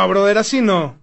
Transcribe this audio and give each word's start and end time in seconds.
No, 0.00 0.08
brother, 0.08 0.38
así 0.38 0.62
no. 0.62 0.96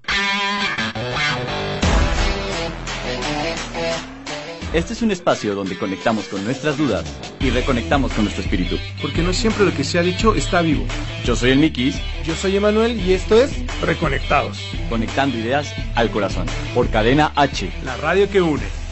Este 4.73 4.93
es 4.93 5.03
un 5.03 5.11
espacio 5.11 5.53
donde 5.53 5.77
conectamos 5.77 6.27
con 6.27 6.43
nuestras 6.43 6.79
dudas 6.79 7.05
y 7.39 7.51
reconectamos 7.51 8.11
con 8.13 8.23
nuestro 8.23 8.43
espíritu. 8.43 8.75
Porque 8.99 9.21
no 9.21 9.33
siempre 9.33 9.65
lo 9.65 9.71
que 9.75 9.83
se 9.83 9.99
ha 9.99 10.01
dicho 10.01 10.33
está 10.33 10.63
vivo. 10.63 10.83
Yo 11.23 11.35
soy 11.35 11.51
el 11.51 11.59
Mikis, 11.59 11.95
Yo 12.25 12.33
soy 12.33 12.57
Emanuel 12.57 12.99
y 12.99 13.13
esto 13.13 13.39
es 13.39 13.51
Reconectados, 13.81 14.57
conectando 14.89 15.37
ideas 15.37 15.71
al 15.93 16.09
corazón. 16.09 16.47
Por 16.73 16.89
Cadena 16.89 17.33
H. 17.35 17.71
la 17.83 17.97
radio 17.97 18.27
que 18.27 18.41
une. 18.41 18.86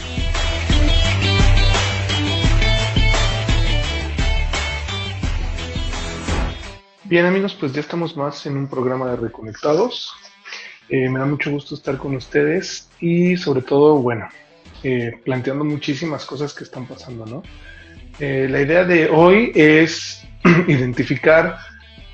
Bien 7.07 7.27
amigos, 7.27 7.53
pues 7.53 7.71
ya 7.71 7.81
estamos 7.81 8.17
más 8.17 8.47
en 8.47 8.57
un 8.57 8.67
programa 8.67 9.11
de 9.11 9.17
Reconectados. 9.17 10.11
Eh, 10.89 11.07
me 11.07 11.19
da 11.19 11.25
mucho 11.27 11.51
gusto 11.51 11.75
estar 11.75 11.97
con 11.99 12.15
ustedes 12.15 12.89
y 12.99 13.37
sobre 13.37 13.61
todo, 13.61 13.97
bueno, 13.97 14.27
eh, 14.81 15.11
planteando 15.23 15.63
muchísimas 15.63 16.25
cosas 16.25 16.51
que 16.51 16.63
están 16.63 16.87
pasando, 16.87 17.27
¿no? 17.27 17.43
Eh, 18.19 18.47
la 18.49 18.59
idea 18.59 18.85
de 18.85 19.07
hoy 19.07 19.51
es 19.53 20.25
identificar 20.67 21.59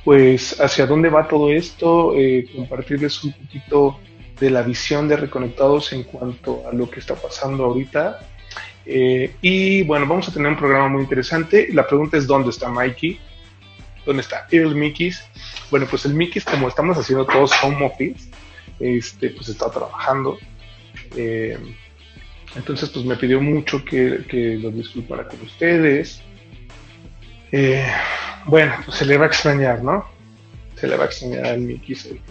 pues 0.03 0.59
hacia 0.59 0.85
dónde 0.85 1.07
va 1.07 1.25
todo 1.25 1.51
esto, 1.51 2.13
compartirles 2.53 3.23
un 3.23 3.31
poquito 3.31 3.97
de 4.41 4.49
la 4.49 4.61
visión 4.61 5.07
de 5.07 5.15
Reconectados 5.15 5.93
en 5.93 6.03
cuanto 6.03 6.67
a 6.69 6.73
lo 6.73 6.89
que 6.89 6.99
está 6.99 7.15
pasando 7.15 7.63
ahorita. 7.63 8.19
Y 8.83 9.83
bueno, 9.83 10.05
vamos 10.05 10.27
a 10.27 10.33
tener 10.33 10.51
un 10.51 10.57
programa 10.57 10.89
muy 10.89 11.03
interesante. 11.03 11.69
La 11.71 11.87
pregunta 11.87 12.17
es 12.17 12.27
dónde 12.27 12.49
está 12.49 12.67
Mikey, 12.67 13.19
dónde 14.05 14.21
está 14.21 14.47
el 14.51 14.75
Mikis. 14.75 15.23
Bueno, 15.69 15.87
pues 15.89 16.05
el 16.05 16.13
Mikis, 16.13 16.45
como 16.45 16.67
estamos 16.67 16.97
haciendo 16.97 17.25
todos 17.25 17.51
home 17.63 17.85
office, 17.85 18.29
este, 18.79 19.29
pues 19.29 19.49
está 19.49 19.69
trabajando. 19.69 20.37
Eh, 21.15 21.57
entonces, 22.55 22.89
pues 22.89 23.05
me 23.05 23.15
pidió 23.15 23.39
mucho 23.39 23.83
que, 23.83 24.25
que 24.29 24.57
los 24.57 24.73
disculpara 24.73 25.27
con 25.27 25.41
ustedes. 25.41 26.21
Eh, 27.51 27.85
bueno, 28.45 28.75
pues 28.85 28.97
se 28.97 29.05
le 29.05 29.17
va 29.17 29.25
a 29.25 29.27
extrañar, 29.27 29.83
¿no? 29.83 30.05
Se 30.75 30.87
le 30.87 30.97
va 30.97 31.03
a 31.03 31.07
extrañar 31.07 31.45
al 31.45 31.59
Mickey. 31.59 31.95
sí. 31.95 32.21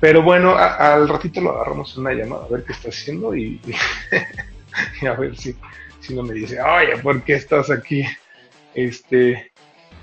Pero 0.00 0.22
bueno, 0.22 0.54
al 0.56 1.08
ratito 1.08 1.40
lo 1.40 1.50
agarramos 1.50 1.94
en 1.94 2.02
una 2.02 2.12
llamada 2.12 2.44
a 2.44 2.48
ver 2.48 2.62
qué 2.64 2.72
está 2.72 2.88
haciendo 2.88 3.34
y, 3.34 3.60
y 5.02 5.06
a 5.06 5.14
ver 5.14 5.36
si, 5.36 5.56
si 6.00 6.14
no 6.14 6.22
me 6.22 6.34
dice, 6.34 6.60
oye, 6.60 6.96
¿por 7.02 7.20
qué 7.24 7.34
estás 7.34 7.68
aquí? 7.68 8.04
Este, 8.74 9.47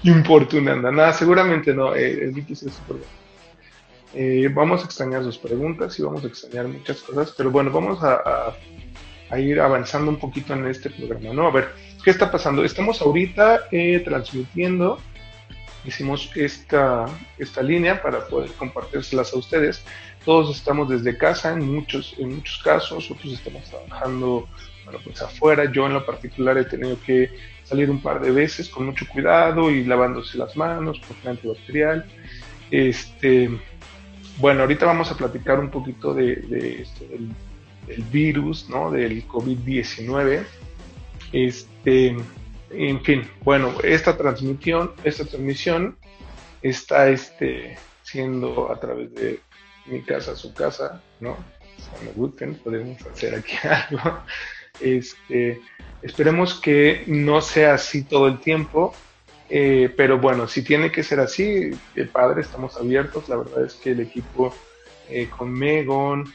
importunando. 0.09 0.91
Nada, 0.91 1.13
seguramente 1.13 1.73
no, 1.73 1.95
eh, 1.95 2.23
el 2.23 2.33
Mickey 2.33 2.55
sí 2.55 2.67
es 2.67 2.73
súper. 2.73 2.97
Eh, 4.13 4.49
vamos 4.53 4.81
a 4.81 4.85
extrañar 4.85 5.23
sus 5.23 5.37
preguntas 5.37 5.97
y 5.99 6.03
vamos 6.03 6.23
a 6.23 6.27
extrañar 6.27 6.67
muchas 6.67 7.01
cosas, 7.01 7.33
pero 7.35 7.51
bueno, 7.51 7.71
vamos 7.71 7.99
a, 8.01 8.55
ir 9.37 9.59
avanzando 9.59 10.09
un 10.11 10.17
poquito 10.17 10.53
en 10.53 10.65
este 10.67 10.89
programa, 10.89 11.33
¿no? 11.33 11.47
A 11.47 11.51
ver, 11.51 11.69
¿qué 12.03 12.11
está 12.11 12.31
pasando? 12.31 12.63
Estamos 12.63 13.01
ahorita 13.01 13.67
eh, 13.71 13.99
transmitiendo, 14.05 14.99
hicimos 15.83 16.31
esta, 16.35 17.05
esta 17.38 17.61
línea 17.61 18.01
para 18.01 18.25
poder 18.27 18.51
compartírselas 18.51 19.33
a 19.33 19.38
ustedes. 19.38 19.83
Todos 20.23 20.55
estamos 20.55 20.88
desde 20.88 21.17
casa 21.17 21.51
en 21.51 21.73
muchos, 21.73 22.15
en 22.17 22.35
muchos 22.35 22.61
casos, 22.63 23.11
otros 23.11 23.33
estamos 23.33 23.63
trabajando 23.65 24.47
pues 25.03 25.22
afuera. 25.22 25.72
Yo 25.72 25.85
en 25.85 25.94
lo 25.94 26.06
particular 26.06 26.57
he 26.57 26.66
tenido 26.66 26.97
que 27.06 27.29
salir 27.63 27.90
un 27.90 28.01
par 28.01 28.22
de 28.22 28.31
veces 28.31 28.69
con 28.69 28.85
mucho 28.85 29.06
cuidado 29.12 29.72
y 29.72 29.84
lavándose 29.84 30.38
las 30.38 30.56
manos 30.56 31.00
con 31.00 31.31
antibacterial. 31.31 32.06
Este, 32.72 33.50
bueno, 34.38 34.62
ahorita 34.62 34.85
vamos 34.85 35.12
a 35.12 35.18
platicar 35.18 35.59
un 35.59 35.69
poquito 35.69 36.13
de, 36.13 36.35
de 36.35 36.88
del, 37.88 38.03
virus, 38.12 38.69
¿no? 38.69 38.91
Del 38.91 39.28
COVID-19. 39.28 40.44
Este, 41.31 42.16
en 42.72 43.01
fin, 43.03 43.29
bueno, 43.44 43.74
esta 43.84 44.18
transmisión, 44.18 44.91
esta 45.03 45.25
transmisión 45.25 45.97
está 46.62 47.09
este, 47.09 47.78
siendo 48.01 48.72
a 48.72 48.79
través 48.79 49.13
de 49.13 49.40
mi 49.85 50.01
casa, 50.01 50.35
su 50.35 50.53
casa, 50.53 51.01
¿no? 51.19 51.38
Gusten, 52.16 52.56
podemos 52.56 53.01
hacer 53.06 53.35
aquí 53.35 53.56
algo. 53.68 54.19
Este, 54.80 55.62
esperemos 56.02 56.59
que 56.59 57.03
no 57.08 57.41
sea 57.41 57.75
así 57.75 58.03
todo 58.03 58.28
el 58.28 58.40
tiempo, 58.40 58.94
eh, 59.50 59.94
pero 59.96 60.19
bueno, 60.19 60.47
si 60.47 60.63
tiene 60.63 60.91
que 60.91 61.03
ser 61.03 61.19
así, 61.19 61.72
eh, 61.96 62.06
padre, 62.12 62.41
estamos 62.41 62.78
abiertos. 62.78 63.30
La 63.30 63.38
verdad 63.38 63.66
es 63.66 63.75
que 63.75 63.91
el 63.91 64.00
equipo 64.00 64.53
eh, 65.09 65.30
con 65.30 65.52
Megon, 65.52 66.31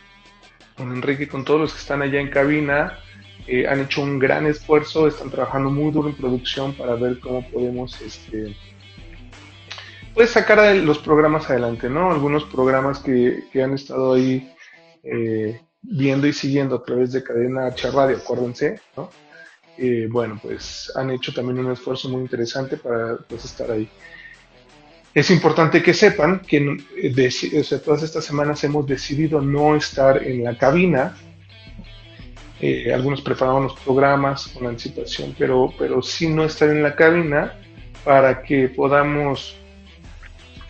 con 0.76 0.92
Enrique, 0.92 1.28
con 1.28 1.44
todos 1.44 1.60
los 1.60 1.72
que 1.72 1.80
están 1.80 2.02
allá 2.02 2.20
en 2.20 2.30
cabina, 2.30 2.98
eh, 3.46 3.66
han 3.66 3.80
hecho 3.80 4.02
un 4.02 4.18
gran 4.18 4.46
esfuerzo, 4.46 5.08
están 5.08 5.30
trabajando 5.30 5.70
muy 5.70 5.90
duro 5.90 6.08
en 6.08 6.14
producción 6.14 6.72
para 6.74 6.94
ver 6.94 7.18
cómo 7.20 7.48
podemos 7.50 8.00
este, 8.00 8.56
pues 10.14 10.30
sacar 10.30 10.76
los 10.76 10.98
programas 10.98 11.50
adelante, 11.50 11.88
¿no? 11.88 12.12
Algunos 12.12 12.44
programas 12.44 13.00
que, 13.00 13.44
que 13.52 13.62
han 13.62 13.74
estado 13.74 14.14
ahí 14.14 14.52
eh, 15.02 15.60
viendo 15.82 16.26
y 16.26 16.32
siguiendo 16.32 16.76
a 16.76 16.82
través 16.84 17.12
de 17.12 17.22
Cadena 17.22 17.66
H 17.66 17.90
Radio, 17.90 18.16
acuérdense, 18.16 18.80
¿no? 18.96 19.10
Eh, 19.78 20.08
bueno, 20.10 20.38
pues 20.42 20.92
han 20.94 21.10
hecho 21.10 21.32
también 21.32 21.58
un 21.64 21.72
esfuerzo 21.72 22.08
muy 22.10 22.20
interesante 22.20 22.76
para 22.76 23.16
pues, 23.16 23.44
estar 23.44 23.70
ahí. 23.70 23.88
Es 25.14 25.30
importante 25.30 25.82
que 25.82 25.94
sepan 25.94 26.40
que 26.40 26.58
eh, 26.58 27.12
deci- 27.14 27.58
o 27.58 27.64
sea, 27.64 27.80
todas 27.80 28.02
estas 28.02 28.24
semanas 28.24 28.62
hemos 28.62 28.86
decidido 28.86 29.40
no 29.40 29.74
estar 29.74 30.22
en 30.22 30.44
la 30.44 30.56
cabina. 30.56 31.16
Eh, 32.60 32.92
algunos 32.92 33.22
preparaban 33.22 33.62
los 33.62 33.80
programas 33.80 34.48
con 34.48 34.66
anticipación, 34.66 35.34
pero, 35.38 35.72
pero 35.78 36.02
sí 36.02 36.28
no 36.28 36.44
estar 36.44 36.68
en 36.68 36.82
la 36.82 36.94
cabina 36.94 37.58
para 38.04 38.42
que 38.42 38.68
podamos 38.68 39.56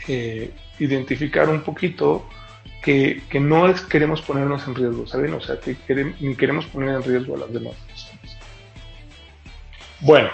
eh, 0.06 0.52
identificar 0.78 1.48
un 1.48 1.62
poquito 1.62 2.24
que, 2.82 3.22
no 3.40 3.68
es- 3.68 3.82
queremos 3.82 4.22
ponernos 4.22 4.66
en 4.66 4.74
riesgo, 4.74 5.06
¿saben? 5.06 5.34
O 5.34 5.40
sea, 5.40 5.58
que 5.60 5.76
ni 6.20 6.34
queremos 6.34 6.66
poner 6.66 6.90
en 6.96 7.02
riesgo 7.02 7.34
a 7.36 7.38
las 7.40 7.52
demás 7.52 7.74
personas. 7.86 8.36
Bueno, 10.00 10.30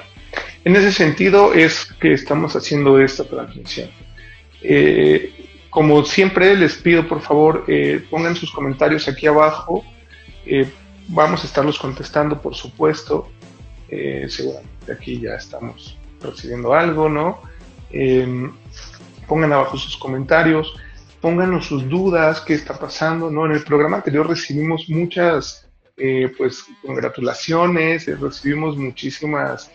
en 0.65 0.77
ese 0.77 0.93
sentido 0.93 1.53
es 1.55 1.87
que 2.01 2.13
estamos 2.13 2.55
haciendo 2.55 3.01
esta 3.01 3.25
transmisión. 3.25 3.91
Eh, 4.63 5.33
como 5.71 6.05
siempre, 6.05 6.57
les 6.57 6.77
pido 6.77 7.07
por 7.07 7.21
favor, 7.21 7.65
eh, 7.69 8.05
pongan 8.11 8.37
sus 8.37 8.51
comentarios 8.51 9.09
aquí 9.09 9.27
abajo. 9.27 9.85
Eh, 10.47 10.69
vamos 11.09 11.43
a 11.43 11.47
estarlos 11.47 11.79
contestando, 11.79 12.41
por 12.41 12.55
supuesto. 12.55 13.29
Seguramente 14.29 14.93
aquí 14.93 15.21
ya 15.21 15.35
estamos 15.37 15.97
recibiendo 16.21 16.75
algo, 16.75 17.09
¿no? 17.09 17.41
Pongan 19.29 19.53
abajo 19.53 19.77
sus 19.77 19.97
comentarios, 19.97 20.75
pónganos 21.27 21.67
sus 21.67 21.89
dudas, 21.89 22.41
qué 22.41 22.55
está 22.55 22.79
pasando, 22.79 23.33
¿no? 23.33 23.47
En 23.47 23.51
el 23.51 23.65
programa 23.65 23.97
anterior 23.97 24.29
recibimos 24.29 24.89
muchas, 24.89 25.67
eh, 25.97 26.33
pues, 26.39 26.67
congratulaciones, 26.83 28.07
eh, 28.07 28.15
recibimos 28.15 28.77
muchísimas 28.77 29.69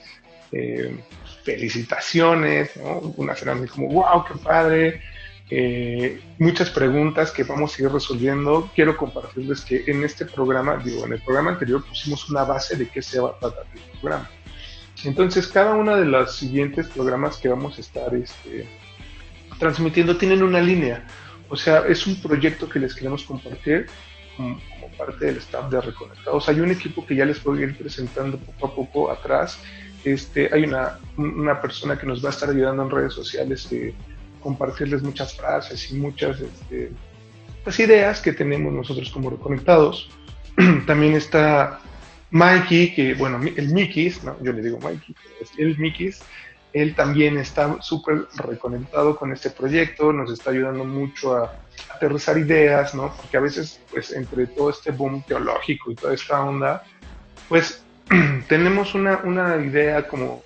eh, 0.54 0.98
felicitaciones, 1.44 2.78
¿no? 2.78 3.00
Unas 3.18 3.42
eran 3.42 3.68
como, 3.68 3.90
wow, 3.90 4.24
qué 4.24 4.36
padre, 4.42 5.02
muchas 6.40 6.70
preguntas 6.70 7.32
que 7.32 7.44
vamos 7.44 7.78
a 7.78 7.84
ir 7.84 7.92
resolviendo. 7.92 8.72
Quiero 8.74 8.96
compartirles 8.96 9.60
que 9.60 9.84
en 9.88 10.06
este 10.06 10.26
programa, 10.26 10.78
digo, 10.78 11.06
en 11.06 11.12
el 11.12 11.22
programa 11.22 11.52
anterior 11.52 11.84
pusimos 11.84 12.30
una 12.30 12.46
base 12.46 12.78
de 12.78 12.88
qué 12.88 13.02
se 13.02 13.20
va 13.20 13.32
a 13.32 13.40
tratar 13.40 13.66
el 13.74 14.00
programa. 14.00 14.30
Entonces, 15.04 15.50
cada 15.50 15.74
uno 15.74 15.98
de 15.98 16.06
los 16.06 16.34
siguientes 16.34 16.88
programas 16.88 17.36
que 17.36 17.50
vamos 17.50 17.78
a 17.78 17.82
estar 17.82 18.16
este, 18.16 18.70
transmitiendo 19.60 20.16
tienen 20.16 20.44
una 20.44 20.62
línea. 20.62 21.06
O 21.52 21.58
sea, 21.58 21.84
es 21.86 22.08
un 22.08 22.16
proyecto 22.16 22.70
que 22.70 22.80
les 22.80 22.96
queremos 22.96 23.24
compartir 23.24 23.88
como, 24.38 24.58
parte 24.98 25.26
del 25.26 25.38
staff 25.38 25.70
de 25.70 25.82
Reconectados. 25.82 26.48
Hay 26.48 26.62
un 26.62 26.72
equipo 26.72 27.06
que 27.06 27.14
ya 27.14 27.26
les 27.26 27.44
voy 27.44 27.60
a 27.60 27.64
ir 27.64 27.78
presentando 27.78 28.38
poco 28.38 28.66
a 28.66 28.76
poco 28.76 29.12
atrás. 29.12 29.60
Este, 30.06 30.50
hay 30.54 30.64
una, 30.64 30.98
una 31.18 31.62
persona 31.62 32.00
que 32.00 32.08
nos 32.08 32.24
va 32.24 32.30
a 32.30 32.32
estar 32.32 32.50
ayudando 32.50 32.84
en 32.84 32.90
redes 32.90 33.14
sociales, 33.14 33.68
eh, 33.72 33.94
compartirles 34.40 35.04
muchas 35.04 35.36
frases 35.36 35.92
y 35.92 35.96
muchas 35.96 36.40
este, 36.40 36.92
las 37.66 37.80
ideas 37.80 38.22
que 38.22 38.32
tenemos 38.32 38.72
nosotros 38.72 39.10
como 39.10 39.30
reconectados. 39.30 40.10
También 40.88 41.16
está 41.16 41.82
Mikey, 42.32 42.96
que 42.96 43.14
bueno, 43.16 43.42
el 43.44 43.74
Mickey, 43.74 44.14
no, 44.24 44.42
yo 44.42 44.54
le 44.54 44.62
digo 44.62 44.80
Mikey, 44.80 45.16
el 45.58 45.78
Mickey, 45.78 46.12
él 46.74 46.96
también 46.96 47.38
está 47.38 47.82
súper 47.82 48.28
reconectado 48.36 49.18
con 49.18 49.34
este 49.34 49.50
proyecto, 49.50 50.14
nos 50.14 50.32
está 50.32 50.52
ayudando 50.52 50.86
mucho 50.86 51.36
a 51.36 51.54
aterrizar 51.94 52.38
ideas, 52.38 52.96
¿no? 52.96 53.14
Porque 53.16 53.38
a 53.38 53.42
veces, 53.42 53.80
pues, 53.92 54.12
entre 54.12 54.48
todo 54.48 54.70
este 54.70 54.92
boom 54.92 55.24
teológico 55.24 55.92
y 55.92 55.96
toda 55.96 56.14
esta 56.14 56.42
onda, 56.42 56.84
pues, 57.50 57.84
tenemos 58.48 58.96
una, 58.96 59.18
una 59.24 59.58
idea 59.58 60.08
como 60.08 60.42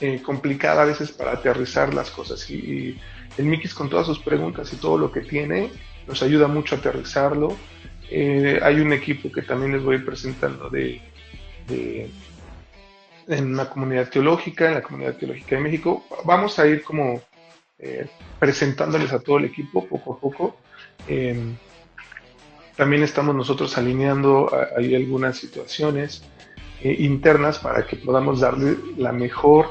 eh, 0.00 0.22
complicada 0.22 0.82
a 0.82 0.84
veces 0.84 1.10
para 1.10 1.32
aterrizar 1.32 1.92
las 1.92 2.10
cosas. 2.10 2.48
Y, 2.50 2.96
el 3.36 3.44
Mickey 3.46 3.70
con 3.70 3.88
todas 3.88 4.06
sus 4.06 4.18
preguntas 4.18 4.72
y 4.72 4.76
todo 4.76 4.98
lo 4.98 5.12
que 5.12 5.20
tiene, 5.20 5.70
nos 6.06 6.22
ayuda 6.22 6.48
mucho 6.48 6.74
a 6.74 6.78
aterrizarlo. 6.78 7.56
Eh, 8.10 8.58
hay 8.62 8.80
un 8.80 8.92
equipo 8.92 9.30
que 9.30 9.42
también 9.42 9.72
les 9.72 9.82
voy 9.82 9.98
presentando 9.98 10.68
de, 10.70 11.00
en 13.28 13.56
la 13.56 13.68
comunidad 13.68 14.08
teológica, 14.08 14.68
en 14.68 14.74
la 14.74 14.82
comunidad 14.82 15.16
teológica 15.16 15.56
de 15.56 15.62
México. 15.62 16.04
Vamos 16.24 16.58
a 16.58 16.66
ir 16.66 16.82
como 16.82 17.20
eh, 17.78 18.06
presentándoles 18.38 19.12
a 19.12 19.20
todo 19.20 19.38
el 19.38 19.44
equipo 19.44 19.86
poco 19.86 20.14
a 20.14 20.18
poco. 20.18 20.56
Em, 21.06 21.56
también 22.76 23.02
estamos 23.02 23.34
nosotros 23.34 23.76
alineando 23.76 24.50
ahí 24.76 24.94
algunas 24.94 25.36
situaciones 25.36 26.22
eh, 26.82 26.96
internas 27.00 27.58
para 27.58 27.86
que 27.86 27.96
podamos 27.96 28.40
darle 28.40 28.76
la 28.96 29.12
mejor 29.12 29.70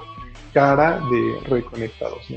cara 0.53 0.99
de 0.99 1.49
reconectados. 1.49 2.27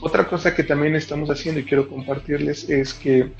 Otra 0.00 0.26
cosa 0.26 0.54
que 0.54 0.64
también 0.64 0.96
estamos 0.96 1.30
haciendo 1.30 1.60
y 1.60 1.64
quiero 1.64 1.88
compartirles 1.88 2.68
es 2.68 2.94
que 2.94 3.30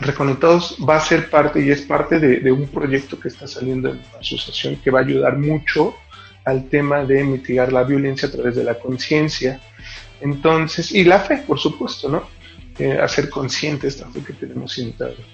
Reconectados 0.00 0.76
va 0.86 0.96
a 0.96 1.00
ser 1.00 1.30
parte 1.30 1.64
y 1.64 1.70
es 1.70 1.82
parte 1.82 2.18
de, 2.18 2.50
un 2.50 2.66
proyecto 2.66 3.18
que 3.18 3.28
está 3.28 3.46
saliendo 3.46 3.90
en 3.90 4.02
la 4.12 4.18
asociación 4.18 4.76
que 4.76 4.90
va 4.90 5.00
a 5.00 5.02
ayudar 5.02 5.38
mucho 5.38 5.94
al 6.44 6.68
tema 6.68 7.04
de 7.04 7.24
mitigar 7.24 7.72
la 7.72 7.84
violencia 7.84 8.28
a 8.28 8.32
través 8.32 8.56
de 8.56 8.64
la 8.64 8.78
conciencia. 8.78 9.60
Entonces, 10.20 10.92
y 10.92 11.04
la 11.04 11.20
fe, 11.20 11.42
por 11.46 11.58
supuesto, 11.58 12.08
¿no? 12.08 12.28
Eh, 12.78 12.98
hacer 13.00 13.30
consciente 13.30 13.86
esta 13.86 14.08
fe 14.10 14.20
que 14.20 14.32
tenemos 14.32 14.78
interna. 14.78 15.24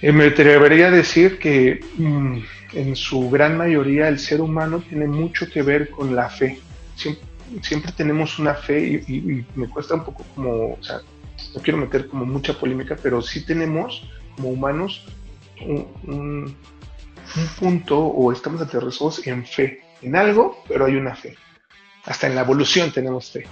Eh, 0.00 0.12
me 0.12 0.26
atrevería 0.26 0.88
a 0.88 0.90
decir 0.90 1.38
que 1.38 1.80
mm, 1.96 2.38
en 2.74 2.96
su 2.96 3.30
gran 3.30 3.56
mayoría 3.56 4.08
el 4.08 4.18
ser 4.18 4.40
humano 4.40 4.82
tiene 4.88 5.06
mucho 5.06 5.48
que 5.48 5.62
ver 5.62 5.90
con 5.90 6.14
la 6.14 6.28
fe. 6.28 6.58
Siempre, 7.60 7.92
tenemos 7.92 8.38
una 8.38 8.54
fe 8.54 9.04
y, 9.06 9.44
me 9.54 9.68
cuesta 9.68 9.94
un 9.94 10.04
poco 10.04 10.24
como, 10.34 10.72
o 10.72 10.78
sea, 10.80 11.00
no 11.54 11.60
quiero 11.60 11.78
meter 11.78 12.08
como 12.08 12.24
mucha 12.24 12.58
polémica, 12.58 12.96
pero 13.00 13.20
sí 13.20 13.44
tenemos 13.44 14.08
como 14.36 14.48
humanos 14.48 15.04
un, 15.60 16.56
punto 17.58 17.98
o 17.98 18.32
estamos 18.32 18.60
aterrizados 18.60 19.26
en 19.26 19.44
fe, 19.46 19.81
en 20.02 20.16
algo, 20.16 20.62
pero 20.68 20.86
hay 20.86 20.96
una 20.96 21.14
fe. 21.14 21.36
Hasta 22.04 22.26
en 22.26 22.34
la 22.34 22.42
evolución 22.42 22.92
tenemos 22.92 23.30
fe. 23.30 23.46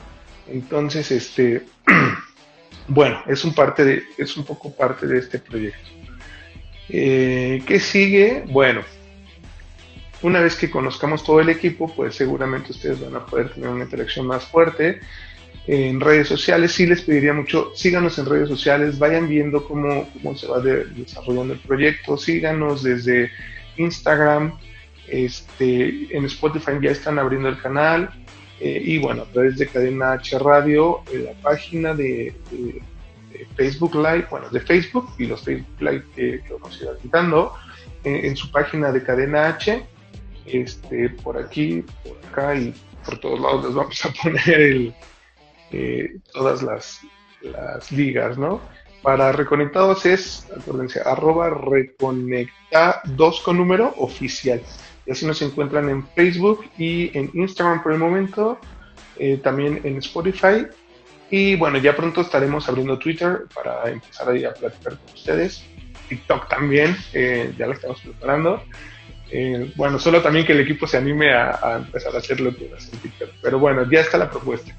Entonces, 0.48 1.10
este, 1.10 1.64
bueno, 2.88 3.22
es 3.26 3.44
un 3.44 3.54
parte 3.54 3.84
de, 3.84 4.02
es 4.18 4.36
un 4.36 4.44
poco 4.44 4.74
parte 4.74 5.06
de 5.06 5.18
este 5.18 5.38
proyecto. 5.38 5.88
Eh, 6.88 7.62
¿Qué 7.66 7.78
sigue? 7.78 8.44
Bueno, 8.48 8.82
una 10.22 10.40
vez 10.40 10.56
que 10.56 10.70
conozcamos 10.70 11.24
todo 11.24 11.40
el 11.40 11.48
equipo, 11.48 11.92
pues 11.94 12.16
seguramente 12.16 12.72
ustedes 12.72 13.00
van 13.00 13.14
a 13.14 13.26
poder 13.26 13.50
tener 13.54 13.68
una 13.68 13.84
interacción 13.84 14.26
más 14.26 14.44
fuerte 14.44 15.00
en 15.66 16.00
redes 16.00 16.28
sociales. 16.28 16.72
Sí 16.72 16.86
les 16.86 17.02
pediría 17.02 17.32
mucho, 17.32 17.72
síganos 17.74 18.18
en 18.18 18.26
redes 18.26 18.48
sociales, 18.48 18.98
vayan 18.98 19.28
viendo 19.28 19.64
cómo, 19.64 20.08
cómo 20.12 20.36
se 20.36 20.48
va 20.48 20.60
desarrollando 20.60 21.54
el 21.54 21.60
proyecto, 21.60 22.16
síganos 22.16 22.82
desde 22.82 23.30
Instagram, 23.76 24.58
este, 25.10 26.16
en 26.16 26.24
Spotify 26.26 26.72
ya 26.80 26.90
están 26.90 27.18
abriendo 27.18 27.48
el 27.48 27.60
canal. 27.60 28.10
Eh, 28.60 28.82
y 28.84 28.98
bueno, 28.98 29.22
a 29.22 29.26
través 29.26 29.56
de 29.56 29.66
Cadena 29.66 30.12
H 30.12 30.38
Radio, 30.38 31.00
en 31.12 31.24
la 31.24 31.32
página 31.32 31.94
de, 31.94 32.34
Facebook 33.56 33.94
Live, 33.94 34.26
bueno, 34.30 34.50
de 34.50 34.60
Facebook 34.60 35.08
y 35.18 35.26
los 35.26 35.42
Facebook 35.42 35.80
Live 35.80 36.04
que, 36.14 36.42
vamos 36.50 36.78
a 36.80 36.84
ir 36.84 36.90
quitando, 37.00 37.54
eh, 38.04 38.20
en 38.24 38.36
su 38.36 38.50
página 38.50 38.92
de 38.92 39.02
Cadena 39.02 39.48
H, 39.48 39.82
este, 40.46 41.08
por 41.08 41.38
aquí, 41.38 41.84
por 42.04 42.18
acá 42.30 42.54
y 42.54 42.74
por 43.04 43.18
todos 43.18 43.40
lados 43.40 43.64
les 43.64 43.74
vamos 43.74 44.04
a 44.04 44.12
poner 44.22 44.60
el, 44.60 44.94
eh, 45.72 46.16
todas 46.32 46.62
las, 46.62 47.00
las, 47.40 47.90
ligas, 47.90 48.36
¿no? 48.36 48.60
Para 49.02 49.32
Reconectados 49.32 50.04
es, 50.04 50.46
acuérdense, 50.54 51.00
arroba 51.00 51.48
reconecta 51.48 53.00
2 53.04 53.40
con 53.40 53.56
número 53.56 53.94
oficial. 53.96 54.60
Y 55.10 55.12
así 55.12 55.26
nos 55.26 55.42
encuentran 55.42 55.90
en 55.90 56.06
Facebook 56.10 56.70
y 56.78 57.10
en 57.18 57.32
Instagram 57.34 57.82
por 57.82 57.90
el 57.90 57.98
momento, 57.98 58.60
eh, 59.16 59.40
también 59.42 59.80
en 59.82 59.96
Spotify. 59.96 60.68
Y 61.28 61.56
bueno, 61.56 61.78
ya 61.78 61.96
pronto 61.96 62.20
estaremos 62.20 62.68
abriendo 62.68 62.96
Twitter 62.96 63.40
para 63.52 63.90
empezar 63.90 64.28
ahí 64.28 64.44
a 64.44 64.54
platicar 64.54 64.96
con 64.96 65.12
ustedes. 65.12 65.64
TikTok 66.08 66.48
también, 66.48 66.96
eh, 67.12 67.52
ya 67.58 67.66
lo 67.66 67.72
estamos 67.72 68.00
preparando. 68.02 68.62
bueno, 69.74 69.98
solo 69.98 70.22
también 70.22 70.46
que 70.46 70.52
el 70.52 70.60
equipo 70.60 70.86
se 70.86 70.98
anime 70.98 71.34
a, 71.34 71.82
empezar 71.84 72.14
a 72.14 72.18
hacer 72.18 72.38
en 72.38 72.54
TikTok. 72.54 73.30
Pero 73.42 73.58
bueno, 73.58 73.90
ya 73.90 74.02
está 74.02 74.16
la 74.16 74.30
propuesta. 74.30 74.76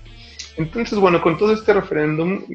Entonces, 0.56 0.98
bueno, 0.98 1.22
con 1.22 1.38
todo 1.38 1.52
este 1.52 1.74
referéndum 1.74 2.46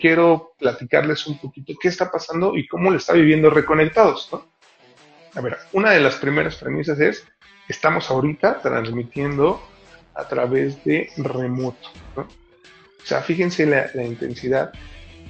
quiero 0.00 0.52
platicarles 0.58 1.26
un 1.26 1.36
poquito 1.36 1.74
qué 1.78 1.88
está 1.88 2.10
pasando 2.10 2.56
y 2.56 2.66
cómo 2.66 2.90
lo 2.90 2.96
está 2.96 3.12
viviendo 3.12 3.50
Reconectados, 3.50 4.30
¿no? 4.32 4.55
A 5.36 5.42
ver, 5.42 5.58
una 5.72 5.90
de 5.90 6.00
las 6.00 6.16
primeras 6.16 6.56
premisas 6.56 6.98
es, 6.98 7.24
estamos 7.68 8.10
ahorita 8.10 8.60
transmitiendo 8.62 9.62
a 10.14 10.26
través 10.26 10.82
de 10.82 11.10
remoto, 11.18 11.90
¿no? 12.16 12.22
O 12.22 13.06
sea, 13.06 13.20
fíjense 13.20 13.66
la, 13.66 14.02
intensidad. 14.02 14.72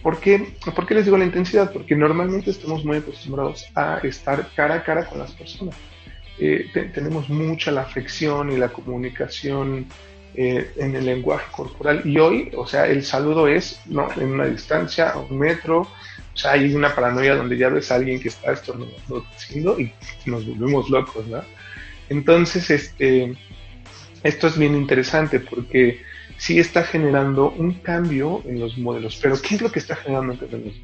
¿Por 0.02 0.20
qué? 0.20 0.54
¿Por 0.74 0.86
qué 0.86 0.94
les 0.94 1.04
digo 1.04 1.18
la 1.18 1.24
intensidad? 1.24 1.72
Porque 1.72 1.96
normalmente 1.96 2.50
estamos 2.50 2.84
muy 2.84 2.98
acostumbrados 2.98 3.66
a 3.74 3.98
estar 4.04 4.48
cara 4.54 4.76
a 4.76 4.84
cara 4.84 5.06
con 5.06 5.18
las 5.18 5.32
personas. 5.32 5.74
Eh, 6.38 6.70
tenemos 6.94 7.28
mucha 7.28 7.72
la 7.72 7.82
afección 7.82 8.52
y 8.52 8.56
la 8.56 8.68
comunicación 8.68 9.86
eh, 10.36 10.70
en 10.76 10.94
el 10.94 11.04
lenguaje 11.04 11.50
corporal. 11.50 12.02
Y 12.04 12.18
hoy, 12.18 12.52
o 12.56 12.66
sea, 12.66 12.86
el 12.86 13.02
saludo 13.02 13.48
es 13.48 13.80
¿no? 13.86 14.08
en 14.12 14.32
una 14.32 14.46
distancia, 14.46 15.14
un 15.16 15.36
metro. 15.36 15.88
O 16.36 16.38
sea, 16.38 16.52
hay 16.52 16.74
una 16.74 16.94
paranoia 16.94 17.34
donde 17.34 17.56
ya 17.56 17.70
ves 17.70 17.90
a 17.90 17.94
alguien 17.94 18.20
que 18.20 18.28
está 18.28 18.52
estornudando 18.52 19.24
y 19.48 19.90
nos 20.26 20.46
volvemos 20.46 20.90
locos, 20.90 21.26
¿no? 21.28 21.40
Entonces, 22.10 22.68
este, 22.68 23.34
esto 24.22 24.46
es 24.46 24.58
bien 24.58 24.74
interesante 24.74 25.40
porque 25.40 26.02
sí 26.36 26.58
está 26.58 26.82
generando 26.82 27.52
un 27.52 27.72
cambio 27.80 28.42
en 28.44 28.60
los 28.60 28.76
modelos. 28.76 29.18
Pero, 29.22 29.40
¿qué 29.40 29.54
es 29.54 29.62
lo 29.62 29.72
que 29.72 29.78
está 29.78 29.96
generando 29.96 30.34
en 30.34 30.40
los 30.40 30.50
modelos? 30.50 30.82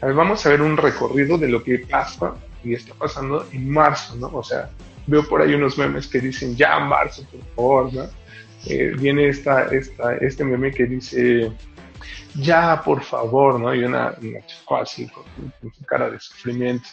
A 0.00 0.06
ver, 0.06 0.14
vamos 0.16 0.44
a 0.44 0.48
ver 0.48 0.60
un 0.60 0.76
recorrido 0.76 1.38
de 1.38 1.48
lo 1.48 1.62
que 1.62 1.78
pasa 1.78 2.34
y 2.64 2.74
está 2.74 2.94
pasando 2.94 3.46
en 3.52 3.70
marzo, 3.70 4.16
¿no? 4.16 4.26
O 4.26 4.42
sea, 4.42 4.70
veo 5.06 5.24
por 5.28 5.40
ahí 5.40 5.54
unos 5.54 5.78
memes 5.78 6.08
que 6.08 6.18
dicen, 6.18 6.56
ya 6.56 6.80
marzo, 6.80 7.24
por 7.30 7.44
favor, 7.54 7.94
¿no? 7.94 8.06
Eh, 8.66 8.92
viene 8.98 9.28
esta, 9.28 9.66
esta, 9.66 10.16
este 10.16 10.44
meme 10.44 10.72
que 10.72 10.86
dice, 10.86 11.52
ya, 12.34 12.82
por 12.82 13.02
favor, 13.02 13.60
¿no? 13.60 13.74
Y 13.74 13.84
una, 13.84 14.14
una 14.20 14.80
así 14.80 15.08
con, 15.08 15.24
su 15.72 15.84
cara 15.84 16.10
de 16.10 16.18
sufrimiento. 16.20 16.88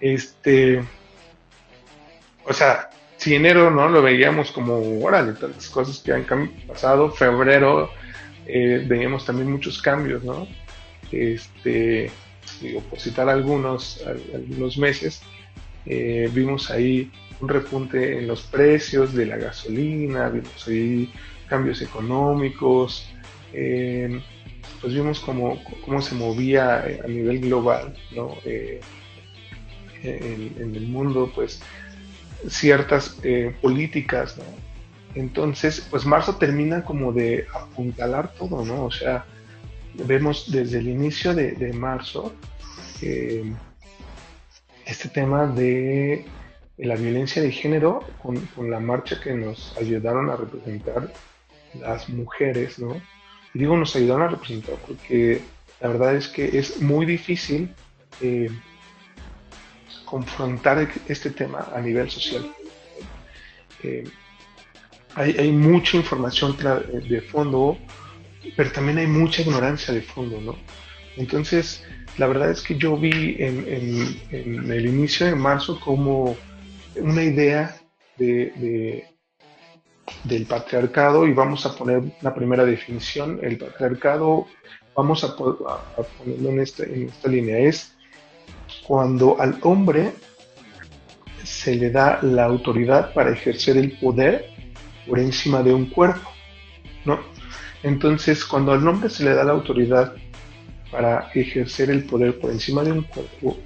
Este, 0.00 0.82
o 2.44 2.52
sea, 2.52 2.90
si 3.16 3.34
enero, 3.34 3.70
¿no? 3.70 3.88
Lo 3.88 4.02
veíamos 4.02 4.52
como, 4.52 5.02
órale, 5.04 5.32
tantas 5.32 5.68
cosas 5.68 5.98
que 6.00 6.12
han 6.12 6.48
pasado, 6.66 7.10
febrero, 7.10 7.90
eh, 8.46 8.84
veíamos 8.86 9.24
también 9.24 9.50
muchos 9.50 9.80
cambios, 9.80 10.22
¿no? 10.22 10.46
Este, 11.10 12.10
digo, 12.60 12.80
por 12.82 13.00
citar 13.00 13.28
algunos, 13.28 14.04
algunos 14.34 14.76
meses, 14.78 15.22
eh, 15.86 16.28
vimos 16.32 16.70
ahí 16.70 17.10
un 17.40 17.48
repunte 17.48 18.18
en 18.18 18.26
los 18.26 18.42
precios 18.42 19.14
de 19.14 19.26
la 19.26 19.36
gasolina, 19.36 20.28
vimos 20.28 20.68
ahí 20.68 21.12
cambios 21.48 21.80
económicos, 21.82 23.08
eh, 23.52 24.20
pues 24.80 24.94
vimos 24.94 25.20
cómo, 25.20 25.58
cómo, 25.84 26.00
se 26.02 26.14
movía 26.14 26.82
a 26.82 27.08
nivel 27.08 27.40
global, 27.40 27.96
¿no? 28.14 28.34
Eh, 28.44 28.80
en, 30.02 30.74
el 30.74 30.86
mundo, 30.86 31.30
pues 31.34 31.60
ciertas 32.48 33.18
eh, 33.22 33.54
políticas, 33.60 34.36
¿no? 34.38 34.44
Entonces, 35.14 35.86
pues 35.90 36.04
marzo 36.04 36.36
termina 36.36 36.84
como 36.84 37.12
de 37.12 37.46
apuntalar 37.54 38.32
todo, 38.34 38.64
¿no? 38.64 38.84
O 38.84 38.90
sea, 38.90 39.24
vemos 39.94 40.50
desde 40.52 40.78
el 40.78 40.88
inicio 40.88 41.34
de, 41.34 41.52
de 41.52 41.72
marzo 41.72 42.34
este 44.86 45.08
tema 45.08 45.46
de 45.46 46.24
la 46.78 46.94
violencia 46.94 47.42
de 47.42 47.50
género 47.50 48.00
con, 48.22 48.70
la 48.70 48.80
marcha 48.80 49.20
que 49.20 49.34
nos 49.34 49.76
ayudaron 49.78 50.30
a 50.30 50.36
representar 50.36 51.12
las 51.74 52.08
mujeres, 52.08 52.78
¿no? 52.78 53.00
Digo 53.56 53.76
nos 53.76 53.96
ayudaron 53.96 54.22
a 54.22 54.28
representar 54.28 54.74
porque 54.86 55.40
La 55.80 55.88
verdad 55.88 56.16
es 56.16 56.28
que 56.28 56.58
es 56.58 56.80
muy 56.80 57.04
difícil 57.06 57.70
eh, 58.20 58.50
confrontar 60.04 60.88
este 61.08 61.30
tema 61.30 61.68
a 61.74 61.80
nivel 61.80 62.10
social. 62.10 62.50
Eh, 63.82 64.04
hay, 65.14 65.50
mucha 65.50 65.96
información 65.96 66.56
de 67.08 67.20
fondo, 67.22 67.78
pero 68.54 68.70
también 68.70 68.98
hay 68.98 69.06
mucha 69.06 69.42
ignorancia 69.42 69.94
de 69.94 70.02
fondo, 70.02 70.40
¿no? 70.40 70.56
Entonces, 71.16 71.82
la 72.18 72.26
verdad 72.26 72.50
es 72.50 72.60
que 72.60 72.76
yo 72.76 72.96
vi 72.96 73.36
en, 73.38 74.70
el 74.70 74.86
inicio 74.86 75.26
de 75.26 75.34
marzo 75.34 75.80
como 75.80 76.36
una 76.96 77.22
idea 77.22 77.76
de, 78.18 79.06
del 80.24 80.46
patriarcado 80.46 81.26
y 81.26 81.32
vamos 81.32 81.66
a 81.66 81.74
poner 81.74 82.02
la 82.22 82.34
primera 82.34 82.64
definición. 82.64 83.40
El 83.42 83.58
patriarcado, 83.58 84.46
vamos 84.94 85.24
a, 85.24 85.36
ponerlo 85.36 86.50
en 86.50 86.60
esta, 86.60 86.84
en 86.84 87.08
esta 87.08 87.28
línea, 87.28 87.58
es 87.58 87.94
cuando 88.86 89.40
al 89.40 89.58
hombre 89.62 90.12
se 91.42 91.76
le 91.76 91.90
da 91.90 92.20
la 92.22 92.44
autoridad 92.44 93.12
para 93.14 93.30
ejercer 93.30 93.76
el 93.76 93.92
poder 93.98 94.46
por 95.06 95.18
encima 95.18 95.62
de 95.62 95.72
un 95.72 95.86
cuerpo, 95.86 96.28
¿no? 97.04 97.20
Entonces, 97.82 98.44
cuando 98.44 98.72
al 98.72 98.86
hombre 98.86 99.10
se 99.10 99.24
le 99.24 99.34
da 99.34 99.44
la 99.44 99.52
autoridad 99.52 100.14
para 100.90 101.30
ejercer 101.34 101.90
el 101.90 102.04
poder 102.04 102.38
por 102.40 102.50
encima 102.50 102.82
de 102.82 102.92
un 102.92 103.02
cuerpo, 103.02 103.56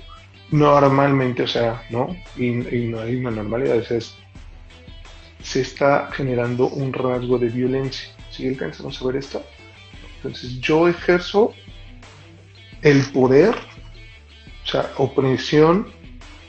normalmente, 0.51 1.43
o 1.43 1.49
sea, 1.49 1.83
¿no? 1.91 2.15
Y, 2.37 2.51
no 2.51 3.01
hay 3.01 3.17
una 3.17 3.31
normalidad, 3.31 3.77
es, 3.91 4.17
se 5.43 5.61
está 5.61 6.11
generando 6.13 6.69
un 6.69 6.93
rasgo 6.93 7.39
de 7.39 7.49
violencia. 7.49 8.09
¿Sí 8.31 8.47
alcanzamos 8.47 9.01
a 9.01 9.07
ver 9.07 9.17
esto? 9.17 9.45
Entonces, 10.17 10.61
yo 10.61 10.89
ejerzo 10.89 11.53
el 12.83 13.03
poder, 13.13 13.55
o 14.65 14.67
sea, 14.67 14.91
opresión, 14.97 15.93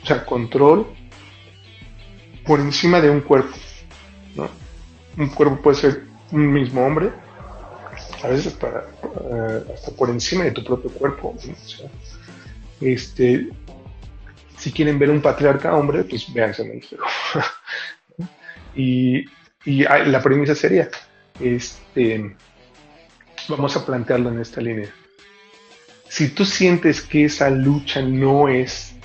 o 0.03 0.05
sea, 0.05 0.25
control 0.25 0.87
por 2.45 2.59
encima 2.59 2.99
de 3.01 3.09
un 3.09 3.21
cuerpo. 3.21 3.55
Un 5.17 5.27
cuerpo 5.29 5.61
puede 5.61 5.77
ser 5.77 6.03
un 6.31 6.51
mismo 6.51 6.85
hombre, 6.85 7.11
a 8.23 8.27
veces 8.27 8.53
para, 8.53 8.85
eh, 9.03 9.63
hasta 9.73 9.91
por 9.91 10.09
encima 10.09 10.45
de 10.45 10.51
tu 10.51 10.63
propio 10.63 10.89
cuerpo. 10.91 11.35
este, 12.79 13.49
si 14.57 14.71
quieren 14.71 14.99
ver 14.99 15.09
un 15.09 15.21
patriarca 15.21 15.75
hombre, 15.75 16.03
pues 16.03 16.31
véanse 16.33 16.61
en 16.63 16.71
el 16.71 16.77
espejo. 16.83 17.05
Y, 18.75 19.25
y 19.65 19.83
la 19.83 20.21
premisa 20.21 20.55
sería, 20.55 20.89
este, 21.39 22.35
vamos 23.47 23.75
a 23.75 23.85
plantearlo 23.85 24.29
en 24.29 24.39
esta 24.39 24.61
línea. 24.61 24.89
Si 26.07 26.29
tú 26.29 26.45
sientes 26.45 27.01
que 27.01 27.25
esa 27.25 27.49
lucha 27.49 28.01
no 28.01 28.49
es 28.49 28.95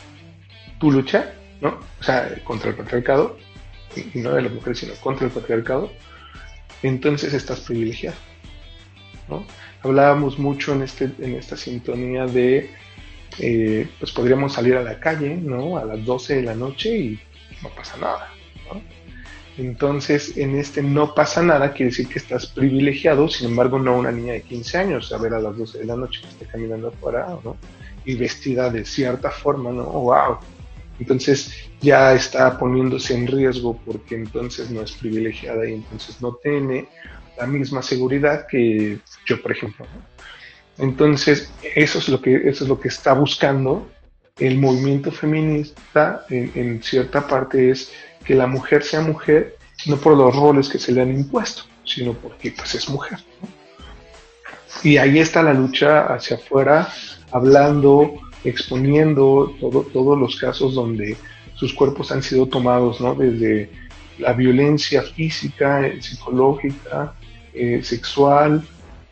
tu 0.79 0.91
lucha, 0.91 1.33
¿no? 1.61 1.79
O 2.01 2.03
sea, 2.03 2.35
contra 2.45 2.71
el 2.71 2.77
patriarcado, 2.77 3.39
y 3.97 4.19
no 4.19 4.33
de 4.33 4.43
la 4.43 4.49
mujer, 4.49 4.77
sino 4.77 4.95
contra 4.95 5.27
el 5.27 5.33
patriarcado, 5.33 5.91
entonces 6.83 7.33
estás 7.33 7.61
privilegiado. 7.61 8.17
Hablábamos 9.83 10.39
mucho 10.39 10.73
en, 10.75 10.83
este, 10.83 11.11
en 11.21 11.35
esta 11.35 11.57
sintonía 11.57 12.27
de, 12.27 12.71
eh, 13.39 13.89
pues 13.99 14.13
podríamos 14.13 14.53
salir 14.53 14.77
a 14.77 14.83
la 14.83 14.99
calle, 15.01 15.37
¿no? 15.37 15.79
A 15.79 15.85
las 15.85 16.05
12 16.05 16.37
de 16.37 16.43
la 16.43 16.55
noche 16.55 16.97
y 16.97 17.21
no 17.63 17.71
pasa 17.71 17.97
nada, 17.97 18.31
Entonces, 19.59 20.37
en 20.37 20.57
este 20.57 20.83
no 20.83 21.15
pasa 21.15 21.43
nada 21.43 21.73
quiere 21.73 21.91
decir 21.91 22.09
que 22.09 22.19
estás 22.19 22.47
privilegiado, 22.47 23.29
sin 23.29 23.49
embargo, 23.49 23.79
no 23.79 23.97
una 23.97 24.13
niña 24.13 24.35
de 24.35 24.43
15 24.43 24.79
años, 24.79 25.13
a 25.13 25.19
ver 25.19 25.33
a 25.35 25.41
las 25.41 25.57
12 25.57 25.79
de 25.79 25.85
la 25.87 25.97
noche 25.97 26.21
que 26.21 26.29
esté 26.29 26.47
caminando 26.47 26.89
afuera, 26.89 27.39
¿no? 27.43 27.57
Y 28.05 28.15
vestida 28.17 28.71
de 28.71 28.85
cierta 28.85 29.31
forma, 29.31 29.71
¿no? 29.71 29.85
¡Wow! 29.85 30.39
Entonces 30.99 31.53
ya 31.81 32.15
está 32.15 32.59
poniéndose 32.59 33.15
en 33.15 33.27
riesgo 33.27 33.79
porque 33.85 34.15
entonces 34.15 34.71
no 34.71 34.83
es 34.83 34.93
privilegiada 34.93 35.69
y 35.69 35.75
entonces 35.75 36.21
no 36.21 36.35
tiene 36.35 36.89
la 37.39 37.47
misma 37.47 37.83
seguridad 37.83 38.47
que 38.47 38.99
yo, 39.27 39.43
por 39.43 39.53
ejemplo. 39.53 39.87
Entonces, 40.79 41.51
eso 41.75 41.99
es 41.99 42.09
lo 42.09 42.21
que, 42.21 42.49
eso 42.49 42.65
es 42.65 42.69
lo 42.69 42.79
que 42.79 42.89
está 42.89 43.15
buscando 43.15 43.89
el 44.39 44.59
movimiento 44.59 45.11
feminista 45.11 46.27
en, 46.29 46.83
cierta 46.83 47.27
parte 47.27 47.71
es 47.71 47.91
que 48.27 48.35
la 48.35 48.47
mujer 48.47 48.83
sea 48.83 49.01
mujer 49.01 49.57
no 49.87 49.97
por 49.97 50.17
los 50.17 50.35
roles 50.35 50.69
que 50.69 50.79
se 50.79 50.93
le 50.93 51.03
han 51.03 51.13
impuesto, 51.13 51.63
sino 51.85 52.15
porque 52.15 52.51
pues 52.51 52.75
es 52.75 52.89
mujer. 52.89 53.19
Y 54.83 54.97
ahí 54.97 55.19
está 55.19 55.43
la 55.43 55.55
lucha 55.55 56.07
hacia 56.07 56.37
afuera, 56.37 56.89
hablando, 57.31 58.19
exponiendo 58.45 59.55
todo, 59.61 59.83
todos 59.83 60.19
los 60.19 60.37
casos 60.37 60.75
donde 60.75 61.17
sus 61.55 61.73
cuerpos 61.73 62.13
han 62.13 62.23
sido 62.23 62.47
tomados, 62.47 63.01
¿no? 63.01 63.15
Desde 63.15 63.71
la 64.19 64.33
violencia 64.33 65.03
física, 65.03 65.83
psicológica, 66.01 67.15
eh, 67.53 67.83
sexual, 67.83 68.67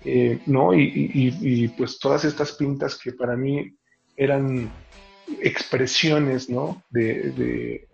eh, 0.05 0.39
¿no? 0.47 0.75
Y, 0.75 1.73
pues 1.77 1.99
todas 1.99 2.25
estas 2.25 2.53
pintas 2.53 2.97
que 2.97 3.13
para 3.13 3.37
mí 3.37 3.75
eran 4.17 4.71
expresiones, 5.41 6.51
¿no? 6.51 6.83
De, 6.91 7.87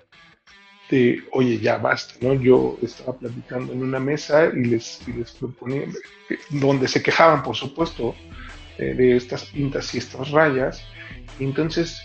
oye, 1.33 1.59
ya 1.59 1.79
basta, 1.79 2.15
¿no? 2.21 2.35
Yo 2.35 2.79
estaba 2.83 3.17
platicando 3.17 3.73
en 3.73 3.83
una 3.83 4.01
mesa 4.01 4.51
y 4.55 4.65
les, 4.65 5.01
les 5.09 5.31
proponía, 5.33 5.83
donde 6.51 6.89
se 6.89 7.03
quejaban, 7.03 7.43
por 7.43 7.57
supuesto, 7.57 8.15
eh, 8.79 8.95
de 8.95 9.17
estas 9.17 9.45
pintas 9.47 9.95
y 9.95 9.99
estas 9.99 10.31
rayas, 10.31 10.83
y 11.39 11.45
entonces 11.45 12.03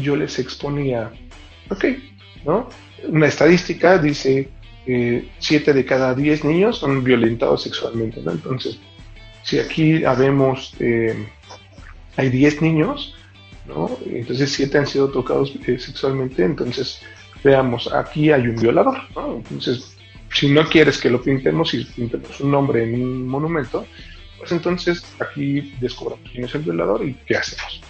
yo 0.00 0.16
les 0.16 0.38
exponía, 0.38 1.12
ok, 1.70 1.84
¿no? 2.44 2.68
Una 3.08 3.26
estadística 3.26 3.98
dice 3.98 4.48
eh, 4.86 5.28
siete 5.38 5.72
de 5.72 5.84
cada 5.84 6.14
diez 6.14 6.44
niños 6.44 6.78
son 6.78 7.02
violentados 7.02 7.62
sexualmente. 7.62 8.20
Entonces, 8.20 8.78
si 9.42 9.58
aquí 9.58 10.04
habemos, 10.04 10.74
eh, 10.78 11.26
hay 12.16 12.28
10 12.28 12.62
niños, 12.62 13.14
¿no? 13.66 13.90
Entonces 14.06 14.52
siete 14.52 14.78
han 14.78 14.86
sido 14.86 15.08
tocados 15.08 15.54
eh, 15.66 15.78
sexualmente, 15.78 16.44
entonces 16.44 17.00
veamos, 17.44 17.92
aquí 17.92 18.32
hay 18.32 18.48
un 18.48 18.56
violador, 18.56 18.98
¿no? 19.14 19.36
Entonces, 19.36 19.96
si 20.32 20.50
no 20.50 20.66
quieres 20.68 20.98
que 20.98 21.10
lo 21.10 21.22
pintemos 21.22 21.74
y 21.74 21.84
pintemos 21.84 22.40
un 22.40 22.50
nombre 22.50 22.82
en 22.82 23.00
un 23.00 23.28
monumento, 23.28 23.86
pues 24.38 24.50
entonces 24.50 25.04
aquí 25.20 25.74
descubramos 25.80 26.28
quién 26.30 26.44
es 26.46 26.54
el 26.54 26.62
violador 26.62 27.04
y 27.06 27.14
qué 27.26 27.36
hacemos. 27.36 27.80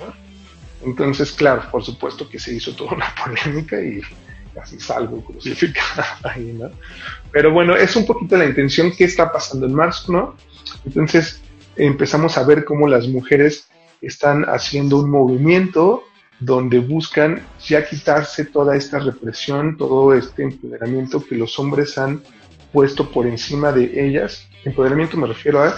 Entonces, 0.85 1.33
claro, 1.33 1.63
por 1.71 1.83
supuesto 1.83 2.29
que 2.29 2.39
se 2.39 2.55
hizo 2.55 2.75
toda 2.75 2.93
una 2.93 3.15
polémica 3.25 3.81
y 3.81 4.03
casi 4.53 4.79
salgo 4.79 5.25
crucificado 5.25 6.05
ahí, 6.25 6.53
¿no? 6.53 6.71
Pero 7.33 7.53
bueno, 7.53 7.77
es 7.77 7.97
un 7.97 8.07
poquito 8.07 8.37
la 8.37 8.45
intención 8.45 8.93
que 8.93 9.05
está 9.05 9.33
pasando 9.33 9.67
en 9.67 9.75
marzo, 9.75 10.13
¿no? 10.13 10.37
Entonces 10.85 11.41
empezamos 11.77 12.37
a 12.37 12.45
ver 12.45 12.65
cómo 12.65 12.89
las 12.89 13.09
mujeres 13.09 13.69
están 14.01 14.45
haciendo 14.45 14.99
un 14.99 15.11
movimiento 15.11 16.05
donde 16.45 16.79
buscan 16.79 17.43
ya 17.67 17.87
quitarse 17.87 18.45
toda 18.45 18.77
esta 18.77 18.99
represión, 18.99 19.77
todo 19.77 20.15
este 20.15 20.43
empoderamiento 20.43 21.25
que 21.25 21.37
los 21.37 21.59
hombres 21.59 21.97
han 21.99 22.23
puesto 22.73 23.11
por 23.11 23.27
encima 23.27 23.73
de 23.73 24.07
ellas. 24.07 24.49
Empoderamiento 24.65 25.17
me 25.17 25.27
refiero 25.27 25.63
a 25.63 25.75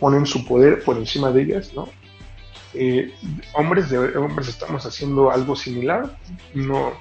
ponen 0.00 0.26
su 0.26 0.44
poder 0.44 0.82
por 0.82 0.96
encima 0.96 1.30
de 1.30 1.42
ellas, 1.42 1.72
¿no? 1.74 1.88
Eh, 2.74 3.12
hombres 3.54 3.90
de 3.90 3.98
hombres 3.98 4.48
estamos 4.48 4.84
haciendo 4.86 5.30
algo 5.30 5.54
similar, 5.54 6.18
no, 6.54 6.92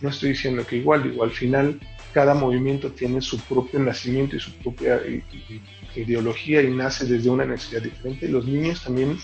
no 0.00 0.08
estoy 0.08 0.30
diciendo 0.30 0.64
que 0.66 0.76
igual, 0.76 1.02
digo, 1.02 1.24
al 1.24 1.32
final 1.32 1.78
cada 2.14 2.34
movimiento 2.34 2.90
tiene 2.92 3.20
su 3.20 3.38
propio 3.40 3.80
nacimiento 3.80 4.36
y 4.36 4.40
su 4.40 4.52
propia 4.54 5.00
ideología 5.94 6.62
y 6.62 6.70
nace 6.70 7.04
desde 7.04 7.28
una 7.28 7.44
necesidad 7.44 7.82
diferente. 7.82 8.28
Los 8.28 8.46
niños 8.46 8.82
también, 8.82 9.18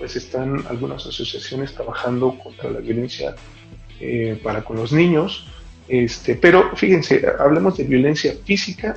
pues 0.00 0.16
están 0.16 0.64
algunas 0.68 1.06
asociaciones 1.06 1.74
trabajando 1.74 2.36
contra 2.42 2.70
la 2.70 2.80
violencia 2.80 3.34
eh, 4.00 4.40
para 4.42 4.64
con 4.64 4.78
los 4.78 4.92
niños. 4.92 5.46
Este, 5.88 6.34
pero 6.36 6.74
fíjense, 6.74 7.22
hablamos 7.38 7.76
de 7.76 7.84
violencia 7.84 8.34
física, 8.44 8.96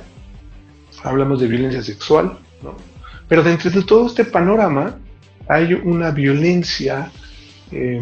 hablamos 1.02 1.40
de 1.40 1.46
violencia 1.46 1.82
sexual, 1.82 2.38
¿no? 2.62 2.74
Pero 3.28 3.42
dentro 3.42 3.70
de 3.70 3.82
todo 3.82 4.06
este 4.06 4.24
panorama 4.24 4.98
hay 5.46 5.74
una 5.74 6.10
violencia 6.10 7.12
eh, 7.70 8.00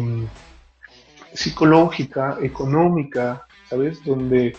psicológica, 1.33 2.37
económica, 2.41 3.45
¿sabes? 3.69 4.01
Donde 4.05 4.55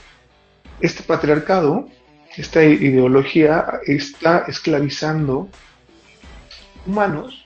este 0.81 1.03
patriarcado, 1.03 1.89
esta 2.37 2.63
ideología 2.63 3.81
está 3.87 4.45
esclavizando 4.49 5.49
humanos 6.85 7.44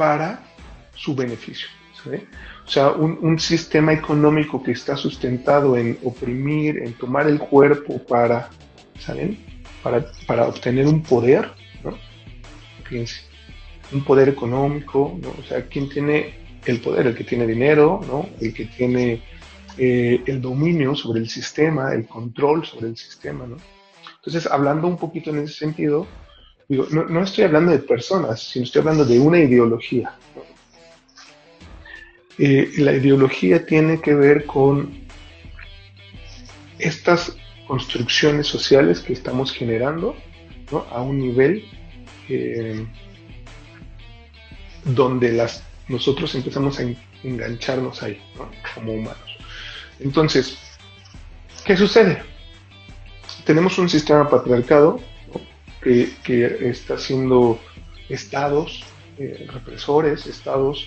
para 0.00 0.42
su 0.94 1.14
beneficio. 1.14 1.68
¿sabes? 2.02 2.22
O 2.66 2.70
sea, 2.70 2.92
un, 2.92 3.38
sistema 3.38 3.92
económico 3.92 4.62
que 4.62 4.72
está 4.72 4.96
sustentado 4.96 5.76
en 5.76 5.98
oprimir, 6.02 6.78
en 6.78 6.94
tomar 6.94 7.28
el 7.28 7.38
cuerpo 7.38 7.98
para, 8.06 8.48
¿saben? 8.98 9.38
Para, 9.82 10.06
para 10.26 10.48
obtener 10.48 10.86
un 10.86 11.02
poder, 11.02 11.50
¿no? 11.84 11.98
Fíjense. 12.84 13.20
un 13.92 14.02
poder 14.02 14.30
económico, 14.30 15.18
¿no? 15.20 15.34
o 15.38 15.42
sea, 15.46 15.66
quién 15.66 15.90
tiene 15.90 16.34
el 16.64 16.80
poder, 16.80 17.08
el 17.08 17.14
que 17.14 17.24
tiene 17.24 17.46
dinero, 17.46 18.00
¿no? 18.06 18.26
el 18.40 18.54
que 18.54 18.64
tiene 18.64 19.22
eh, 19.76 20.22
el 20.24 20.40
dominio 20.40 20.94
sobre 20.94 21.20
el 21.20 21.28
sistema, 21.28 21.92
el 21.92 22.06
control 22.06 22.64
sobre 22.64 22.88
el 22.88 22.96
sistema. 22.96 23.46
¿no? 23.46 23.56
Entonces, 24.16 24.50
hablando 24.50 24.86
un 24.86 24.96
poquito 24.96 25.28
en 25.28 25.40
ese 25.40 25.54
sentido, 25.54 26.06
no, 26.70 27.22
estoy 27.24 27.44
hablando 27.44 27.72
de 27.72 27.80
personas, 27.80 28.40
sino 28.40 28.64
estoy 28.64 28.80
hablando 28.80 29.04
de 29.04 29.18
una 29.18 29.38
ideología. 29.38 30.14
Eh, 32.38 32.70
la 32.78 32.92
ideología 32.92 33.66
tiene 33.66 34.00
que 34.00 34.14
ver 34.14 34.46
con 34.46 35.00
estas 36.78 37.36
construcciones 37.66 38.46
sociales 38.46 39.00
que 39.00 39.12
estamos 39.12 39.52
generando 39.52 40.16
a 40.92 41.02
un 41.02 41.18
nivel 41.18 41.64
eh, 42.28 42.86
donde 44.84 45.32
las, 45.32 45.64
nosotros 45.88 46.32
empezamos 46.36 46.78
a 46.78 46.84
engancharnos 47.24 48.00
ahí 48.04 48.22
como 48.74 48.92
humanos. 48.92 49.36
Entonces, 49.98 50.56
¿qué 51.64 51.76
sucede? 51.76 52.22
Tenemos 53.44 53.76
un 53.78 53.88
sistema 53.88 54.30
patriarcado 54.30 55.00
que, 55.82 56.68
está 56.70 56.94
haciendo 56.94 57.58
estados 58.08 58.84
eh, 59.18 59.46
represores, 59.52 60.26
estados, 60.26 60.86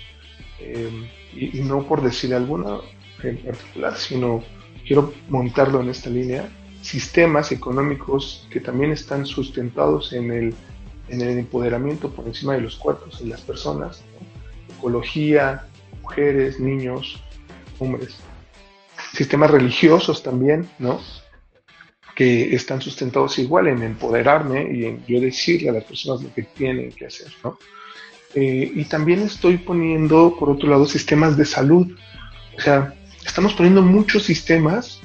eh, 0.60 0.90
y, 1.32 1.60
no 1.60 1.86
por 1.86 2.02
decir 2.02 2.34
alguna 2.34 2.78
en 3.22 3.38
particular, 3.38 3.96
sino 3.96 4.42
quiero 4.86 5.12
montarlo 5.28 5.80
en 5.80 5.88
esta 5.88 6.10
línea, 6.10 6.48
sistemas 6.82 7.50
económicos 7.52 8.46
que 8.50 8.60
también 8.60 8.92
están 8.92 9.24
sustentados 9.24 10.12
en 10.12 10.30
el, 10.30 10.54
en 11.08 11.20
el 11.22 11.38
empoderamiento 11.38 12.10
por 12.10 12.26
encima 12.26 12.54
de 12.54 12.60
los 12.60 12.76
cuerpos 12.76 13.20
de 13.20 13.26
las 13.26 13.40
personas, 13.40 14.02
ecología, 14.76 15.66
mujeres, 16.02 16.60
niños, 16.60 17.22
hombres, 17.78 18.16
sistemas 19.14 19.50
religiosos 19.50 20.22
también, 20.22 20.68
¿no? 20.78 21.00
Que 22.14 22.54
están 22.54 22.80
sustentados 22.80 23.38
igual 23.38 23.66
en 23.68 23.82
empoderarme 23.82 24.68
y 24.72 24.84
en 24.84 25.04
yo 25.06 25.20
decirle 25.20 25.70
a 25.70 25.72
las 25.72 25.84
personas 25.84 26.22
lo 26.22 26.32
que 26.32 26.42
tienen 26.42 26.92
que 26.92 27.06
hacer, 27.06 27.32
¿no? 27.42 27.58
Eh, 28.34 28.70
y 28.74 28.84
también 28.84 29.20
estoy 29.22 29.58
poniendo, 29.58 30.36
por 30.38 30.50
otro 30.50 30.68
lado, 30.68 30.86
sistemas 30.86 31.36
de 31.36 31.44
salud. 31.44 31.96
O 32.56 32.60
sea, 32.60 32.94
estamos 33.24 33.54
poniendo 33.54 33.82
muchos 33.82 34.24
sistemas, 34.24 35.00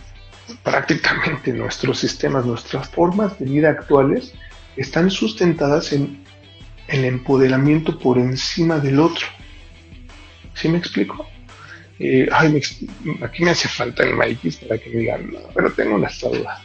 prácticamente 0.63 1.53
nuestros 1.53 1.99
sistemas, 1.99 2.45
nuestras 2.45 2.89
formas 2.89 3.37
de 3.39 3.45
vida 3.45 3.69
actuales, 3.69 4.33
están 4.77 5.11
sustentadas 5.11 5.93
en 5.93 6.23
el 6.87 7.05
empoderamiento 7.05 7.99
por 7.99 8.17
encima 8.17 8.79
del 8.79 8.99
otro. 8.99 9.27
¿Sí 10.55 10.67
me 10.67 10.79
explico? 10.79 11.27
Eh, 11.99 12.27
ay, 12.31 12.61
aquí 13.21 13.43
me 13.43 13.51
hace 13.51 13.67
falta 13.67 14.03
el 14.03 14.15
Mikey 14.15 14.51
para 14.51 14.77
que 14.77 14.89
me 14.89 14.99
digan, 15.01 15.31
no, 15.31 15.39
pero 15.53 15.71
tengo 15.73 15.95
una 15.95 16.09
duda. 16.21 16.63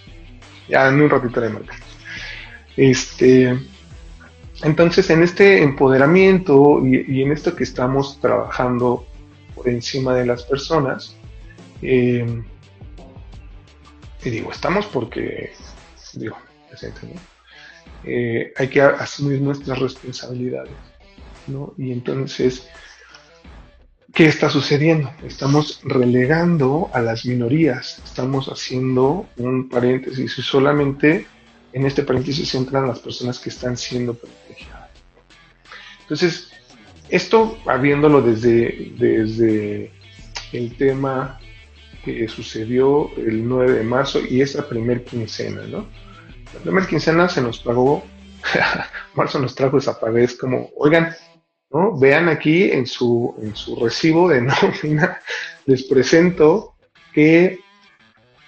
Ya 0.69 0.89
en 0.89 1.01
un 1.01 1.11
ratito 1.11 1.41
de 1.41 1.51
marca. 1.51 1.75
Este, 2.77 3.59
entonces, 4.63 5.11
en 5.11 5.23
este 5.23 5.63
empoderamiento 5.63 6.81
y, 6.87 7.23
en 7.23 7.33
esto 7.33 7.55
que 7.55 7.65
estamos 7.65 8.21
trabajando 8.21 9.07
por 9.55 9.69
encima 9.69 10.15
de 10.15 10.27
las 10.27 10.45
personas, 10.45 11.17
eh, 11.83 12.43
y 14.25 14.31
digo, 14.31 14.51
estamos 14.51 14.87
porque, 14.87 15.53
digo, 16.15 16.37
eh, 18.05 18.53
hay 18.57 18.69
que 18.69 18.81
asumir 18.81 19.41
nuestras 19.41 19.79
responsabilidades, 19.79 20.73
¿no? 21.47 21.75
Y 21.77 21.93
entonces, 21.93 22.67
¿qué 24.15 24.27
está 24.27 24.49
sucediendo? 24.49 25.11
Estamos 25.27 25.81
relegando 25.83 26.89
a 26.93 27.01
las 27.01 27.27
minorías, 27.27 28.01
estamos 28.05 28.47
haciendo 28.47 29.27
un 29.37 29.69
paréntesis 29.69 30.39
y 30.39 30.43
solamente 30.43 31.27
en 31.73 31.85
este 31.85 32.05
paréntesis 32.05 32.55
entran 32.55 32.87
las 32.87 33.01
personas 33.01 33.41
que 33.41 33.51
están 33.51 33.77
siendo 33.77 34.15
privilegiadas. 34.15 34.91
Entonces, 36.03 36.53
esto, 37.09 37.59
habiéndolo 37.67 38.23
desde, 38.23 38.93
desde 38.97 39.91
el 40.53 40.77
tema 40.77 41.41
que 42.05 42.29
sucedió 42.29 43.11
el 43.17 43.47
9 43.49 43.73
de 43.73 43.83
marzo 43.83 44.21
y 44.21 44.43
esa 44.43 44.69
primer 44.69 45.05
quincena, 45.05 45.63
¿no? 45.67 45.89
La 46.55 46.61
primera 46.61 46.87
quincena 46.87 47.29
se 47.29 47.41
nos 47.41 47.59
pagó, 47.59 48.05
marzo 49.15 49.41
nos 49.41 49.57
trajo 49.57 49.79
esa 49.79 49.99
paga, 49.99 50.21
es 50.21 50.37
como, 50.37 50.71
oigan, 50.77 51.17
¿no? 51.75 51.99
Vean 51.99 52.29
aquí 52.29 52.71
en 52.71 52.87
su, 52.87 53.35
en 53.43 53.55
su 53.55 53.77
recibo 53.77 54.29
de 54.29 54.41
nómina, 54.83 55.21
les 55.67 55.83
presento 55.83 56.75
que 57.13 57.59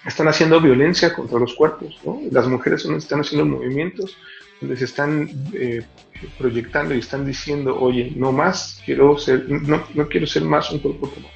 están 0.05 0.27
haciendo 0.29 0.61
violencia 0.61 1.13
contra 1.13 1.37
los 1.37 1.53
cuerpos. 1.53 1.99
Las 2.31 2.47
mujeres 2.47 2.85
están 2.85 3.19
haciendo 3.19 3.45
movimientos 3.45 4.17
donde 4.61 4.77
se 4.77 4.85
están 4.85 5.29
eh, 5.53 5.83
proyectando 6.37 6.95
y 6.95 6.99
están 6.99 7.25
diciendo, 7.25 7.77
oye, 7.79 8.13
no 8.15 8.31
más, 8.31 8.81
quiero 8.85 9.17
ser, 9.19 9.47
no, 9.47 9.83
no 9.93 10.07
quiero 10.07 10.25
ser 10.25 10.43
más 10.43 10.71
un 10.71 10.79
cuerpo 10.79 11.11
como 11.11 11.27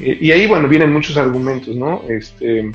eh, 0.00 0.16
y 0.20 0.30
ahí, 0.30 0.46
bueno, 0.46 0.68
vienen 0.68 0.92
muchos 0.92 1.16
argumentos, 1.16 1.74
¿no? 1.74 2.02
Este, 2.08 2.70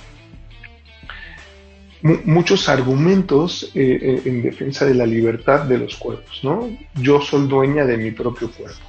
muchos 2.04 2.68
argumentos 2.68 3.72
eh, 3.74 4.22
en 4.26 4.42
defensa 4.42 4.86
de 4.86 4.94
la 4.94 5.06
libertad 5.06 5.62
de 5.62 5.78
los 5.78 5.96
cuerpos, 5.96 6.42
¿no? 6.44 6.70
Yo 6.96 7.22
soy 7.22 7.48
dueña 7.48 7.86
de 7.86 7.98
mi 7.98 8.12
propio 8.12 8.52
cuerpo. 8.52 8.82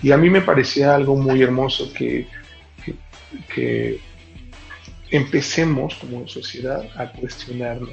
Y 0.00 0.12
a 0.12 0.16
mí 0.16 0.30
me 0.30 0.42
parecía 0.42 0.94
algo 0.94 1.16
muy 1.16 1.42
hermoso 1.42 1.92
que, 1.92 2.28
que, 3.52 4.00
empecemos 5.10 5.94
como 5.96 6.26
sociedad 6.26 6.88
a 6.96 7.12
cuestionarnos 7.12 7.90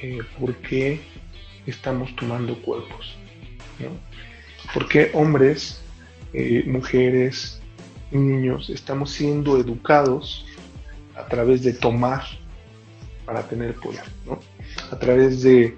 eh, 0.00 0.20
por 0.38 0.54
qué 0.56 1.00
estamos 1.66 2.14
tomando 2.14 2.54
cuerpos, 2.62 3.16
¿no? 3.80 3.88
¿Por 4.72 4.88
qué 4.88 5.10
hombres, 5.14 5.82
mujeres, 6.66 7.60
niños 8.12 8.70
estamos 8.70 9.10
siendo 9.10 9.58
educados 9.58 10.46
a 11.16 11.26
través 11.26 11.62
de 11.62 11.72
tomar 11.72 12.22
para 13.24 13.42
tener 13.42 13.74
poder, 13.74 14.04
¿no? 14.26 14.38
A 14.90 14.98
través 14.98 15.42
de 15.42 15.76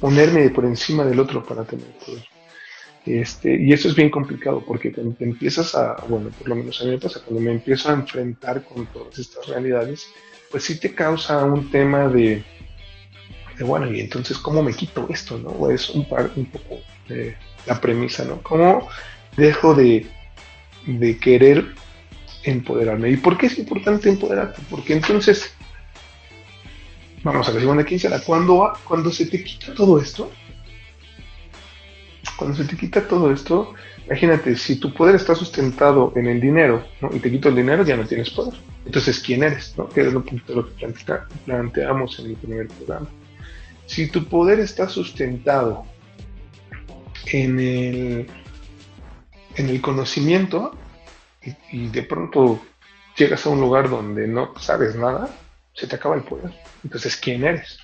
ponerme 0.00 0.48
por 0.50 0.64
encima 0.64 1.04
del 1.04 1.20
otro 1.20 1.44
para 1.44 1.64
tener 1.64 1.86
poder. 2.04 2.24
Este, 3.04 3.56
y 3.62 3.72
eso 3.72 3.88
es 3.88 3.94
bien 3.94 4.10
complicado 4.10 4.64
porque 4.66 4.92
cuando 4.92 5.14
te 5.14 5.24
empiezas 5.24 5.74
a, 5.76 5.94
bueno, 6.08 6.30
por 6.30 6.48
lo 6.48 6.56
menos 6.56 6.80
a 6.80 6.84
mí 6.84 6.90
me 6.90 6.98
pasa, 6.98 7.20
cuando 7.24 7.40
me 7.40 7.52
empiezo 7.52 7.90
a 7.90 7.94
enfrentar 7.94 8.64
con 8.64 8.86
todas 8.86 9.18
estas 9.18 9.46
realidades, 9.46 10.08
pues 10.50 10.64
sí 10.64 10.80
te 10.80 10.92
causa 10.92 11.44
un 11.44 11.70
tema 11.70 12.08
de, 12.08 12.42
de 13.56 13.64
bueno, 13.64 13.92
y 13.92 14.00
entonces, 14.00 14.38
¿cómo 14.38 14.62
me 14.62 14.74
quito 14.74 15.06
esto? 15.08 15.38
¿no? 15.38 15.70
Es 15.70 15.90
un, 15.90 16.00
un 16.00 16.46
poco 16.46 16.80
la 17.66 17.80
premisa, 17.80 18.24
¿no? 18.24 18.42
¿Cómo 18.42 18.88
dejo 19.36 19.74
de 19.74 20.06
de 20.86 21.18
querer 21.18 21.66
empoderarme. 22.44 23.10
¿Y 23.10 23.16
por 23.16 23.36
qué 23.36 23.46
es 23.46 23.58
importante 23.58 24.08
empoderarte? 24.08 24.62
Porque 24.70 24.92
entonces, 24.92 25.52
vamos 27.32 27.48
a 27.48 27.52
la 27.52 27.60
segunda 27.60 27.84
quincena, 27.84 28.20
cuando, 28.20 28.72
cuando 28.84 29.10
se 29.10 29.26
te 29.26 29.42
quita 29.42 29.74
todo 29.74 30.00
esto, 30.00 30.30
cuando 32.36 32.56
se 32.56 32.64
te 32.64 32.76
quita 32.76 33.06
todo 33.06 33.32
esto, 33.32 33.74
imagínate, 34.06 34.56
si 34.56 34.76
tu 34.76 34.92
poder 34.92 35.16
está 35.16 35.34
sustentado 35.34 36.12
en 36.16 36.26
el 36.26 36.40
dinero, 36.40 36.84
y 37.12 37.18
te 37.18 37.30
quito 37.30 37.48
el 37.48 37.56
dinero, 37.56 37.84
ya 37.84 37.96
no 37.96 38.06
tienes 38.06 38.30
poder. 38.30 38.54
Entonces, 38.84 39.18
¿quién 39.20 39.42
eres? 39.42 39.74
¿no? 39.76 39.88
Que 39.88 40.02
es 40.02 40.12
lo, 40.12 40.24
que 40.24 40.36
planteamos 41.44 42.18
en 42.20 42.26
el 42.26 42.36
primer 42.36 42.68
programa. 42.68 43.08
Si 43.86 44.08
tu 44.08 44.24
poder 44.24 44.60
está 44.60 44.88
sustentado 44.88 45.84
en 47.32 47.58
el 47.58 48.26
en 49.56 49.68
el 49.68 49.80
conocimiento 49.80 50.72
y, 51.72 51.88
de 51.88 52.02
pronto 52.02 52.60
llegas 53.16 53.46
a 53.46 53.50
un 53.50 53.60
lugar 53.60 53.88
donde 53.88 54.26
no 54.26 54.52
sabes 54.58 54.94
nada, 54.96 55.30
se 55.76 55.86
te 55.86 55.96
acaba 55.96 56.16
el 56.16 56.22
poder. 56.22 56.52
Entonces, 56.82 57.16
¿quién 57.16 57.44
eres? 57.44 57.78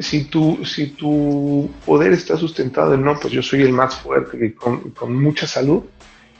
Si 0.00 0.24
tu, 0.24 0.64
si 0.64 0.88
tu 0.88 1.70
poder 1.86 2.12
está 2.12 2.36
sustentado 2.36 2.94
en 2.94 3.04
no, 3.04 3.18
pues 3.18 3.32
yo 3.32 3.42
soy 3.42 3.62
el 3.62 3.72
más 3.72 3.94
fuerte 3.96 4.44
y 4.44 4.52
con, 4.52 5.22
mucha 5.22 5.46
salud, 5.46 5.84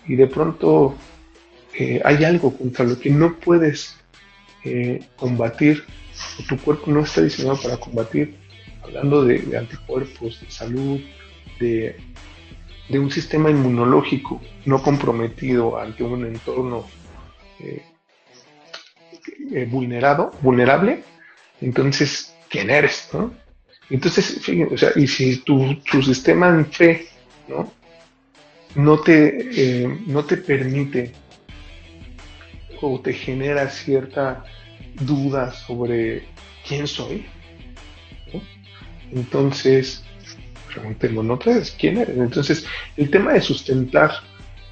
y 0.06 0.16
de 0.16 0.26
pronto 0.26 0.96
eh, 1.78 2.00
hay 2.04 2.24
algo 2.24 2.56
contra 2.56 2.84
lo 2.84 2.98
que 2.98 3.10
no 3.10 3.36
puedes 3.36 3.96
eh, 4.64 5.06
combatir, 5.16 5.84
o 6.40 6.42
tu 6.48 6.58
cuerpo 6.58 6.90
no 6.90 7.00
está 7.00 7.22
diseñado 7.22 7.60
para 7.62 7.76
combatir, 7.76 8.36
hablando 8.82 9.24
de 9.24 9.56
anticuerpos, 9.56 10.40
de 10.40 10.50
salud, 10.50 11.00
de 11.60 11.96
de 12.88 12.98
un 12.98 13.10
sistema 13.10 13.50
inmunológico 13.50 14.40
no 14.66 14.82
comprometido 14.82 15.78
ante 15.78 16.02
un 16.02 16.24
entorno 16.26 16.84
eh, 17.60 17.82
eh, 19.52 19.66
vulnerado, 19.70 20.32
vulnerable, 20.40 21.02
entonces, 21.60 22.34
¿quién 22.48 22.70
eres? 22.70 23.08
Entonces, 23.90 24.40
fíjense, 24.40 24.74
o 24.74 24.78
sea, 24.78 24.90
y 24.96 25.06
si 25.06 25.38
tu, 25.38 25.76
tu 25.90 26.02
sistema 26.02 26.48
en 26.48 26.66
fe, 26.66 27.06
¿no? 27.48 27.72
No 28.74 28.98
te, 28.98 29.50
eh, 29.82 29.98
no 30.06 30.24
te 30.24 30.36
permite 30.36 31.12
o 32.80 33.00
te 33.00 33.12
genera 33.12 33.70
cierta 33.70 34.44
duda 35.00 35.52
sobre 35.52 36.24
quién 36.66 36.86
soy, 36.86 37.24
entonces, 39.14 40.02
preguntemos 40.72 41.30
otra 41.30 41.54
vez, 41.54 41.74
¿quién 41.78 41.98
eres? 41.98 42.18
Entonces, 42.18 42.66
el 42.96 43.10
tema 43.10 43.32
de 43.32 43.40
sustentar 43.40 44.10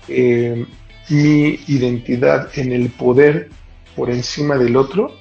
eh, 0.09 0.67
mi 1.09 1.61
identidad 1.69 2.51
en 2.59 2.73
el 2.73 2.89
poder 2.91 3.51
por 3.97 4.11
encima 4.11 4.57
del 4.57 4.77
otro 4.77 5.17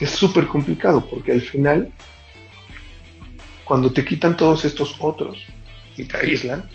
es 0.00 0.10
súper 0.10 0.46
complicado 0.46 1.06
porque 1.08 1.32
al 1.32 1.40
final, 1.40 1.92
cuando 3.64 3.92
te 3.92 4.04
quitan 4.04 4.36
todos 4.36 4.64
estos 4.64 4.96
otros 4.98 5.38
y 5.96 6.04
te 6.04 6.16
aíslan, 6.16 6.68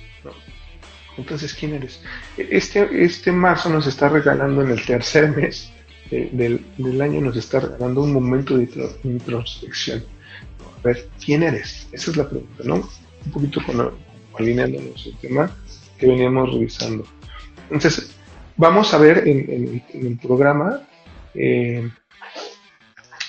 entonces, 1.17 1.53
¿quién 1.53 1.73
eres? 1.73 2.01
Este, 2.37 3.03
este 3.03 3.31
marzo 3.31 3.69
nos 3.69 3.87
está 3.87 4.07
regalando 4.07 4.61
en 4.61 4.69
el 4.69 4.85
tercer 4.85 5.35
mes 5.35 5.71
del, 6.11 6.63
del, 6.77 7.01
año, 7.01 7.21
nos 7.21 7.35
está 7.35 7.59
regalando 7.59 8.03
un 8.03 8.13
momento 8.13 8.55
de 8.55 8.69
introspección. 9.03 10.03
A 10.79 10.87
ver, 10.87 11.09
¿quién 11.23 11.43
eres? 11.43 11.87
Esa 11.91 12.11
es 12.11 12.17
la 12.17 12.29
pregunta, 12.29 12.63
¿no? 12.63 12.75
Un 13.25 13.31
poquito 13.31 13.61
con, 13.65 13.91
alineándonos 14.37 15.07
el 15.07 15.17
tema 15.17 15.51
que 15.97 16.05
veníamos 16.05 16.53
revisando. 16.53 17.03
Entonces, 17.71 18.15
vamos 18.57 18.93
a 18.93 18.97
ver 18.97 19.27
en, 19.27 19.83
el 19.93 20.17
programa 20.17 20.81
eh, 21.33 21.89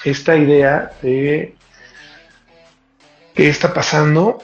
esta 0.05 0.37
idea 0.37 0.91
de 1.03 1.55
qué 3.35 3.49
está 3.49 3.73
pasando 3.73 4.39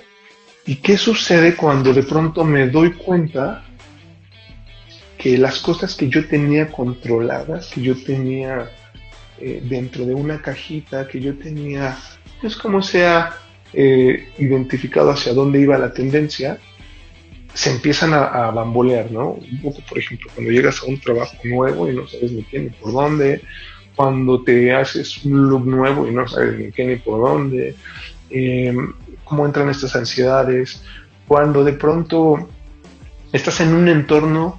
y 0.66 0.76
qué 0.76 0.96
sucede 0.96 1.56
cuando 1.56 1.92
de 1.92 2.02
pronto 2.02 2.44
me 2.44 2.68
doy 2.68 2.92
cuenta 2.92 3.64
que 5.18 5.38
las 5.38 5.58
cosas 5.60 5.94
que 5.94 6.08
yo 6.08 6.28
tenía 6.28 6.70
controladas, 6.70 7.68
que 7.68 7.80
yo 7.80 7.94
tenía 7.96 8.70
eh, 9.38 9.62
dentro 9.64 10.04
de 10.04 10.14
una 10.14 10.40
cajita, 10.40 11.08
que 11.08 11.20
yo 11.20 11.36
tenía, 11.38 11.96
pues 12.40 12.56
como 12.56 12.82
sea 12.82 13.38
eh, 13.72 14.28
identificado 14.38 15.10
hacia 15.10 15.32
dónde 15.32 15.60
iba 15.60 15.78
la 15.78 15.92
tendencia, 15.92 16.58
se 17.54 17.70
empiezan 17.70 18.12
a, 18.12 18.50
bambolear, 18.50 19.10
¿no? 19.12 19.30
Un 19.30 19.62
poco, 19.62 19.78
por 19.88 19.98
ejemplo, 19.98 20.28
cuando 20.34 20.50
llegas 20.50 20.82
a 20.82 20.86
un 20.86 21.00
trabajo 21.00 21.36
nuevo 21.44 21.88
y 21.88 21.94
no 21.94 22.06
sabes 22.08 22.32
ni 22.32 22.42
qué 22.42 22.58
ni 22.58 22.70
por 22.70 22.92
dónde, 22.92 23.42
cuando 23.94 24.42
te 24.42 24.74
haces 24.74 25.24
un 25.24 25.48
look 25.48 25.64
nuevo 25.64 26.06
y 26.06 26.10
no 26.10 26.26
sabes 26.26 26.58
ni 26.58 26.72
qué 26.72 26.84
ni 26.84 26.96
por 26.96 27.20
dónde, 27.20 27.76
em, 28.30 28.92
cómo 29.24 29.46
entran 29.46 29.70
estas 29.70 29.94
ansiedades, 29.94 30.82
cuando 31.28 31.62
de 31.62 31.74
pronto 31.74 32.48
estás 33.32 33.60
en 33.60 33.72
un 33.72 33.88
entorno 33.88 34.58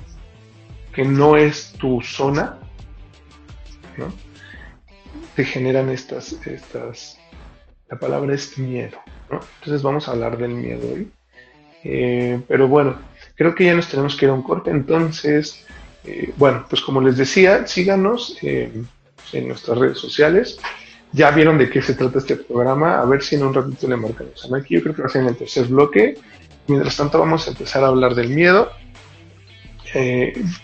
que 0.93 1.03
no 1.03 1.35
es 1.35 1.73
tu 1.73 2.01
zona, 2.01 2.59
¿no? 3.97 4.05
Te 5.35 5.43
generan 5.43 5.89
estas, 5.89 6.31
estas, 6.45 7.17
la 7.89 7.99
palabra 7.99 8.33
es 8.33 8.57
miedo, 8.57 8.97
¿no? 9.29 9.41
Entonces 9.59 9.83
vamos 9.83 10.07
a 10.07 10.11
hablar 10.11 10.37
del 10.37 10.51
miedo 10.51 10.93
hoy. 10.93 11.11
Eh, 11.87 12.41
pero 12.47 12.67
bueno, 12.67 12.97
creo 13.35 13.53
que 13.53 13.65
ya 13.65 13.75
nos 13.75 13.87
tenemos 13.87 14.15
que 14.15 14.25
ir 14.25 14.31
a 14.31 14.33
un 14.33 14.41
corte. 14.41 14.71
Entonces, 14.71 15.63
eh, 16.03 16.33
bueno, 16.35 16.65
pues 16.67 16.81
como 16.81 16.99
les 16.99 17.15
decía, 17.15 17.67
síganos 17.67 18.37
eh, 18.41 18.71
en 19.31 19.47
nuestras 19.47 19.77
redes 19.77 19.99
sociales. 19.99 20.57
Ya 21.11 21.31
vieron 21.31 21.57
de 21.57 21.69
qué 21.69 21.81
se 21.81 21.93
trata 21.93 22.17
este 22.17 22.35
programa. 22.37 22.99
A 22.99 23.05
ver 23.05 23.21
si 23.23 23.35
en 23.35 23.43
un 23.43 23.53
ratito 23.53 23.87
le 23.87 23.95
marcamos 23.95 24.51
a 24.51 24.57
Aquí. 24.57 24.73
Yo 24.75 24.81
creo 24.81 24.95
que 24.95 25.03
va 25.03 25.07
a 25.07 25.11
ser 25.11 25.21
en 25.21 25.29
el 25.29 25.37
tercer 25.37 25.67
bloque. 25.67 26.17
Mientras 26.67 26.97
tanto, 26.97 27.19
vamos 27.19 27.47
a 27.47 27.51
empezar 27.51 27.83
a 27.83 27.87
hablar 27.87 28.15
del 28.15 28.29
miedo. 28.29 28.71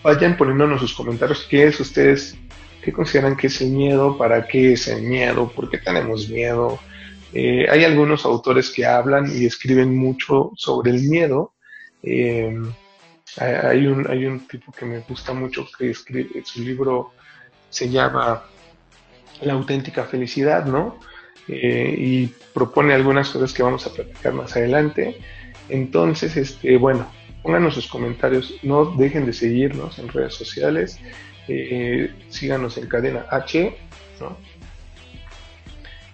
vayan 0.02 0.36
poniéndonos 0.36 0.80
sus 0.80 0.92
comentarios. 0.92 1.46
¿Qué 1.48 1.68
es 1.68 1.78
ustedes? 1.78 2.36
¿Qué 2.82 2.92
consideran 2.92 3.36
que 3.36 3.46
es 3.46 3.60
el 3.60 3.70
miedo? 3.70 4.18
¿Para 4.18 4.46
qué 4.48 4.72
es 4.72 4.88
el 4.88 5.02
miedo? 5.02 5.48
¿Por 5.54 5.70
qué 5.70 5.78
tenemos 5.78 6.28
miedo? 6.28 6.80
Eh, 7.32 7.66
hay 7.68 7.84
algunos 7.84 8.24
autores 8.24 8.70
que 8.70 8.84
hablan 8.84 9.30
y 9.34 9.46
escriben 9.46 9.96
mucho 9.96 10.52
sobre 10.56 10.90
el 10.90 11.02
miedo. 11.08 11.54
Eh, 12.02 12.54
hay, 13.38 13.86
un, 13.86 14.06
hay 14.10 14.26
un 14.26 14.46
tipo 14.46 14.72
que 14.72 14.84
me 14.84 14.98
gusta 15.00 15.32
mucho 15.32 15.66
que 15.78 15.90
escribe, 15.90 16.42
su 16.44 16.62
libro 16.62 17.12
se 17.70 17.88
llama 17.88 18.44
La 19.40 19.54
auténtica 19.54 20.04
felicidad, 20.04 20.66
¿no? 20.66 20.98
Eh, 21.48 21.94
y 21.96 22.26
propone 22.52 22.92
algunas 22.92 23.30
cosas 23.30 23.52
que 23.52 23.62
vamos 23.62 23.86
a 23.86 23.92
platicar 23.92 24.34
más 24.34 24.54
adelante. 24.54 25.18
Entonces, 25.70 26.36
este, 26.36 26.76
bueno, 26.76 27.10
pónganos 27.42 27.74
sus 27.74 27.88
comentarios, 27.88 28.54
no 28.62 28.84
dejen 28.84 29.24
de 29.24 29.32
seguirnos 29.32 29.98
en 29.98 30.08
redes 30.08 30.34
sociales, 30.34 31.00
síganos 32.28 32.76
en 32.76 32.86
cadena 32.86 33.26
H, 33.30 33.76
¿no? 34.20 34.36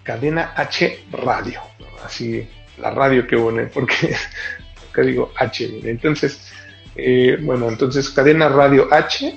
Cadena 0.09 0.53
H 0.55 1.05
Radio, 1.11 1.61
así 2.03 2.43
la 2.79 2.89
radio 2.89 3.27
que 3.27 3.37
pone, 3.37 3.67
porque 3.67 4.15
acá 4.89 5.03
digo 5.03 5.31
H, 5.35 5.81
entonces, 5.83 6.51
eh, 6.95 7.37
bueno, 7.39 7.69
entonces 7.69 8.09
Cadena 8.09 8.49
Radio 8.49 8.91
H, 8.91 9.35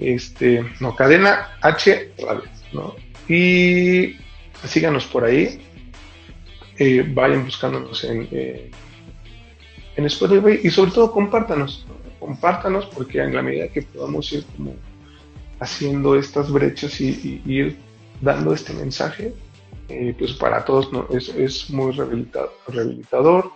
este, 0.00 0.64
no, 0.80 0.96
Cadena 0.96 1.50
H 1.60 2.10
Radio, 2.18 2.42
¿no? 2.72 2.96
Y 3.28 4.16
síganos 4.64 5.06
por 5.06 5.22
ahí, 5.22 5.62
eh, 6.76 7.04
vayan 7.14 7.44
buscándonos 7.44 8.02
en, 8.02 8.26
eh, 8.32 8.68
en 9.94 10.06
Spotify 10.06 10.58
y 10.64 10.70
sobre 10.70 10.90
todo 10.90 11.12
compártanos, 11.12 11.86
compártanos 12.18 12.86
porque 12.86 13.22
en 13.22 13.32
la 13.32 13.42
medida 13.42 13.68
que 13.68 13.82
podamos 13.82 14.32
ir 14.32 14.44
como 14.56 14.74
haciendo 15.60 16.16
estas 16.18 16.50
brechas 16.50 17.00
y 17.00 17.40
ir 17.46 17.78
dando 18.20 18.52
este 18.52 18.72
mensaje, 18.72 19.32
eh, 19.90 20.14
pues 20.16 20.32
para 20.34 20.64
todos 20.64 20.92
¿no? 20.92 21.08
es, 21.10 21.28
es, 21.30 21.68
muy 21.70 21.92
rehabilitador. 21.92 23.52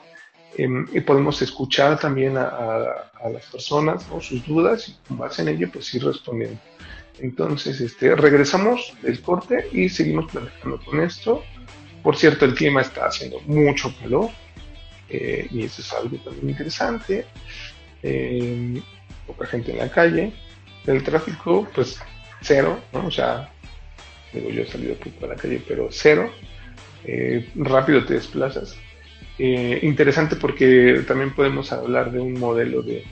Em, 0.56 0.86
y 0.92 1.00
podemos 1.00 1.40
escuchar 1.42 1.98
también 1.98 2.36
a, 2.36 3.10
las 3.32 3.46
personas 3.46 4.04
sus 4.20 4.44
dudas 4.46 4.88
y 4.88 4.96
con 5.08 5.18
base 5.18 5.42
en 5.42 5.48
ello 5.48 5.70
pues 5.72 5.92
ir 5.94 6.04
respondiendo. 6.04 6.60
Entonces, 7.20 7.80
este, 7.80 8.14
regresamos 8.16 8.92
del 9.02 9.20
corte 9.22 9.68
y 9.72 9.88
seguimos 9.88 10.30
platicando 10.30 10.80
con 10.84 11.00
esto. 11.00 11.42
Por 12.02 12.16
cierto, 12.16 12.44
el 12.44 12.54
clima 12.54 12.80
está 12.80 13.06
haciendo 13.06 13.40
mucho 13.46 13.94
calor 14.00 14.30
eh, 15.08 15.46
y 15.50 15.62
eso 15.64 15.82
es 15.82 15.92
algo 15.92 16.16
también 16.18 16.50
interesante. 16.50 17.26
Em, 18.02 18.82
poca 19.26 19.46
gente 19.46 19.70
en 19.70 19.78
la 19.78 19.90
calle. 19.90 20.32
El 20.86 21.02
tráfico, 21.02 21.66
pues 21.74 21.98
cero, 22.42 22.80
¿no? 22.92 23.06
O 23.06 23.10
sea, 23.10 23.53
Digo, 24.34 24.50
yo 24.50 24.62
he 24.62 24.66
salido 24.66 24.94
poco 24.96 25.26
a 25.26 25.28
la 25.28 25.36
calle, 25.36 25.62
pero 25.66 25.88
cero. 25.90 26.30
Eh, 27.04 27.48
rápido 27.54 28.04
te 28.04 28.14
desplazas. 28.14 28.76
Eh, 29.38 29.80
interesante 29.82 30.36
porque 30.36 31.04
también 31.06 31.34
podemos 31.34 31.72
hablar 31.72 32.12
de 32.12 32.20
un 32.20 32.34
modelo 32.34 32.82
de, 32.82 33.04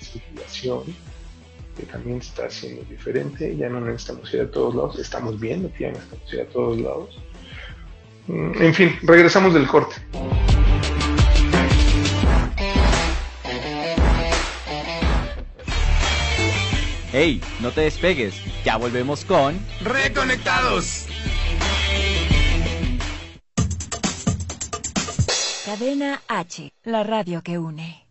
circulación 0.00 0.82
que 1.76 1.84
también 1.84 2.18
está 2.18 2.50
siendo 2.50 2.82
diferente. 2.84 3.56
Ya 3.56 3.68
no 3.68 3.80
necesitamos 3.80 4.32
ir 4.34 4.40
a 4.42 4.50
todos 4.50 4.74
lados, 4.74 4.98
estamos 4.98 5.38
viendo 5.38 5.72
que 5.72 5.84
ya 5.84 5.92
no 5.92 5.98
necesitamos 5.98 6.32
ir 6.32 6.40
a 6.40 6.46
todos 6.46 6.80
lados. 6.80 7.18
Mm, 8.28 8.62
en 8.62 8.74
fin, 8.74 8.96
regresamos 9.02 9.54
del 9.54 9.66
corte. 9.66 9.96
Hey, 17.18 17.40
no 17.60 17.70
te 17.72 17.80
despegues, 17.80 18.34
ya 18.62 18.76
volvemos 18.76 19.24
con 19.24 19.58
Reconectados. 19.80 21.06
Cadena 25.64 26.20
H, 26.28 26.74
la 26.84 27.04
radio 27.04 27.42
que 27.42 27.58
une. 27.58 28.04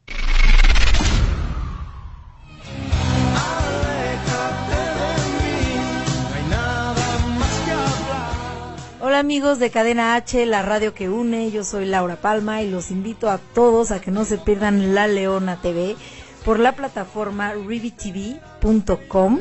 Hola 9.01 9.19
amigos 9.19 9.59
de 9.59 9.69
Cadena 9.69 10.15
H, 10.15 10.47
la 10.47 10.63
radio 10.63 10.95
que 10.95 11.09
une, 11.09 11.51
yo 11.51 11.63
soy 11.63 11.85
Laura 11.85 12.15
Palma 12.15 12.63
y 12.63 12.71
los 12.71 12.89
invito 12.89 13.29
a 13.29 13.37
todos 13.37 13.91
a 13.91 14.01
que 14.01 14.09
no 14.09 14.25
se 14.25 14.39
pierdan 14.39 14.95
La 14.95 15.05
Leona 15.05 15.61
TV 15.61 15.95
por 16.45 16.59
la 16.59 16.73
plataforma 16.73 17.53
rivitv.com 17.53 19.39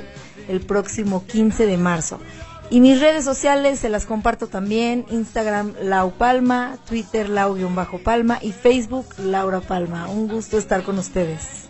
el 0.48 0.60
próximo 0.60 1.24
15 1.26 1.66
de 1.66 1.76
marzo. 1.76 2.18
Y 2.70 2.80
mis 2.80 2.98
redes 3.00 3.24
sociales 3.24 3.78
se 3.78 3.90
las 3.90 4.06
comparto 4.06 4.46
también, 4.46 5.04
Instagram 5.10 5.74
Lau 5.82 6.12
Palma, 6.12 6.78
Twitter 6.88 7.28
Lau-Palma 7.28 8.38
y 8.40 8.52
Facebook 8.52 9.06
Laura 9.18 9.60
Palma. 9.60 10.08
Un 10.08 10.28
gusto 10.28 10.56
estar 10.58 10.82
con 10.82 10.98
ustedes. 10.98 11.68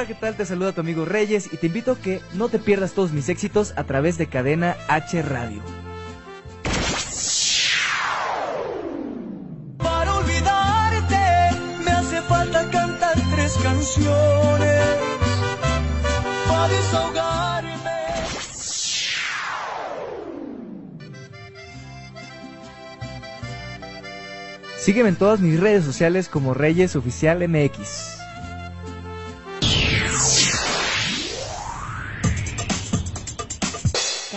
Hola, 0.00 0.08
¿qué 0.08 0.14
tal? 0.14 0.34
Te 0.34 0.46
saluda 0.46 0.72
tu 0.72 0.80
amigo 0.80 1.04
Reyes 1.04 1.52
y 1.52 1.58
te 1.58 1.66
invito 1.66 1.92
a 1.92 1.98
que 1.98 2.22
no 2.32 2.48
te 2.48 2.58
pierdas 2.58 2.94
todos 2.94 3.12
mis 3.12 3.28
éxitos 3.28 3.74
a 3.76 3.84
través 3.84 4.16
de 4.16 4.28
Cadena 4.28 4.78
H 4.88 5.20
Radio. 5.20 5.60
Para 9.76 10.14
olvidarte 10.14 11.82
me 11.84 11.90
hace 11.90 12.22
falta 12.22 12.70
cantar 12.70 13.14
tres 13.34 13.52
canciones 13.62 14.86
para 16.48 16.68
desahogarme. 16.68 17.90
Sígueme 24.78 25.10
en 25.10 25.16
todas 25.16 25.40
mis 25.40 25.60
redes 25.60 25.84
sociales 25.84 26.30
como 26.30 26.54
Reyes 26.54 26.96
Oficial 26.96 27.46
MX. 27.46 28.09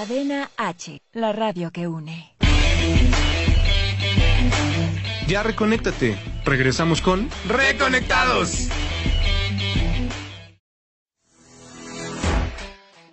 Cadena 0.05 0.49
H, 0.57 0.99
la 1.13 1.31
radio 1.31 1.71
que 1.71 1.87
une. 1.87 2.35
Ya 5.29 5.43
reconéctate. 5.43 6.17
Regresamos 6.43 7.01
con 7.01 7.29
Reconectados. 7.47 8.67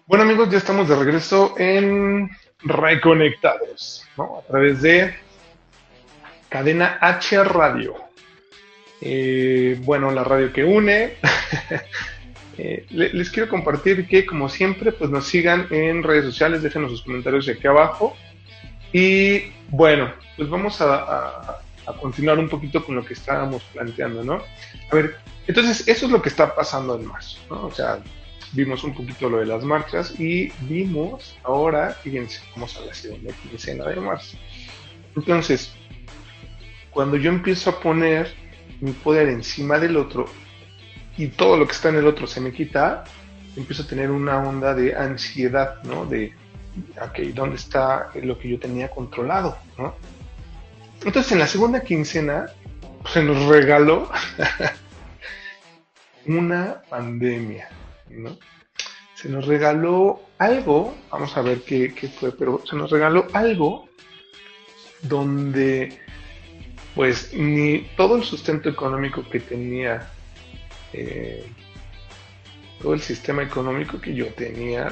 Bueno 0.07 0.25
amigos, 0.25 0.51
ya 0.51 0.59
estamos 0.59 0.89
de 0.89 0.97
regreso 0.97 1.55
en 1.59 2.29
Reconectados, 2.65 4.05
¿no? 4.17 4.41
A 4.41 4.43
través 4.49 4.83
de 4.83 5.15
Cadena 6.49 6.99
H 7.01 7.45
Radio. 7.45 7.95
Eh, 9.01 9.79
bueno, 9.85 10.11
la 10.11 10.25
radio 10.25 10.53
que 10.53 10.65
une. 10.65 11.19
Eh, 12.63 12.85
le- 12.91 13.13
les 13.15 13.31
quiero 13.31 13.49
compartir 13.49 14.07
que, 14.07 14.27
como 14.27 14.49
siempre, 14.51 14.93
pues 14.93 15.09
nos 15.11 15.27
sigan 15.27 15.67
en 15.71 16.03
redes 16.03 16.25
sociales, 16.27 16.63
déjenos 16.63 16.91
sus 16.91 17.03
comentarios 17.03 17.49
aquí 17.49 17.67
abajo. 17.67 18.15
Y 18.93 19.45
bueno, 19.71 20.13
pues 20.37 20.51
vamos 20.51 20.79
a 20.83 21.61
continuar 22.01 22.39
un 22.39 22.49
poquito 22.49 22.85
con 22.85 22.97
lo 22.97 23.05
que 23.05 23.15
estábamos 23.15 23.63
planteando, 23.73 24.23
¿no? 24.23 24.43
A 24.91 24.95
ver, 24.95 25.17
entonces 25.47 25.89
eso 25.89 26.07
es 26.07 26.13
lo 26.13 26.21
que 26.23 26.29
está 26.29 26.55
pasando 26.55 26.97
en 26.97 27.07
marzo, 27.07 27.39
¿no? 27.51 27.67
O 27.67 27.73
sea, 27.73 27.99
vimos 28.53 28.85
un 28.85 28.95
poquito 28.95 29.29
lo 29.31 29.39
de 29.39 29.47
las 29.47 29.65
marchas 29.65 30.19
y 30.21 30.53
vimos 30.61 31.37
ahora, 31.45 31.97
fíjense, 32.03 32.41
vamos 32.55 32.77
a 32.77 32.85
la 32.85 32.95
segunda 32.95 33.33
quincena 33.43 33.87
de 33.89 33.97
marzo. 33.97 34.37
Entonces, 35.17 35.73
cuando 36.91 37.17
yo 37.17 37.31
empiezo 37.31 37.71
a 37.71 37.81
poner 37.81 38.33
mi 38.81 38.93
poder 38.93 39.29
encima 39.29 39.79
del 39.79 39.97
otro 39.97 40.27
y 41.21 41.29
todo 41.29 41.59
lo 41.59 41.67
que 41.67 41.73
está 41.73 41.91
en 41.91 41.97
el 41.97 42.07
otro 42.07 42.27
se 42.27 42.41
me 42.41 42.51
quita, 42.51 43.05
empiezo 43.55 43.83
a 43.83 43.87
tener 43.87 44.11
una 44.11 44.39
onda 44.39 44.75
de 44.75 44.97
ansiedad, 44.97 45.83
¿no? 45.83 46.07
De, 46.07 46.33
ok, 46.97 47.19
¿dónde 47.35 47.57
está 47.57 48.11
lo 48.23 48.39
que 48.39 48.49
yo 48.49 48.59
tenía 48.59 48.91
controlado, 48.91 49.59
¿no? 49.77 49.95
Entonces, 51.05 51.33
en 51.33 51.41
la 51.41 51.47
segunda 51.47 51.83
quincena, 51.83 52.47
pues, 53.03 53.13
se 53.13 53.23
nos 53.23 53.45
regaló 53.49 54.11
una 56.27 56.81
pandemia, 56.89 57.69
¿no? 58.09 58.39
Se 59.15 59.29
nos 59.29 59.47
regaló 59.47 60.23
algo, 60.39 60.97
vamos 61.11 61.37
a 61.37 61.43
ver 61.43 61.61
qué, 61.61 61.93
qué 61.93 62.09
fue, 62.09 62.33
pero 62.33 62.63
se 62.65 62.77
nos 62.77 62.91
regaló 62.91 63.27
algo 63.35 63.91
donde 65.03 65.99
pues 66.95 67.35
ni 67.35 67.81
todo 67.97 68.17
el 68.17 68.25
sustento 68.25 68.69
económico 68.69 69.23
que 69.29 69.41
tenía, 69.41 70.11
eh, 70.93 71.45
todo 72.81 72.95
el 72.95 73.01
sistema 73.01 73.43
económico 73.43 74.01
que 74.01 74.15
yo 74.15 74.27
tenía 74.29 74.89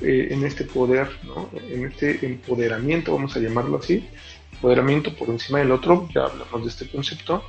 eh, 0.00 0.28
en 0.30 0.44
este 0.44 0.64
poder, 0.64 1.08
en 1.68 1.86
este 1.86 2.24
empoderamiento, 2.24 3.12
vamos 3.12 3.36
a 3.36 3.40
llamarlo 3.40 3.78
así, 3.78 4.08
empoderamiento 4.52 5.14
por 5.14 5.28
encima 5.28 5.58
del 5.58 5.72
otro, 5.72 6.08
ya 6.14 6.24
hablamos 6.24 6.62
de 6.62 6.68
este 6.68 6.88
concepto, 6.88 7.44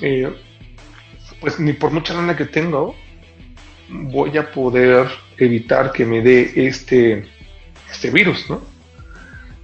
eh, 0.00 0.30
pues 1.40 1.58
ni 1.58 1.72
por 1.72 1.90
mucha 1.90 2.14
lana 2.14 2.36
que 2.36 2.44
tengo, 2.44 2.94
voy 3.88 4.36
a 4.38 4.50
poder 4.50 5.08
evitar 5.38 5.92
que 5.92 6.04
me 6.04 6.20
dé 6.22 6.52
este, 6.54 7.26
este 7.90 8.10
virus, 8.10 8.48
¿no? 8.48 8.62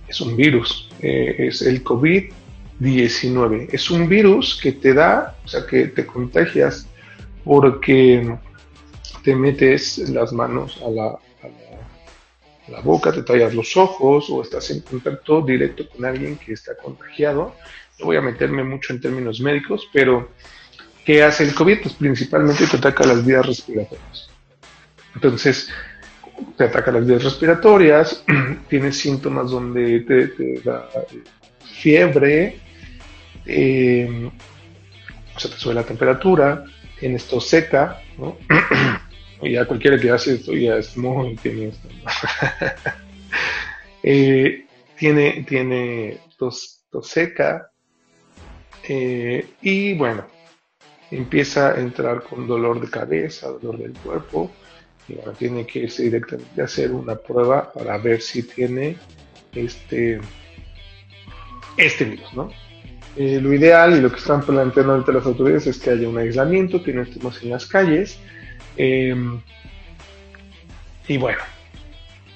Es 0.08 0.20
un 0.20 0.36
virus, 0.36 0.88
eh, 1.02 1.36
es 1.38 1.62
el 1.62 1.84
COVID-19. 1.84 3.68
Es 3.70 3.90
un 3.90 4.08
virus 4.08 4.58
que 4.60 4.72
te 4.72 4.94
da, 4.94 5.36
o 5.44 5.48
sea, 5.48 5.66
que 5.66 5.88
te 5.88 6.06
contagias 6.06 6.87
porque 7.44 8.36
te 9.22 9.34
metes 9.34 9.98
las 10.10 10.32
manos 10.32 10.80
a 10.84 10.90
la, 10.90 11.18
boca, 12.82 13.12
te 13.12 13.22
tallas 13.22 13.54
los 13.54 13.76
ojos 13.76 14.28
o 14.30 14.42
estás 14.42 14.70
en 14.70 14.80
contacto 14.80 15.40
directo 15.40 15.88
con 15.88 16.04
alguien 16.04 16.36
que 16.36 16.52
está 16.52 16.76
contagiado. 16.76 17.54
No 17.98 18.06
voy 18.06 18.16
a 18.16 18.22
meterme 18.22 18.62
mucho 18.62 18.92
en 18.92 19.00
términos 19.00 19.40
médicos, 19.40 19.88
pero 19.92 20.28
¿qué 21.04 21.22
hace 21.22 21.44
el 21.44 21.54
COVID? 21.54 21.80
Pues 21.82 21.94
principalmente 21.94 22.66
te 22.66 22.76
ataca 22.76 23.06
las 23.06 23.24
vías 23.24 23.46
respiratorias. 23.46 24.30
Entonces, 25.14 25.70
te 26.56 26.64
ataca 26.64 26.92
las 26.92 27.06
vías 27.06 27.24
respiratorias, 27.24 28.24
tienes 28.68 28.98
síntomas 28.98 29.50
donde 29.50 30.00
te, 30.00 30.28
te 30.28 30.60
da 30.60 30.88
fiebre, 31.80 32.60
eh, 33.46 34.30
o 35.34 35.40
sea, 35.40 35.50
te 35.50 35.56
sube 35.56 35.74
la 35.74 35.84
temperatura, 35.84 36.64
tienes 37.00 37.26
tos 37.26 37.46
seca, 37.46 38.02
¿no? 38.16 38.36
ya 39.42 39.64
cualquiera 39.66 39.98
que 39.98 40.10
hace 40.10 40.34
esto 40.34 40.52
ya 40.52 40.76
es 40.76 40.96
muy 40.96 41.36
tiene 41.36 41.68
esto. 41.68 41.88
Eh, 44.04 44.64
tiene, 44.96 45.44
tiene 45.46 46.18
tos, 46.38 46.84
tos 46.88 47.08
seca, 47.08 47.70
eh, 48.88 49.46
y 49.60 49.94
bueno, 49.94 50.24
empieza 51.10 51.72
a 51.72 51.80
entrar 51.80 52.22
con 52.22 52.46
dolor 52.46 52.80
de 52.80 52.88
cabeza, 52.88 53.48
dolor 53.48 53.78
del 53.78 53.92
cuerpo, 53.92 54.50
y 55.08 55.18
ahora 55.18 55.32
tiene 55.32 55.66
que 55.66 55.80
irse 55.80 56.04
directamente 56.04 56.60
a 56.60 56.64
hacer 56.64 56.92
una 56.92 57.16
prueba 57.16 57.72
para 57.72 57.98
ver 57.98 58.22
si 58.22 58.42
tiene 58.42 58.96
este, 59.54 60.20
este 61.76 62.04
virus, 62.04 62.32
¿no? 62.34 62.50
Eh, 63.20 63.40
lo 63.40 63.52
ideal 63.52 63.96
y 63.96 64.00
lo 64.00 64.12
que 64.12 64.18
están 64.18 64.42
planteando 64.42 64.94
ante 64.94 65.12
las 65.12 65.26
autoridades 65.26 65.66
es 65.66 65.78
que 65.78 65.90
haya 65.90 66.08
un 66.08 66.18
aislamiento, 66.18 66.84
que 66.84 66.92
no 66.92 67.02
estemos 67.02 67.42
en 67.42 67.50
las 67.50 67.66
calles. 67.66 68.16
eh, 68.76 69.12
y 71.08 71.16
bueno, 71.16 71.40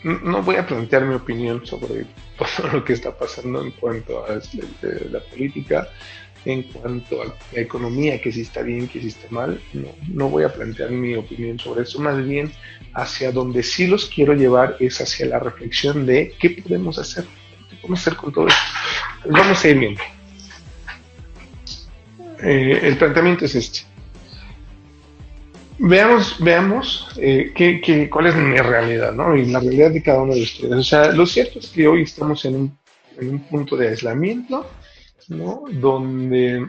no 0.02 0.42
voy 0.42 0.56
a 0.56 0.66
plantear 0.66 1.04
mi 1.04 1.14
opinión 1.14 1.64
sobre 1.64 2.06
todo 2.36 2.72
lo 2.72 2.84
que 2.84 2.94
está 2.94 3.16
pasando 3.16 3.62
en 3.62 3.70
cuanto 3.70 4.24
a 4.24 4.34
este, 4.34 5.08
la 5.08 5.20
política, 5.20 5.88
en 6.44 6.64
cuanto 6.64 7.22
a 7.22 7.26
la 7.26 7.60
economía, 7.60 8.20
que 8.20 8.32
si 8.32 8.40
está 8.40 8.62
bien, 8.62 8.88
que 8.88 9.00
si 9.00 9.08
está 9.08 9.28
mal. 9.30 9.62
No, 9.72 9.88
no 10.08 10.30
voy 10.30 10.42
a 10.42 10.52
plantear 10.52 10.90
mi 10.90 11.14
opinión 11.14 11.60
sobre 11.60 11.82
eso, 11.82 12.00
más 12.00 12.26
bien 12.26 12.50
hacia 12.94 13.30
donde 13.30 13.62
sí 13.62 13.86
los 13.86 14.06
quiero 14.06 14.34
llevar 14.34 14.76
es 14.80 15.00
hacia 15.00 15.26
la 15.26 15.38
reflexión 15.38 16.06
de 16.06 16.34
qué 16.40 16.50
podemos 16.50 16.98
hacer, 16.98 17.24
qué 17.70 17.76
podemos 17.76 18.00
hacer 18.00 18.16
con 18.16 18.32
todo 18.32 18.48
esto. 18.48 18.60
Vamos 19.26 19.64
a 19.64 19.68
ir 19.68 19.78
viendo. 19.78 20.02
Eh, 22.42 22.80
el 22.82 22.96
planteamiento 22.96 23.44
es 23.44 23.54
este. 23.54 23.80
Veamos, 25.78 26.36
veamos 26.38 27.08
eh, 27.16 27.52
qué, 27.54 27.80
qué- 27.80 28.08
cuál 28.08 28.26
es 28.28 28.36
mi 28.36 28.56
realidad, 28.56 29.12
¿no? 29.12 29.34
Y 29.36 29.46
la 29.46 29.58
realidad 29.60 29.90
de 29.90 30.02
cada 30.02 30.22
uno 30.22 30.34
de 30.34 30.42
ustedes. 30.42 30.72
O 30.72 30.82
sea, 30.82 31.12
lo 31.12 31.26
cierto 31.26 31.58
es 31.58 31.68
que 31.68 31.88
hoy 31.88 32.02
estamos 32.02 32.44
en 32.44 32.54
un, 32.56 32.78
en 33.20 33.30
un 33.30 33.38
punto 33.40 33.76
de 33.76 33.88
aislamiento, 33.88 34.66
¿no? 35.28 35.64
Donde 35.72 36.68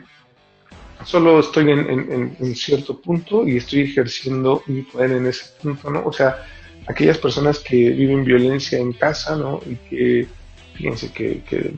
solo 1.06 1.40
estoy 1.42 1.70
en, 1.72 1.80
en- 1.90 2.36
en- 2.40 2.56
cierto 2.56 3.00
punto 3.02 3.48
y 3.48 3.58
estoy 3.58 3.82
ejerciendo 3.82 4.64
mi 4.68 4.82
poder 4.84 5.12
en 5.12 5.28
ese 5.28 5.46
punto, 5.62 5.90
¿no? 5.92 6.04
O 6.06 6.14
sea, 6.14 6.44
aquellas 6.88 7.18
personas 7.18 7.60
que 7.60 7.76
viven 7.92 8.24
violencia 8.24 8.80
en 8.80 8.94
casa, 8.94 9.36
¿no? 9.36 9.62
Y 9.70 9.76
que, 9.90 10.28
fíjense 10.76 11.12
que, 11.12 11.42
que 11.48 11.74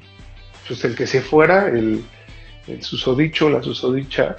pues 0.68 0.84
el 0.86 0.96
que 0.96 1.08
se 1.08 1.22
fuera, 1.22 1.68
el, 1.70 2.02
el 2.68 2.84
susodicho, 2.84 3.50
la 3.50 3.62
susodicha, 3.62 4.38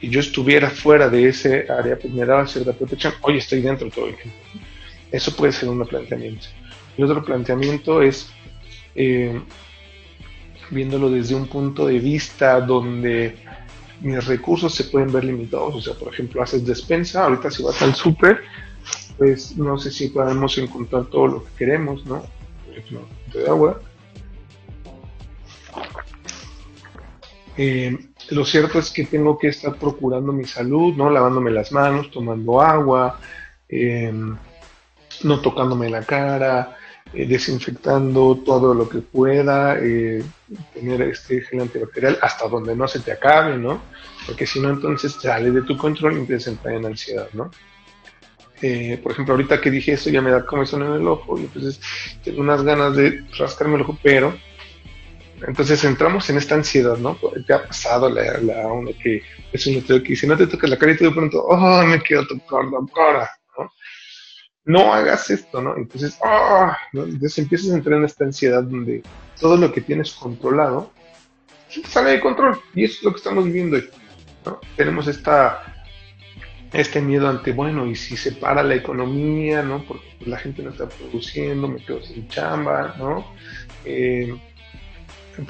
y 0.00 0.10
yo 0.10 0.20
estuviera 0.20 0.70
fuera 0.70 1.08
de 1.08 1.28
ese 1.28 1.66
área, 1.70 1.98
pues 1.98 2.12
cierta 2.50 2.72
protección. 2.72 3.14
Hoy 3.22 3.38
estoy 3.38 3.62
dentro 3.62 3.90
todo 3.90 4.06
el 4.06 4.16
tiempo. 4.16 4.38
Eso 5.10 5.34
puede 5.34 5.52
ser 5.52 5.68
un 5.68 5.84
planteamiento. 5.86 6.46
El 6.96 7.04
otro 7.04 7.24
planteamiento 7.24 8.02
es 8.02 8.28
eh, 8.94 9.40
viéndolo 10.70 11.10
desde 11.10 11.34
un 11.34 11.46
punto 11.46 11.86
de 11.86 11.98
vista 11.98 12.60
donde 12.60 13.36
mis 14.00 14.24
recursos 14.26 14.74
se 14.74 14.84
pueden 14.84 15.12
ver 15.12 15.24
limitados. 15.24 15.74
O 15.74 15.80
sea, 15.80 15.94
por 15.94 16.12
ejemplo, 16.12 16.42
haces 16.42 16.66
despensa, 16.66 17.24
ahorita 17.24 17.50
si 17.50 17.62
vas 17.62 17.80
al 17.82 17.94
súper, 17.94 18.42
pues 19.16 19.56
no 19.56 19.78
sé 19.78 19.90
si 19.90 20.08
podemos 20.08 20.58
encontrar 20.58 21.06
todo 21.06 21.26
lo 21.26 21.44
que 21.44 21.50
queremos, 21.58 22.04
¿no? 22.04 22.22
De 23.32 23.48
agua. 23.48 23.80
Eh, 27.56 27.96
lo 28.30 28.44
cierto 28.44 28.78
es 28.78 28.90
que 28.90 29.04
tengo 29.06 29.38
que 29.38 29.48
estar 29.48 29.76
procurando 29.76 30.32
mi 30.32 30.44
salud, 30.44 30.94
¿no? 30.94 31.10
Lavándome 31.10 31.50
las 31.50 31.72
manos, 31.72 32.10
tomando 32.10 32.60
agua, 32.60 33.18
em, 33.68 34.36
no 35.24 35.40
tocándome 35.40 35.88
la 35.88 36.02
cara, 36.02 36.76
eh, 37.14 37.26
desinfectando 37.26 38.42
todo 38.44 38.74
lo 38.74 38.88
que 38.88 38.98
pueda, 38.98 39.78
eh, 39.80 40.22
tener 40.74 41.02
este 41.02 41.40
gel 41.42 41.60
antibacterial 41.62 42.18
hasta 42.20 42.48
donde 42.48 42.76
no 42.76 42.86
se 42.88 43.00
te 43.00 43.12
acabe, 43.12 43.56
¿no? 43.56 43.80
Porque 44.26 44.46
si 44.46 44.60
no, 44.60 44.70
entonces 44.70 45.12
sale 45.12 45.50
de 45.50 45.62
tu 45.62 45.76
control 45.76 46.26
y 46.28 46.32
a 46.32 46.36
entrar 46.36 46.74
en 46.74 46.86
ansiedad, 46.86 47.28
¿no? 47.32 47.50
Eh, 48.62 48.98
por 49.02 49.12
ejemplo, 49.12 49.34
ahorita 49.34 49.60
que 49.60 49.70
dije 49.70 49.92
esto 49.92 50.10
ya 50.10 50.22
me 50.22 50.30
da 50.30 50.46
comezón 50.46 50.82
en 50.82 50.92
el 50.92 51.06
ojo 51.06 51.38
y 51.38 51.42
entonces 51.42 51.80
tengo 52.24 52.40
unas 52.40 52.62
ganas 52.62 52.96
de 52.96 53.24
rascarme 53.38 53.76
el 53.76 53.82
ojo, 53.82 53.98
pero 54.02 54.34
entonces 55.46 55.82
entramos 55.84 56.28
en 56.30 56.38
esta 56.38 56.54
ansiedad, 56.54 56.96
¿no? 56.96 57.18
Te 57.46 57.52
ha 57.52 57.66
pasado 57.66 58.08
la, 58.08 58.38
la 58.38 58.66
una 58.68 58.92
que 58.92 59.22
es 59.52 59.66
un 59.66 59.82
que 59.82 59.98
dice, 60.00 60.26
no 60.26 60.36
te 60.36 60.46
toques 60.46 60.70
la 60.70 60.78
cara 60.78 60.92
y 60.92 60.96
de 60.96 61.10
pronto, 61.10 61.42
oh, 61.44 61.82
me 61.84 62.00
quiero 62.00 62.26
tocar 62.26 62.64
la 62.64 62.80
¿no? 62.80 63.72
No 64.64 64.92
hagas 64.92 65.30
esto, 65.30 65.62
¿no? 65.62 65.76
Entonces, 65.76 66.18
ah, 66.24 66.76
entonces 66.92 67.38
empiezas 67.38 67.70
a 67.70 67.74
entrar 67.76 67.98
en 67.98 68.04
esta 68.04 68.24
ansiedad 68.24 68.62
donde 68.62 69.02
todo 69.40 69.56
lo 69.56 69.72
que 69.72 69.80
tienes 69.80 70.12
controlado 70.12 70.92
sale 71.88 72.10
de 72.10 72.20
control 72.20 72.58
y 72.74 72.84
eso 72.84 72.94
es 72.98 73.02
lo 73.02 73.10
que 73.12 73.18
estamos 73.18 73.44
viviendo. 73.44 73.78
¿no? 74.44 74.60
Tenemos 74.76 75.06
esta 75.06 75.62
este 76.72 77.00
miedo 77.00 77.28
ante, 77.28 77.52
bueno, 77.52 77.86
y 77.86 77.94
si 77.94 78.16
se 78.16 78.32
para 78.32 78.62
la 78.62 78.74
economía, 78.74 79.62
¿no? 79.62 79.84
Porque 79.84 80.04
la 80.26 80.36
gente 80.36 80.62
no 80.62 80.70
está 80.70 80.88
produciendo, 80.88 81.68
me 81.68 81.82
quedo 81.82 82.02
sin 82.02 82.28
chamba, 82.28 82.94
¿no? 82.98 83.32
Eh, 83.84 84.34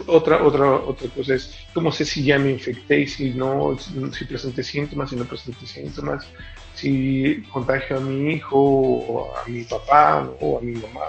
otra, 0.07 0.43
otra, 0.43 0.75
otra 0.75 1.09
cosa 1.11 1.35
es, 1.35 1.57
¿cómo 1.73 1.93
sé 1.93 2.05
si 2.05 2.25
ya 2.25 2.39
me 2.39 2.51
infecté 2.51 3.01
y 3.01 3.07
si 3.07 3.31
no, 3.31 3.77
si 3.79 4.25
presenté 4.25 4.63
síntomas, 4.63 5.11
si 5.11 5.17
no 5.17 5.25
presenté 5.25 5.67
síntomas, 5.67 6.27
si 6.75 7.43
contagio 7.53 7.99
a 7.99 8.01
mi 8.01 8.33
hijo 8.33 8.59
o 8.59 9.37
a 9.37 9.49
mi 9.49 9.63
papá 9.63 10.29
o 10.41 10.59
a 10.59 10.61
mi 10.61 10.73
mamá, 10.73 11.07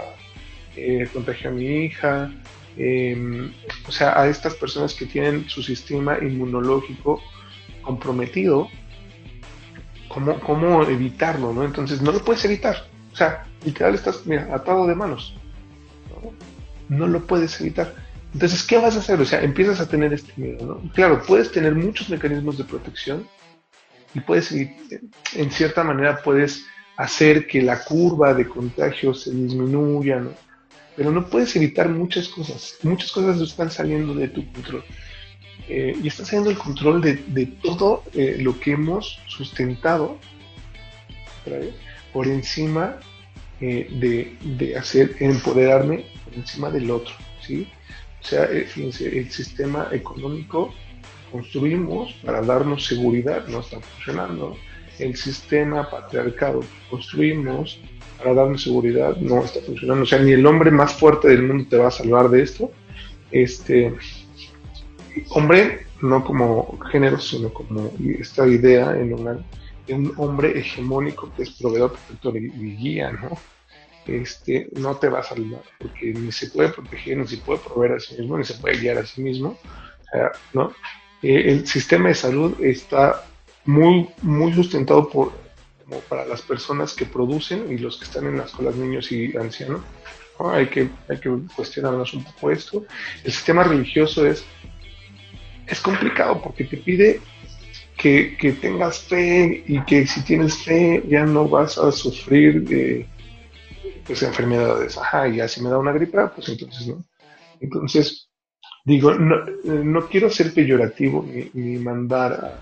eh, 0.76 1.08
contagio 1.12 1.50
a 1.50 1.54
mi 1.54 1.86
hija, 1.86 2.32
em, 2.78 3.52
o 3.88 3.92
sea, 3.92 4.20
a 4.20 4.28
estas 4.28 4.54
personas 4.56 4.94
que 4.94 5.06
tienen 5.06 5.50
su 5.50 5.64
sistema 5.64 6.20
inmunológico 6.22 7.22
comprometido, 7.82 8.70
¿cómo, 10.08 10.40
cómo 10.40 10.84
evitarlo? 10.84 11.52
¿no? 11.52 11.64
Entonces, 11.64 12.02
no 12.02 12.12
lo 12.12 12.24
puedes 12.24 12.46
evitar. 12.46 12.88
O 13.12 13.16
sea, 13.16 13.46
literal 13.66 13.96
estás 13.96 14.26
mira, 14.28 14.48
atado 14.54 14.86
de 14.86 14.94
manos. 14.94 15.36
¿no? 16.10 16.32
no 16.90 17.08
lo 17.08 17.26
puedes 17.26 17.60
evitar 17.60 18.07
entonces, 18.38 18.62
¿qué 18.62 18.78
vas 18.78 18.96
a 18.96 19.00
hacer? 19.00 19.20
O 19.20 19.26
sea, 19.26 19.42
empiezas 19.42 19.80
a 19.80 19.90
tener 19.90 20.14
este 20.14 20.32
miedo, 20.36 20.64
¿no? 20.64 20.92
Claro, 20.94 21.24
puedes 21.26 21.52
tener 21.52 21.74
muchos 21.74 22.08
mecanismos 22.08 22.56
de 22.56 22.66
protección 22.66 23.28
y 24.14 24.20
puedes, 24.20 24.52
en 24.52 25.50
cierta 25.50 25.84
manera, 25.84 26.22
puedes 26.22 26.64
hacer 26.98 27.48
que 27.48 27.64
la 27.64 27.84
curva 27.84 28.36
de 28.36 28.48
contagio 28.48 29.16
se 29.16 29.32
disminuya, 29.32 30.20
¿no? 30.20 30.34
Pero 30.96 31.10
no 31.10 31.26
puedes 31.26 31.56
evitar 31.56 31.90
muchas 31.90 32.30
cosas. 32.30 32.78
Muchas 32.84 33.12
cosas 33.12 33.42
están 33.42 33.72
saliendo 33.72 34.14
de 34.14 34.28
tu 34.28 34.46
control. 34.52 34.84
Eh, 35.68 35.98
y 36.00 36.08
estás 36.08 36.28
saliendo 36.28 36.52
el 36.52 36.60
control 36.60 37.02
de, 37.02 37.46
todo 37.64 38.04
eh, 38.14 38.38
lo 38.40 38.60
que 38.60 38.74
hemos 38.74 39.20
sustentado 39.26 40.20
por 42.14 42.28
encima 42.28 43.00
eh, 43.62 43.88
de, 44.00 44.38
de 44.56 44.78
hacer 44.78 45.16
empoderarme 45.22 46.06
por 46.24 46.36
encima 46.36 46.70
del 46.70 46.92
otro, 46.92 47.16
¿sí? 47.42 47.68
O 48.22 48.26
sea, 48.26 48.46
eh, 48.46 48.66
fíjense, 48.66 49.18
el 49.18 49.32
sistema 49.32 49.88
económico 49.92 50.74
construimos 51.32 52.14
para 52.26 52.42
darnos 52.42 52.86
seguridad, 52.86 53.48
no 53.48 53.60
está 53.60 53.80
funcionando. 53.80 54.58
El 55.00 55.16
sistema 55.16 55.90
patriarcado 55.90 56.62
construimos 56.90 57.80
para 58.18 58.34
darnos 58.34 58.64
seguridad, 58.64 59.16
no 59.18 59.44
está 59.44 59.62
funcionando. 59.62 60.04
O 60.04 60.06
sea, 60.08 60.20
ni 60.20 60.32
el 60.32 60.46
hombre 60.46 60.72
más 60.72 60.94
fuerte 60.94 61.28
del 61.28 61.44
mundo 61.44 61.66
te 61.70 61.78
va 61.78 61.88
a 61.88 61.92
salvar 61.92 62.30
de 62.30 62.42
esto. 62.42 62.72
Este, 63.32 63.94
hombre, 65.30 65.86
no 66.02 66.24
como 66.24 66.80
género, 66.92 67.20
sino 67.20 67.54
como 67.54 67.92
esta 68.20 68.48
idea 68.48 68.98
en 68.98 69.14
un 69.14 70.14
hombre 70.18 70.58
hegemónico 70.58 71.32
que 71.36 71.44
es 71.44 71.52
proveedor, 71.52 71.94
protector 71.94 72.38
y 72.38 72.76
guía, 72.78 73.12
¿no? 73.12 73.38
Este, 74.08 74.70
no 74.74 74.96
te 74.96 75.10
va 75.10 75.20
a 75.20 75.24
salvar, 75.24 75.62
porque 75.80 76.14
ni 76.14 76.32
se 76.32 76.48
puede 76.48 76.70
proteger, 76.70 77.18
ni 77.18 77.28
se 77.28 77.38
puede 77.38 77.60
proveer 77.60 77.94
a 77.94 78.00
sí 78.00 78.16
mismo, 78.18 78.38
ni 78.38 78.44
se 78.44 78.56
puede 78.56 78.78
guiar 78.78 78.98
a 78.98 79.06
sí 79.06 79.22
mismo. 79.22 79.58
¿no? 80.54 80.74
Eh, 81.22 81.44
el 81.48 81.68
sistema 81.68 82.10
de 82.10 82.16
salud 82.16 82.56
está 82.64 83.26
muy, 83.66 84.10
muy 84.22 84.54
sustentado 84.54 85.10
por, 85.10 85.34
para 86.10 86.26
las 86.26 86.42
personas 86.42 86.94
que 86.94 87.06
producen 87.06 87.72
y 87.72 87.78
los 87.78 87.98
que 87.98 88.06
están 88.06 88.26
en 88.28 88.38
las 88.38 88.48
escuelas, 88.48 88.76
niños 88.76 89.12
y 89.12 89.36
ancianos. 89.38 89.82
Hay, 90.40 90.68
que, 90.68 90.90
hay 91.10 91.20
que 91.20 91.32
cuestionarnos 91.56 92.14
un 92.14 92.24
poco 92.24 92.52
esto. 92.52 92.86
El 93.24 93.32
sistema 93.32 93.64
religioso 93.64 94.26
es, 94.26 94.46
es 95.66 95.80
complicado 95.80 96.42
porque 96.42 96.64
te 96.64 96.78
pide 96.78 97.20
que, 97.98 98.38
que, 98.40 98.52
tengas 98.52 99.00
fe 99.00 99.64
y 99.68 99.82
que 99.82 100.06
si 100.06 100.24
tienes 100.24 100.56
fe 100.58 101.04
ya 101.08 101.26
no 101.26 101.48
vas 101.48 101.80
a 101.80 101.92
sufrir 101.92 102.62
de 102.68 103.08
pues 104.08 104.24
enfermedades, 104.24 104.98
ajá, 104.98 105.28
y 105.28 105.42
así 105.42 105.62
me 105.62 105.70
da 105.70 105.78
una 105.78 105.92
gripa, 105.92 106.34
pues 106.34 106.48
entonces 106.48 106.88
no. 106.88 107.04
Entonces, 107.60 108.30
digo, 108.86 109.14
no, 109.14 110.08
quiero 110.08 110.30
ser 110.30 110.54
peyorativo 110.54 111.28
ni, 111.54 111.78
mandar 111.78 112.58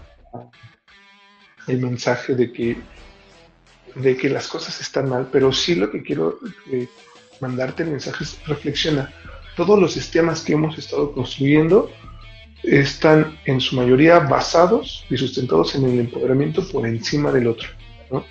el 1.67 1.79
mensaje 1.79 2.35
de 2.35 2.51
que, 2.51 2.77
de 3.95 4.17
que 4.17 4.29
las 4.29 4.47
cosas 4.47 4.81
están 4.81 5.07
mal, 5.07 5.29
pero 5.31 5.53
sí 5.53 5.75
lo 5.75 5.91
que 5.91 6.01
quiero 6.01 6.39
eh, 6.71 6.87
mandarte 7.39 7.83
el 7.83 7.91
mensaje 7.91 8.23
es 8.23 8.39
reflexiona. 8.47 9.13
Todos 9.55 9.79
los 9.79 9.93
sistemas 9.93 10.41
que 10.41 10.53
hemos 10.53 10.77
estado 10.77 11.11
construyendo 11.13 11.89
están 12.63 13.37
en 13.45 13.61
su 13.61 13.75
mayoría 13.75 14.19
basados 14.19 15.05
y 15.09 15.17
sustentados 15.17 15.75
en 15.75 15.85
el 15.85 15.99
empoderamiento 15.99 16.67
por 16.67 16.87
encima 16.87 17.31
del 17.31 17.47
otro. 17.47 17.69
¿no? 18.11 18.25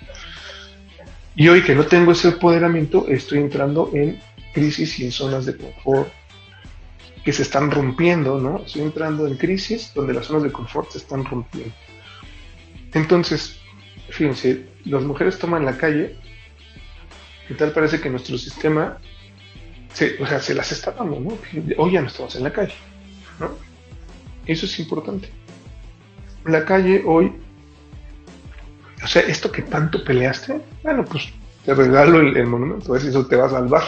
Y 1.35 1.49
hoy 1.49 1.63
que 1.63 1.75
no 1.75 1.85
tengo 1.85 2.13
ese 2.13 2.29
empoderamiento, 2.29 3.07
estoy 3.07 3.39
entrando 3.39 3.89
en 3.93 4.21
crisis 4.53 4.99
y 4.99 5.05
en 5.05 5.11
zonas 5.11 5.45
de 5.45 5.57
confort 5.57 6.09
que 7.25 7.33
se 7.33 7.41
están 7.41 7.71
rompiendo, 7.71 8.39
¿no? 8.39 8.63
Estoy 8.65 8.83
entrando 8.83 9.27
en 9.27 9.35
crisis 9.35 9.91
donde 9.93 10.13
las 10.13 10.27
zonas 10.27 10.43
de 10.43 10.51
confort 10.51 10.91
se 10.91 10.99
están 10.99 11.25
rompiendo. 11.25 11.73
Entonces, 12.93 13.59
fíjense, 14.09 14.69
las 14.85 15.03
mujeres 15.03 15.37
toman 15.37 15.65
la 15.65 15.77
calle 15.77 16.15
y 17.49 17.53
tal 17.55 17.71
parece 17.71 17.99
que 17.99 18.09
nuestro 18.09 18.37
sistema 18.37 18.99
se, 19.93 20.21
o 20.21 20.27
sea, 20.27 20.39
se 20.39 20.53
las 20.53 20.71
está 20.71 20.91
dando, 20.91 21.19
¿no? 21.19 21.37
Hoy 21.77 21.91
ya 21.91 22.01
no 22.01 22.07
estamos 22.07 22.35
en 22.35 22.43
la 22.43 22.53
calle, 22.53 22.75
¿no? 23.39 23.49
Eso 24.45 24.65
es 24.67 24.79
importante. 24.79 25.29
La 26.45 26.63
calle 26.63 27.03
hoy 27.05 27.33
o 29.05 29.07
sea, 29.07 29.21
esto 29.21 29.51
que 29.51 29.61
tanto 29.61 30.03
peleaste, 30.03 30.59
bueno, 30.81 31.05
pues 31.05 31.31
te 31.63 31.75
regalo 31.75 32.21
el, 32.21 32.47
monumento, 32.47 32.89
a 32.89 32.93
ver 32.93 33.03
si 33.03 33.09
eso 33.09 33.27
te 33.27 33.35
va 33.35 33.45
a 33.45 33.51
salvar, 33.51 33.83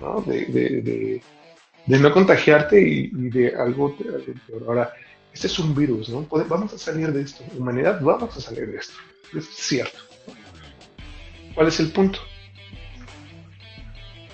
¿no? 0.00 0.22
De, 0.22 1.20
no 1.86 2.12
contagiarte 2.12 2.80
y, 2.80 3.08
de 3.28 3.54
algo 3.54 3.94
peor. 3.94 4.22
Ahora, 4.66 4.90
este 5.34 5.48
es 5.48 5.58
un 5.58 5.74
virus, 5.74 6.08
¿no? 6.08 6.26
Vamos 6.48 6.72
a 6.72 6.78
salir 6.78 7.12
de 7.12 7.20
esto. 7.20 7.44
Humanidad, 7.58 8.00
vamos 8.00 8.34
a 8.34 8.40
salir 8.40 8.70
de 8.70 8.78
esto. 8.78 8.94
Es 9.36 9.44
cierto. 9.50 9.98
¿Cuál 11.54 11.68
es 11.68 11.78
el 11.80 11.92
punto? 11.92 12.20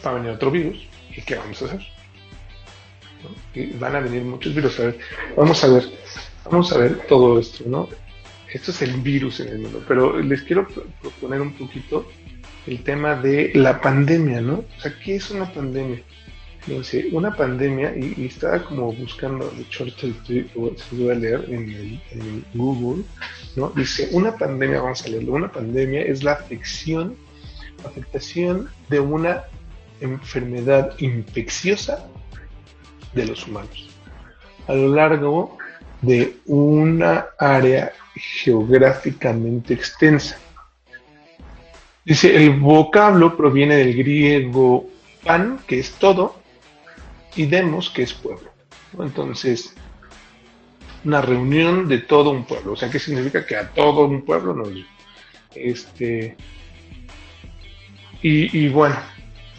Va 0.07 0.13
a 0.13 0.15
venir 0.15 0.31
otro 0.31 0.53
virus. 0.53 0.79
¿Y 1.11 1.23
qué 1.23 1.35
vamos 1.35 1.61
a 1.61 1.65
hacer? 1.65 1.81
Y 3.53 3.73
van 3.73 3.97
a 3.97 4.01
venir 4.01 4.23
muchos 4.23 4.55
virus. 4.55 4.79
A 4.79 4.85
ver, 4.85 4.99
vamos 5.37 5.65
a 5.65 5.67
ver, 5.67 5.85
vamos 6.45 6.73
a 6.73 6.79
ver 6.79 7.05
todo 7.09 7.41
esto, 7.41 7.65
¿no? 7.67 7.89
Esto 8.53 8.71
es 8.71 8.83
el 8.83 8.93
virus 9.01 9.41
en 9.41 9.49
el 9.49 9.59
mundo, 9.59 9.83
pero 9.87 10.19
les 10.21 10.43
quiero 10.43 10.67
proponer 11.01 11.41
un 11.41 11.53
poquito 11.53 12.09
el 12.67 12.83
tema 12.83 13.15
de 13.15 13.53
la 13.55 13.81
pandemia, 13.81 14.41
¿no? 14.41 14.65
O 14.77 14.81
sea, 14.81 14.95
¿qué 15.03 15.17
es 15.17 15.31
una 15.31 15.53
pandemia? 15.53 16.03
Fíjense, 16.61 17.09
una 17.13 17.35
pandemia, 17.35 17.95
y, 17.97 18.27
estaba 18.27 18.63
como 18.63 18.93
buscando, 18.93 19.49
de 19.51 19.63
hecho, 19.63 19.87
se 19.89 20.15
voy 20.93 21.11
a 21.11 21.15
leer 21.15 21.45
en, 21.49 22.01
en, 22.11 22.45
Google, 22.55 23.05
¿no? 23.57 23.71
Dice, 23.71 24.09
una 24.13 24.37
pandemia, 24.37 24.81
vamos 24.81 25.05
a 25.05 25.09
leerlo, 25.09 25.33
una 25.33 25.53
pandemia 25.53 26.03
es 26.03 26.23
la 26.23 26.33
afección, 26.33 27.17
afectación 27.87 28.69
de 28.91 29.01
una 29.01 29.45
enfermedad 30.01 30.95
infecciosa 30.99 32.07
de 33.15 33.27
los 33.27 33.47
humanos 33.47 33.89
a 34.69 34.75
lo 34.75 34.95
largo 34.95 35.57
de 36.03 36.37
una 36.47 37.27
área 37.39 37.93
geográficamente 38.19 39.75
extensa. 39.75 40.39
Dice, 42.05 42.35
el 42.37 42.59
vocablo 42.59 43.37
proviene 43.37 43.77
del 43.77 43.95
griego 43.95 44.89
pan, 45.25 45.61
que 45.67 45.79
es 45.79 45.93
todo, 45.93 46.41
y 47.37 47.47
demos, 47.47 47.91
que 47.91 48.03
es 48.03 48.15
pueblo. 48.15 48.51
Entonces, 48.99 49.75
una 51.05 51.21
reunión 51.21 51.89
de 51.89 51.99
todo 51.99 52.31
un 52.31 52.45
pueblo. 52.45 52.73
O 52.73 52.77
sea, 52.77 52.91
¿qué 52.91 52.99
significa 52.99 53.45
que 53.47 53.57
a 53.57 53.69
todo 53.71 54.07
un 54.07 54.25
pueblo 54.25 54.55
nos 54.55 54.71
este 55.55 56.37
y, 58.21 58.69
bueno, 58.69 58.97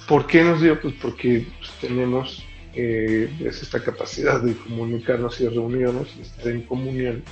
¿por 0.08 0.28
qué 0.28 0.44
nos 0.44 0.62
dio? 0.62 0.80
Pues 0.82 0.94
porque 1.02 1.48
pues, 1.60 1.72
tenemos 1.80 2.44
eh, 2.74 3.32
esta 3.40 3.82
capacidad 3.82 4.42
de 4.42 4.54
comunicarnos 4.54 5.40
y 5.40 5.48
reunirnos 5.48 6.14
y 6.18 6.22
estar 6.22 6.48
en 6.50 6.64
comunión. 6.64 7.24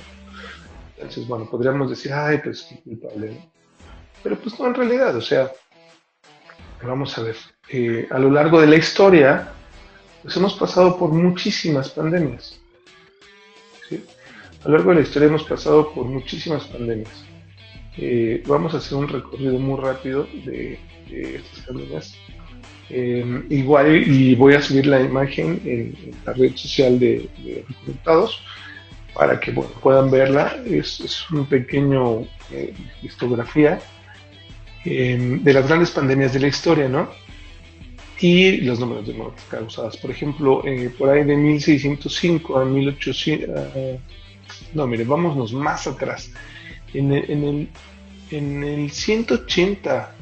Entonces, 0.98 1.28
bueno, 1.28 1.48
podríamos 1.48 1.90
decir, 1.90 2.12
ay, 2.12 2.38
pues 2.42 2.66
qué 2.68 2.80
culpable. 2.82 3.38
Pero 4.22 4.36
pues 4.36 4.58
no, 4.58 4.66
en 4.66 4.74
realidad, 4.74 5.14
o 5.14 5.20
sea, 5.20 5.52
vamos 6.82 7.16
a 7.16 7.22
ver, 7.22 7.36
eh, 7.68 8.08
a 8.10 8.18
lo 8.18 8.30
largo 8.30 8.60
de 8.60 8.66
la 8.66 8.76
historia, 8.76 9.52
pues 10.22 10.36
hemos 10.36 10.54
pasado 10.54 10.98
por 10.98 11.10
muchísimas 11.10 11.90
pandemias. 11.90 12.60
A 14.64 14.68
lo 14.68 14.76
largo 14.76 14.90
de 14.90 14.96
la 14.96 15.02
historia 15.02 15.28
hemos 15.28 15.44
pasado 15.44 15.94
por 15.94 16.04
muchísimas 16.06 16.64
pandemias. 16.64 17.24
Eh, 17.96 18.42
vamos 18.46 18.74
a 18.74 18.78
hacer 18.78 18.98
un 18.98 19.06
recorrido 19.06 19.56
muy 19.60 19.80
rápido 19.80 20.26
de, 20.44 20.80
estas 21.08 21.64
pandemias. 21.64 22.14
Eh, 22.90 23.44
igual, 23.50 24.02
y 24.04 24.34
voy 24.34 24.54
a 24.54 24.62
subir 24.62 24.86
la 24.86 25.00
imagen 25.00 25.60
en, 25.64 26.12
la 26.26 26.32
red 26.32 26.56
social 26.56 26.98
de, 26.98 27.28
de 27.44 27.64
para 29.18 29.38
que 29.38 29.52
puedan 29.52 30.10
verla. 30.10 30.56
Es, 30.64 31.00
es 31.00 31.28
un 31.30 31.44
pequeño 31.44 32.22
eh, 32.50 32.72
histografía 33.02 33.80
de 34.84 35.52
las 35.52 35.68
grandes 35.68 35.90
pandemias 35.90 36.32
de 36.32 36.40
la 36.40 36.46
historia, 36.46 36.88
¿no? 36.88 37.10
y 38.20 38.58
los 38.62 38.80
números 38.80 39.06
de 39.06 39.14
muertes 39.14 39.44
causadas. 39.50 39.96
Por 39.96 40.10
ejemplo, 40.10 40.62
eh, 40.64 40.90
por 40.96 41.10
ahí 41.10 41.24
de 41.24 41.36
1605 41.36 42.58
a 42.58 42.64
1800, 42.64 43.48
uh, 43.48 43.98
no, 44.74 44.86
mire, 44.86 45.04
vámonos 45.04 45.52
más 45.52 45.86
atrás. 45.86 46.32
En 46.94 47.12
el, 47.12 47.68
en 48.30 48.64
el 48.64 48.90
180 48.90 50.14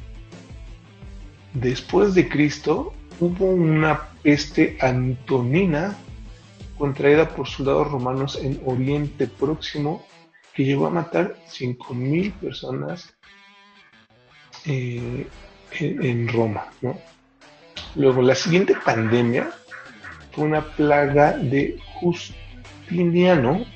después 1.54 2.14
de 2.14 2.28
Cristo 2.28 2.92
hubo 3.20 3.46
una 3.46 4.08
peste 4.22 4.76
antonina 4.80 5.96
contraída 6.78 7.28
por 7.28 7.48
soldados 7.48 7.90
romanos 7.90 8.38
en 8.42 8.60
Oriente 8.64 9.26
Próximo 9.26 10.04
que 10.54 10.64
llegó 10.64 10.86
a 10.86 10.90
matar 10.90 11.36
5.000 11.50 12.32
personas 12.32 13.14
eh, 14.64 15.26
en, 15.78 16.28
Roma. 16.28 16.66
Luego, 17.94 18.22
la 18.22 18.34
siguiente 18.34 18.74
pandemia 18.82 19.50
fue 20.32 20.44
una 20.44 20.62
plaga 20.62 21.36
de 21.36 21.78
Justiniano 22.00 23.66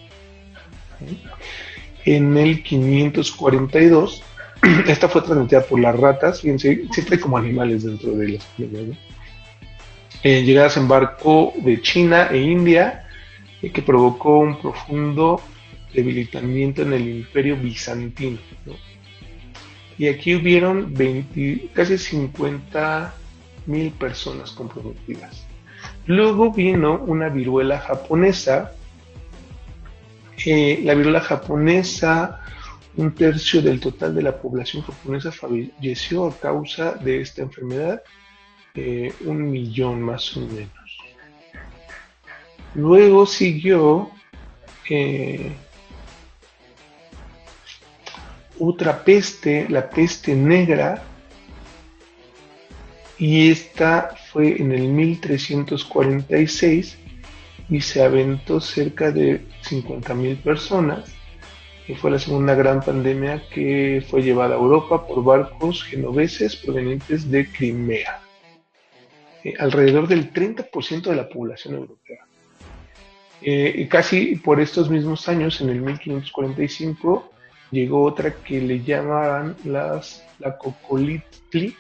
en 2.07 2.37
el 2.39 2.63
542. 2.63 4.23
Esta 4.87 5.09
fue 5.09 5.21
transmitida 5.23 5.63
por 5.63 5.81
las 5.81 5.99
ratas, 5.99 6.41
fíjense, 6.41 6.87
siempre 6.93 7.17
hay 7.17 7.21
como 7.21 7.37
animales 7.37 7.85
dentro 7.85 8.13
de 8.13 8.29
las 8.29 8.45
pandemias. 8.47 8.99
Eh, 10.23 10.43
llegadas 10.43 10.77
en 10.77 10.87
barco 10.87 11.55
de 11.57 11.81
China 11.81 12.29
e 12.31 12.39
India, 12.39 13.09
eh, 13.63 13.73
que 13.73 13.81
provocó 13.81 14.41
un 14.41 14.61
profundo 14.61 15.41
debilitamiento 15.95 16.83
en 16.83 16.93
el 16.93 17.09
imperio 17.09 17.57
bizantino. 17.57 18.39
Y 19.97 20.09
aquí 20.09 20.35
hubieron 20.35 20.93
20, 20.93 21.71
casi 21.73 21.97
50 21.97 23.15
mil 23.67 23.93
personas 23.93 24.53
comprometidas. 24.53 25.47
Luego 26.05 26.53
vino 26.53 27.03
una 27.07 27.31
viruela 27.31 27.79
japonesa. 27.79 28.73
Eh, 30.45 30.81
la 30.85 30.95
viruela 30.95 31.21
japonesa, 31.21 32.41
un 32.97 33.15
tercio 33.15 33.63
del 33.63 33.81
total 33.81 34.15
de 34.15 34.23
la 34.23 34.37
población 34.37 34.83
japonesa 34.83 35.33
falleció 35.33 36.27
a 36.27 36.37
causa 36.39 36.93
de 36.93 37.23
esta 37.23 37.43
enfermedad, 37.43 38.03
un 38.75 39.51
millón 39.51 40.03
más 40.03 40.37
o 40.37 40.41
menos. 40.41 40.99
Luego 42.75 43.25
siguió 43.27 44.11
eh, 44.89 45.53
otra 48.59 49.05
peste, 49.05 49.69
la 49.69 49.91
peste 49.91 50.35
negra, 50.37 51.03
y 53.19 53.51
esta 53.51 54.15
fue 54.33 54.61
en 54.61 54.73
el 54.73 54.89
1346 54.89 56.97
y 57.69 57.81
se 57.83 58.03
aventó 58.03 58.61
cerca 58.61 59.13
de 59.13 59.47
50.000 59.63 60.43
personas 60.43 61.13
y 61.87 61.95
fue 61.95 62.11
la 62.11 62.19
segunda 62.19 62.55
gran 62.55 62.81
pandemia 62.81 63.43
que 63.53 64.03
fue 64.09 64.23
llevada 64.23 64.55
a 64.55 64.59
Europa 64.59 65.07
por 65.07 65.23
barcos 65.23 65.85
genoveses 65.85 66.57
provenientes 66.57 67.31
de 67.31 67.47
Crimea, 67.47 68.23
eh, 69.45 69.55
alrededor 69.59 70.09
del 70.09 70.33
30% 70.33 71.03
de 71.03 71.17
la 71.17 71.29
población 71.29 71.75
europea. 71.75 72.27
Eh, 73.43 73.89
casi 73.91 74.37
por 74.37 74.61
estos 74.61 74.91
mismos 74.91 75.29
años, 75.29 75.61
en 75.61 75.71
el 75.71 75.81
1545, 75.81 77.31
llegó 77.71 78.03
otra 78.03 78.35
que 78.35 78.61
le 78.61 78.83
llamaban 78.83 79.57
las, 79.65 80.27
la 80.39 80.59
Cocolitli, 80.59 81.75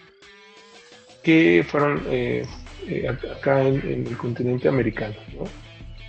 que 1.23 1.65
fueron 1.69 2.03
eh, 2.09 2.47
eh, 2.89 3.09
acá 3.09 3.63
en, 3.67 4.07
el 4.07 4.17
continente 4.17 4.69
americano. 4.69 5.15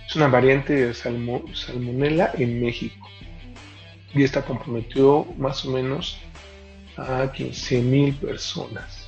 Es 0.06 0.16
una 0.16 0.28
variante 0.28 0.74
de 0.74 0.94
salmonella 0.94 2.32
en 2.34 2.62
México 2.62 3.08
y 4.14 4.24
esta 4.24 4.42
comprometió 4.42 5.26
más 5.38 5.64
o 5.64 5.70
menos 5.70 6.18
a 6.96 7.24
15.000 7.32 8.16
personas. 8.16 9.01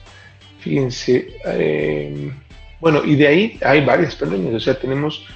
Fíjense, 0.64 1.28
eh, 1.44 2.32
bueno, 2.80 3.04
y 3.04 3.14
de 3.16 3.26
ahí 3.26 3.58
hay 3.62 3.84
varias 3.84 4.16
pandemias, 4.16 4.54
o 4.54 4.60
sea, 4.60 4.80
tenemos 4.80 5.26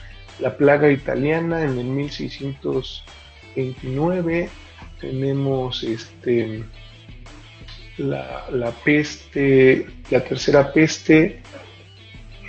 la 0.41 0.57
plaga 0.57 0.91
italiana 0.91 1.65
en 1.65 1.79
el 1.79 1.85
1629, 1.85 4.49
tenemos 4.99 5.85
este 5.85 6.65
la, 7.99 8.73
peste, 8.83 9.87
la 10.11 10.25
tercera 10.25 10.73
peste 10.73 11.43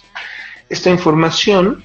Esta 0.67 0.89
información 0.89 1.83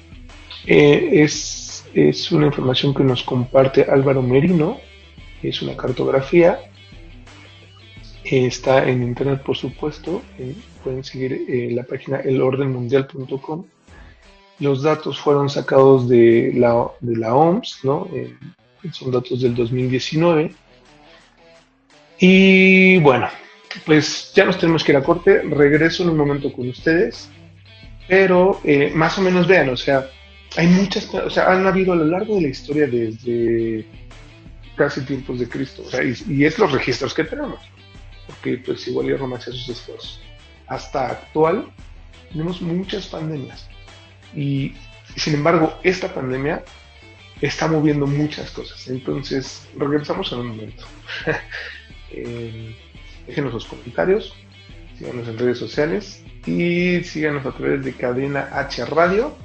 eh, 0.65 1.09
es, 1.23 1.85
es, 1.93 2.31
una 2.31 2.47
información 2.47 2.93
que 2.93 3.03
nos 3.03 3.23
comparte 3.23 3.83
Álvaro 3.83 4.21
Merino, 4.21 4.79
es 5.43 5.61
una 5.61 5.77
cartografía. 5.77 6.59
está 8.23 8.87
en 8.87 9.03
internet, 9.03 9.43
por 9.43 9.55
supuesto. 9.55 10.23
eh, 10.39 10.55
pueden 10.83 11.03
seguir 11.03 11.33
eh, 11.33 11.69
la 11.71 11.83
página 11.83 12.19
elordenmundial.com. 12.19 13.65
Los 14.59 14.81
datos 14.81 15.19
fueron 15.19 15.49
sacados 15.49 16.09
de 16.09 16.51
la, 16.55 16.73
OMS, 17.33 17.79
¿no? 17.83 18.07
Eh, 18.13 18.35
son 18.91 19.11
datos 19.11 19.41
del 19.41 19.53
2019. 19.53 20.53
Y 22.19 22.97
bueno, 22.99 23.29
pues 23.85 24.31
ya 24.33 24.45
nos 24.45 24.57
tenemos 24.57 24.83
que 24.83 24.93
ir 24.93 24.97
a 24.97 25.03
corte. 25.03 25.43
Regreso 25.43 26.03
en 26.03 26.09
un 26.09 26.17
momento 26.17 26.51
con 26.51 26.67
ustedes. 26.69 27.29
Pero 28.07 28.59
eh, 28.63 28.91
más 28.95 29.17
o 29.19 29.21
menos 29.21 29.47
vean, 29.47 29.69
o 29.69 29.77
sea, 29.77 30.09
hay 30.55 30.67
muchas, 30.67 31.13
o 31.13 31.29
sea, 31.29 31.51
han 31.51 31.67
habido 31.67 31.93
a 31.93 31.97
lo 31.97 32.05
largo 32.05 32.35
de 32.35 32.41
la 32.43 32.47
historia 32.47 32.87
desde 32.87 33.85
casi 34.75 35.01
tiempos 35.01 35.39
de 35.39 35.49
Cristo, 35.49 35.83
o 35.85 35.89
sea, 35.89 36.03
y, 36.03 36.15
y 36.29 36.45
es 36.45 36.57
los 36.57 36.71
registros 36.71 37.13
que 37.13 37.25
tenemos, 37.25 37.59
porque 38.27 38.59
pues 38.59 38.87
igual 38.87 39.07
y 39.07 39.15
Roma 39.15 39.37
hacía 39.37 39.51
sus 39.51 39.67
esfuerzos. 39.67 40.21
Hasta 40.67 41.09
actual 41.09 41.67
tenemos 42.31 42.61
muchas 42.61 43.07
pandemias 43.07 43.67
y 44.35 44.73
sin 45.15 45.35
embargo 45.35 45.79
esta 45.83 46.13
pandemia 46.13 46.63
está 47.41 47.67
moviendo 47.67 48.07
muchas 48.07 48.51
cosas. 48.51 48.87
Entonces 48.87 49.67
regresamos 49.77 50.31
en 50.31 50.39
un 50.39 50.47
momento. 50.47 50.85
Eh, 52.09 52.73
déjenos 53.27 53.53
los 53.53 53.65
comentarios, 53.65 54.33
síganos 54.97 55.27
en 55.27 55.37
redes 55.37 55.57
sociales 55.57 56.23
y 56.45 57.03
síganos 57.03 57.45
a 57.45 57.51
través 57.51 57.83
de 57.83 57.91
Cadena 57.91 58.47
H 58.53 58.85
Radio, 58.85 59.35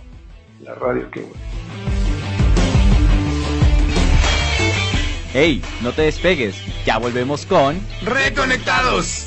la 0.61 0.73
radio 0.77 1.11
que 1.11 1.21
une. 1.23 1.33
Hey, 5.35 5.61
no 5.81 5.93
te 5.93 6.03
despegues, 6.03 6.55
ya 6.85 6.99
volvemos 6.99 7.47
con 7.47 7.81
Reconectados. 8.05 9.27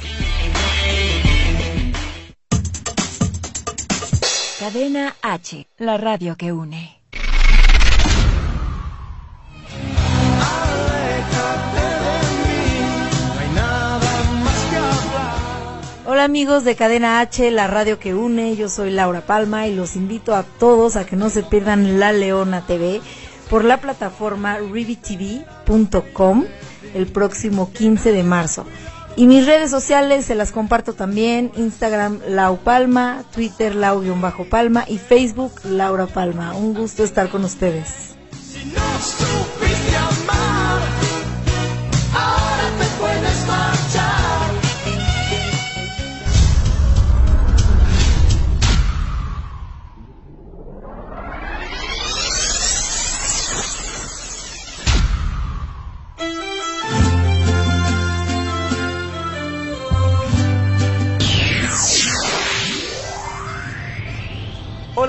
Cadena 4.65 5.15
H, 5.21 5.67
la 5.77 5.95
radio 5.95 6.35
que 6.35 6.51
une. 6.51 6.89
Hola 16.07 16.23
amigos 16.23 16.63
de 16.63 16.75
Cadena 16.75 17.21
H, 17.21 17.51
la 17.51 17.67
radio 17.67 17.99
que 17.99 18.15
une, 18.15 18.55
yo 18.55 18.67
soy 18.67 18.89
Laura 18.89 19.21
Palma 19.21 19.67
y 19.67 19.75
los 19.75 19.95
invito 19.95 20.33
a 20.33 20.41
todos 20.41 20.95
a 20.95 21.05
que 21.05 21.15
no 21.15 21.29
se 21.29 21.43
pierdan 21.43 21.99
La 21.99 22.11
Leona 22.11 22.65
TV 22.65 23.01
por 23.51 23.65
la 23.65 23.79
plataforma 23.79 24.57
rivitv.com 24.57 26.45
el 26.95 27.05
próximo 27.05 27.71
15 27.71 28.11
de 28.11 28.23
marzo. 28.23 28.65
Y 29.17 29.27
mis 29.27 29.45
redes 29.45 29.71
sociales 29.71 30.25
se 30.25 30.35
las 30.35 30.51
comparto 30.51 30.93
también, 30.93 31.51
Instagram 31.55 32.19
Lau 32.27 32.57
Palma, 32.57 33.23
Twitter 33.33 33.73
Lau-Palma 33.73 34.83
y 34.87 34.97
Facebook 34.97 35.53
Laura 35.63 36.05
Palma. 36.05 36.53
Un 36.53 36.73
gusto 36.73 37.03
estar 37.03 37.29
con 37.29 37.45
ustedes. 37.45 38.15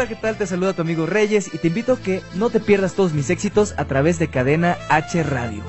Hola, 0.07 0.15
¿qué 0.15 0.23
tal? 0.23 0.37
Te 0.37 0.47
saluda 0.47 0.73
tu 0.73 0.83
amigo 0.83 1.05
Reyes 1.05 1.53
y 1.53 1.59
te 1.59 1.67
invito 1.67 1.95
a 1.95 1.99
que 1.99 2.23
no 2.37 2.49
te 2.49 2.61
pierdas 2.61 2.95
todos 2.95 3.13
mis 3.13 3.29
éxitos 3.29 3.75
a 3.77 3.87
través 3.87 4.21
de 4.21 4.29
Cadena 4.29 4.79
H 4.89 5.21
Radio. 5.25 5.65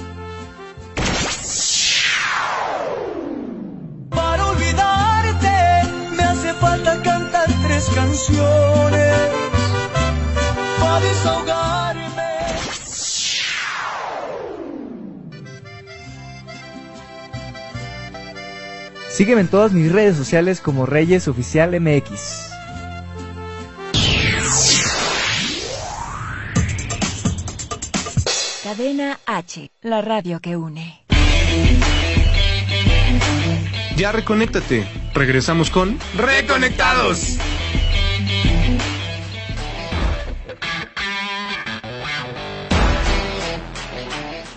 Para 4.11 4.45
olvidarte 4.45 5.89
me 6.15 6.21
hace 6.23 6.53
falta 6.53 7.01
cantar 7.01 7.47
tres 7.65 7.89
canciones. 7.95 9.17
Para 10.79 10.99
desahogarme. 10.99 12.23
Sígueme 19.09 19.41
en 19.41 19.47
todas 19.47 19.71
mis 19.71 19.91
redes 19.91 20.15
sociales 20.15 20.61
como 20.61 20.85
Reyes 20.85 21.27
Oficial 21.27 21.71
MX. 21.81 22.46
Cadena 28.67 29.17
H, 29.25 29.71
la 29.83 30.01
radio 30.01 30.41
que 30.41 30.57
une. 30.57 30.99
Ya 33.95 34.11
reconéctate. 34.11 34.85
Regresamos 35.13 35.69
con 35.69 35.97
Reconectados. 36.17 37.37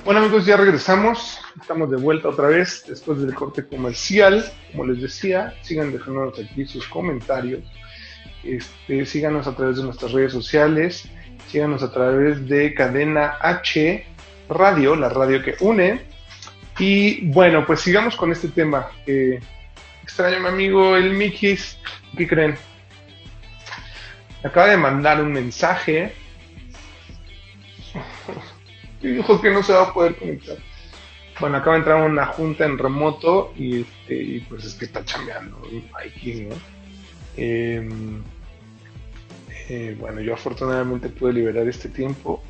Bueno 0.05 0.19
amigos, 0.19 0.45
ya 0.45 0.57
regresamos. 0.57 1.39
Estamos 1.61 1.89
de 1.93 1.97
vuelta 1.97 2.31
otra 2.31 2.49
vez 2.49 2.83
después 2.89 3.21
del 3.21 3.33
corte 3.33 3.65
comercial. 3.65 4.45
Como 4.73 4.87
les 4.87 5.01
decía, 5.01 5.55
sigan 5.63 5.93
dejándonos 5.93 6.37
aquí 6.37 6.67
sus 6.67 6.89
comentarios. 6.89 7.63
Este, 8.43 9.07
síganos 9.07 9.47
a 9.47 9.55
través 9.55 9.77
de 9.77 9.85
nuestras 9.85 10.11
redes 10.11 10.33
sociales. 10.33 11.09
Síganos 11.49 11.82
a 11.82 11.93
través 11.93 12.49
de 12.49 12.74
Cadena 12.74 13.36
H 13.41 14.07
Radio, 14.49 14.97
la 14.97 15.09
radio 15.09 15.43
que 15.43 15.57
une. 15.61 16.01
Y 16.78 17.26
bueno, 17.26 17.66
pues 17.66 17.80
sigamos 17.80 18.16
con 18.16 18.32
este 18.32 18.49
tema. 18.49 18.88
Eh, 19.07 19.41
extraño 20.03 20.41
mi 20.41 20.49
amigo 20.49 20.97
el 20.97 21.12
Mikis. 21.12 21.78
¿Qué 22.16 22.26
creen? 22.26 22.57
Acaba 24.43 24.68
de 24.68 24.76
mandar 24.76 25.22
un 25.22 25.32
mensaje 25.32 26.12
y 29.03 29.09
dijo 29.09 29.41
que 29.41 29.51
no 29.51 29.62
se 29.62 29.72
va 29.72 29.82
a 29.82 29.93
poder 29.93 30.16
conectar. 30.16 30.57
Bueno, 31.38 31.57
acaba 31.57 31.72
de 31.72 31.78
entrar 31.78 32.03
una 32.03 32.26
junta 32.26 32.64
en 32.64 32.78
remoto 32.78 33.53
y, 33.57 33.82
este, 33.82 34.45
pues 34.49 34.64
es 34.64 34.74
que 34.74 34.84
está 34.84 35.05
chambeando 35.05 35.62
aquí, 35.99 36.43
¿no? 36.43 36.55
Eh, 37.36 37.88
eh, 39.73 39.97
bueno, 40.01 40.21
yo 40.21 40.35
afortunadamente 40.35 41.09
pude 41.09 41.33
liberar 41.33 41.68
este 41.68 41.89
tiempo 41.89 42.43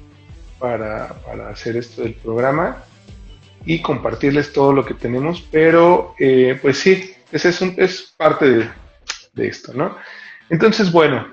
para, 0.58 1.08
para, 1.20 1.50
hacer 1.50 1.76
esto 1.76 2.00
del 2.00 2.14
programa 2.14 2.82
y 3.66 3.82
compartirles 3.82 4.54
todo 4.54 4.72
lo 4.72 4.86
que 4.86 4.94
tenemos, 4.94 5.46
pero 5.52 6.14
eh, 6.18 6.58
pues 6.62 6.78
sí, 6.78 7.12
ese 7.30 7.50
es, 7.50 7.60
un, 7.60 7.74
es 7.76 8.14
parte 8.16 8.70
de, 9.34 9.46
esto, 9.46 9.74
¿no? 9.74 9.98
Entonces, 10.48 10.90
bueno, 10.90 11.26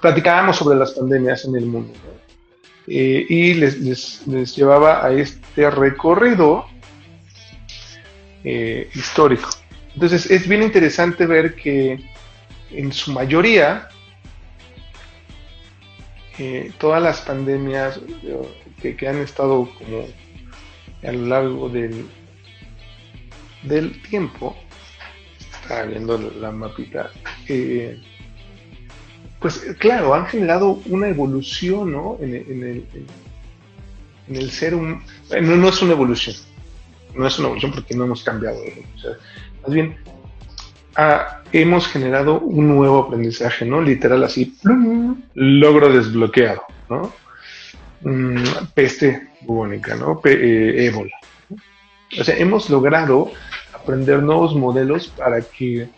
platicábamos 0.00 0.56
sobre 0.56 0.76
las 0.76 0.90
pandemias 0.90 1.44
en 1.44 1.54
el 1.54 1.66
mundo. 1.66 1.92
Eh, 2.88 3.24
y 3.28 3.54
les, 3.54 4.26
llevaba 4.56 5.06
a 5.06 5.12
este 5.12 5.70
recorrido 5.70 6.66
histórico. 8.42 9.50
Entonces 9.94 10.28
es 10.28 10.48
bien 10.48 10.64
interesante 10.64 11.26
ver 11.26 11.54
que 11.54 12.00
en 12.72 12.92
su 12.92 13.12
mayoría 13.12 13.88
eh, 16.42 16.72
todas 16.78 17.02
las 17.02 17.20
pandemias 17.20 18.00
que, 18.80 18.96
que, 18.96 19.06
han 19.06 19.18
estado 19.18 19.68
como 19.76 20.06
a 21.06 21.12
lo 21.12 21.26
largo 21.26 21.68
del, 21.68 22.06
del 23.62 24.00
tiempo, 24.00 24.56
estaba 25.38 25.82
viendo 25.82 26.16
la 26.16 26.50
mapita, 26.50 27.10
eh, 27.46 28.00
pues 29.38 29.58
claro, 29.78 30.14
han 30.14 30.24
generado 30.28 30.80
una 30.86 31.08
evolución 31.08 31.92
¿no? 31.92 32.16
en, 32.22 32.34
en, 32.34 32.62
el, 32.62 32.86
en 34.26 34.36
el, 34.36 34.50
ser 34.50 34.74
humano. 34.74 35.02
No, 35.42 35.56
no, 35.56 35.68
es 35.68 35.82
una 35.82 35.92
evolución, 35.92 36.36
no 37.14 37.26
es 37.26 37.38
una 37.38 37.48
evolución 37.48 37.72
porque 37.72 37.94
no 37.94 38.04
hemos 38.04 38.24
cambiado. 38.24 38.62
Más 39.62 39.74
bien, 39.74 39.94
ah, 40.96 41.42
hemos 41.52 41.88
generado 41.88 42.40
un 42.40 42.68
nuevo 42.68 43.00
aprendizaje, 43.00 43.64
¿no? 43.64 43.80
Literal 43.80 44.22
así, 44.24 44.56
logro 45.34 45.92
desbloqueado, 45.92 46.62
¿no? 46.88 47.12
Mm, 48.02 48.42
peste 48.74 49.28
bubónica, 49.42 49.94
¿no? 49.94 50.20
Eh, 50.24 50.86
ébola. 50.86 51.16
O 52.18 52.24
sea, 52.24 52.36
hemos 52.36 52.70
logrado 52.70 53.30
aprender 53.72 54.22
nuevos 54.22 54.54
modelos 54.54 55.08
para 55.08 55.40
que 55.42 55.88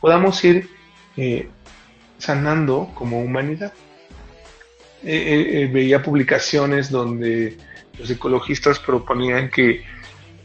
podamos 0.00 0.42
ir 0.44 0.68
eh, 1.16 1.48
sanando 2.18 2.90
como 2.94 3.20
humanidad. 3.22 3.72
Eh, 5.02 5.70
veía 5.72 6.02
publicaciones 6.02 6.90
donde 6.90 7.56
los 7.98 8.10
ecologistas 8.10 8.78
proponían 8.80 9.50
que 9.50 9.84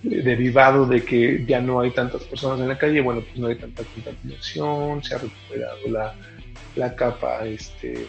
derivado 0.03 0.85
de 0.85 1.03
que 1.03 1.45
ya 1.45 1.61
no 1.61 1.79
hay 1.79 1.91
tantas 1.91 2.23
personas 2.23 2.59
en 2.59 2.67
la 2.67 2.77
calle, 2.77 3.01
bueno, 3.01 3.21
pues 3.21 3.37
no 3.37 3.47
hay 3.47 3.55
tanta 3.55 3.83
contaminación, 3.83 5.03
se 5.03 5.15
ha 5.15 5.19
recuperado 5.19 5.87
la, 5.87 6.15
la 6.75 6.95
capa 6.95 7.45
este, 7.45 8.05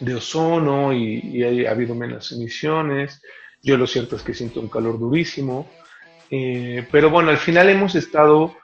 de 0.00 0.14
ozono 0.14 0.92
y, 0.92 1.42
ha 1.66 1.70
habido 1.70 1.94
menos 1.94 2.32
emisiones. 2.32 3.20
Yo 3.62 3.76
lo 3.76 3.86
cierto 3.86 4.16
es 4.16 4.22
que 4.22 4.34
siento 4.34 4.60
un 4.60 4.68
calor 4.68 4.98
durísimo. 4.98 5.68
Eh, 6.30 6.86
pero 6.90 7.10
bueno, 7.10 7.30
al 7.30 7.38
final 7.38 7.68
hemos 7.68 7.94
estado 7.94 8.56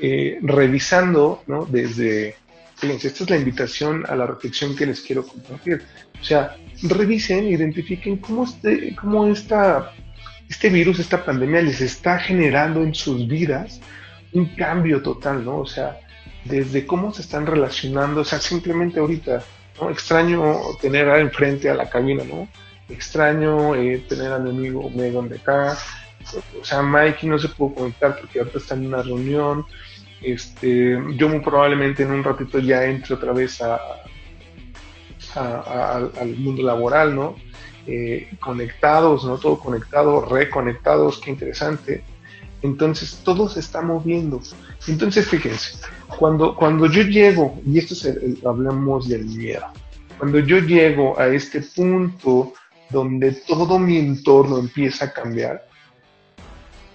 eh, 0.00 0.38
revisando, 0.42 1.42
¿no? 1.46 1.64
Desde, 1.66 2.36
fíjense, 2.76 3.08
esta 3.08 3.24
es 3.24 3.30
la 3.30 3.36
invitación 3.36 4.04
a 4.08 4.16
la 4.16 4.26
reflexión 4.26 4.74
que 4.74 4.86
les 4.86 5.00
quiero 5.00 5.26
compartir. 5.26 5.82
O 6.20 6.24
sea, 6.24 6.56
revisen, 6.82 7.46
identifiquen 7.46 8.16
cómo, 8.18 8.44
este, 8.44 8.94
cómo 8.96 9.26
esta, 9.26 9.92
este 10.48 10.68
virus, 10.68 10.98
esta 10.98 11.24
pandemia 11.24 11.62
les 11.62 11.80
está 11.80 12.18
generando 12.18 12.82
en 12.82 12.94
sus 12.94 13.26
vidas 13.26 13.80
un 14.32 14.46
cambio 14.56 15.02
total, 15.02 15.44
¿no? 15.44 15.58
O 15.58 15.66
sea, 15.66 15.98
desde 16.44 16.86
cómo 16.86 17.12
se 17.12 17.22
están 17.22 17.46
relacionando, 17.46 18.20
o 18.20 18.24
sea, 18.24 18.38
simplemente 18.40 19.00
ahorita, 19.00 19.42
¿no? 19.80 19.90
Extraño 19.90 20.56
tener 20.80 21.08
enfrente 21.20 21.70
a 21.70 21.74
la 21.74 21.88
cabina, 21.88 22.24
¿no? 22.24 22.48
Extraño 22.88 23.74
eh, 23.76 24.04
tener 24.08 24.32
a 24.32 24.38
mi 24.38 24.50
amigo 24.50 24.90
Megan 24.90 25.28
de 25.28 25.36
acá, 25.36 25.76
o 26.60 26.64
sea, 26.64 26.82
Mikey 26.82 27.28
no 27.28 27.38
se 27.38 27.48
pudo 27.48 27.74
conectar 27.74 28.16
porque 28.18 28.38
ahorita 28.40 28.58
está 28.58 28.74
en 28.74 28.86
una 28.86 29.02
reunión. 29.02 29.64
Este, 30.22 30.98
yo 31.16 31.28
muy 31.28 31.40
probablemente 31.40 32.02
en 32.02 32.10
un 32.12 32.24
ratito 32.24 32.58
ya 32.58 32.84
entre 32.84 33.14
otra 33.14 33.32
vez 33.32 33.60
a, 33.60 33.78
a- 35.34 35.96
al- 35.96 36.12
al 36.20 36.28
mundo 36.36 36.62
laboral, 36.62 37.14
¿no? 37.14 37.36
Eh, 37.86 38.30
conectados, 38.40 39.24
¿no? 39.24 39.36
Todo 39.36 39.58
conectado, 39.58 40.24
reconectados, 40.24 41.18
qué 41.18 41.30
interesante. 41.30 42.02
Entonces 42.62 43.20
todo 43.22 43.46
se 43.48 43.60
está 43.60 43.82
moviendo. 43.82 44.40
Entonces 44.86 45.28
fíjense, 45.28 45.78
cuando, 46.18 46.56
cuando 46.56 46.86
yo 46.86 47.02
llego, 47.02 47.60
y 47.66 47.78
esto 47.78 47.92
es 47.92 48.04
el- 48.06 48.38
hablamos 48.46 49.06
del 49.08 49.26
miedo, 49.26 49.66
cuando 50.18 50.38
yo 50.38 50.58
llego 50.60 51.18
a 51.18 51.26
este 51.26 51.60
punto 51.60 52.54
donde 52.90 53.32
todo 53.32 53.78
mi 53.78 53.98
entorno 53.98 54.58
empieza 54.58 55.06
a 55.06 55.12
cambiar, 55.12 55.66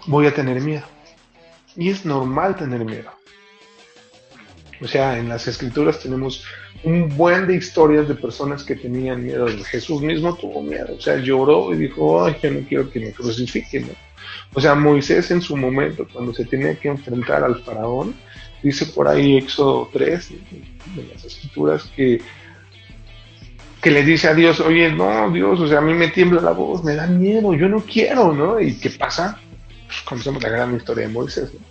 voy 0.08 0.26
a 0.26 0.34
tener 0.34 0.60
miedo. 0.62 0.86
Y 1.76 1.90
es 1.90 2.04
normal 2.04 2.56
tener 2.56 2.84
miedo. 2.84 3.12
O 4.82 4.88
sea, 4.88 5.18
en 5.18 5.28
las 5.28 5.48
escrituras 5.48 6.00
tenemos 6.00 6.46
un 6.84 7.10
buen 7.18 7.48
de 7.48 7.56
historias 7.56 8.08
de 8.08 8.16
personas 8.16 8.64
que 8.64 8.76
tenían 8.76 9.24
miedo. 9.24 9.48
Jesús 9.66 10.02
mismo 10.02 10.36
tuvo 10.36 10.62
miedo. 10.62 10.96
O 10.98 11.02
sea, 11.02 11.18
lloró 11.18 11.74
y 11.74 11.78
dijo, 11.78 12.24
ay, 12.24 12.36
yo 12.42 12.52
no 12.52 12.60
quiero 12.68 12.90
que 12.90 13.00
me 13.00 13.12
crucifiquen. 13.12 13.88
¿no? 13.88 13.94
O 14.54 14.62
sea, 14.62 14.76
Moisés 14.76 15.32
en 15.32 15.42
su 15.42 15.58
momento, 15.58 16.08
cuando 16.12 16.34
se 16.34 16.46
tenía 16.46 16.76
que 16.76 16.88
enfrentar 16.88 17.44
al 17.44 17.62
faraón, 17.64 18.16
dice 18.64 18.86
por 18.88 19.08
ahí 19.08 19.38
Éxodo 19.38 19.90
3 19.92 20.30
de 20.96 21.04
las 21.14 21.26
escrituras 21.26 21.84
que, 21.96 22.22
que 23.82 23.92
le 23.92 24.04
dice 24.04 24.28
a 24.28 24.34
Dios, 24.34 24.60
oye, 24.60 24.92
no, 24.92 25.30
Dios, 25.32 25.60
o 25.60 25.68
sea, 25.68 25.80
a 25.80 25.82
mí 25.82 25.94
me 25.94 26.08
tiembla 26.10 26.42
la 26.42 26.52
voz, 26.52 26.84
me 26.84 26.96
da 26.96 27.08
miedo, 27.08 27.54
yo 27.54 27.70
no 27.70 27.82
quiero, 27.82 28.34
¿no? 28.34 28.60
¿Y 28.60 28.76
qué 28.78 28.90
pasa? 28.90 29.40
Pues 29.86 30.02
conocemos 30.02 30.42
la 30.42 30.50
gran 30.50 30.76
historia 30.76 31.08
de 31.08 31.14
Moisés, 31.14 31.54
¿no? 31.54 31.69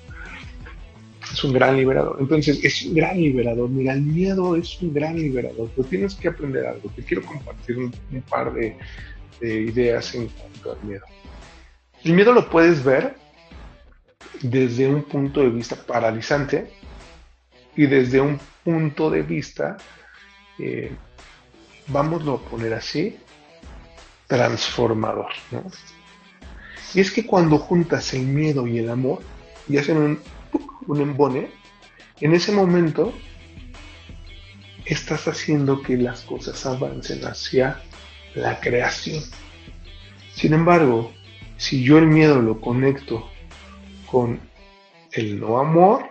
Es 1.39 1.45
un 1.45 1.53
gran 1.53 1.77
liberador. 1.77 2.17
Entonces, 2.19 2.59
es 2.65 2.83
un 2.83 2.95
gran 2.95 3.17
liberador. 3.17 3.69
Mira, 3.69 3.93
el 3.93 4.03
miedo 4.03 4.57
es 4.57 4.83
un 4.83 4.93
gran 4.93 5.15
liberador, 5.15 5.71
pero 5.77 5.87
tienes 5.87 6.17
que 6.17 6.27
aprender 6.27 6.67
algo. 6.67 6.91
Te 6.97 7.05
quiero 7.05 7.25
compartir 7.25 7.79
un, 7.79 7.93
par 8.29 8.53
de, 8.53 8.77
de 9.41 9.61
ideas 9.61 10.17
en 10.17 10.27
cuanto 10.27 10.73
al 10.73 10.83
miedo. 10.83 11.05
El 12.03 12.15
miedo 12.15 12.33
lo 12.33 12.51
puedes 12.51 12.83
ver 12.83 13.15
desde 14.43 14.89
un 14.89 15.05
punto 15.05 15.41
de 15.41 15.51
vista 15.51 15.77
paralizante 15.77 16.73
y 17.77 17.87
desde 17.87 18.21
un 18.21 18.41
punto 18.65 19.09
de 19.09 19.23
vista, 19.23 19.77
eh, 20.59 20.91
vámoslo 21.87 22.35
a 22.35 22.51
poner 22.51 22.75
así, 22.75 23.17
transformador. 24.27 25.31
Y 26.95 26.99
es 26.99 27.13
que 27.13 27.25
cuando 27.25 27.59
juntas 27.59 28.13
el 28.13 28.27
miedo 28.27 28.67
y 28.67 28.79
el 28.79 28.91
amor 28.91 29.21
y 29.69 29.77
hacen 29.77 29.99
un, 29.99 30.19
un 30.89 31.01
embone, 31.03 31.51
en 32.21 32.35
ese 32.35 32.51
momento 32.51 33.13
estás 34.85 35.29
haciendo 35.29 35.83
que 35.83 35.97
las 35.97 36.23
cosas 36.23 36.65
avancen 36.67 37.25
hacia 37.25 37.81
la 38.35 38.59
creación. 38.59 39.23
Sin 40.35 40.55
embargo, 40.55 41.13
si 41.57 41.85
yo 41.85 41.99
el 41.99 42.07
miedo 42.07 42.41
lo 42.41 42.61
conecto 42.61 43.29
con 44.11 44.41
el 45.13 45.39
no 45.39 45.59
amor, 45.59 46.07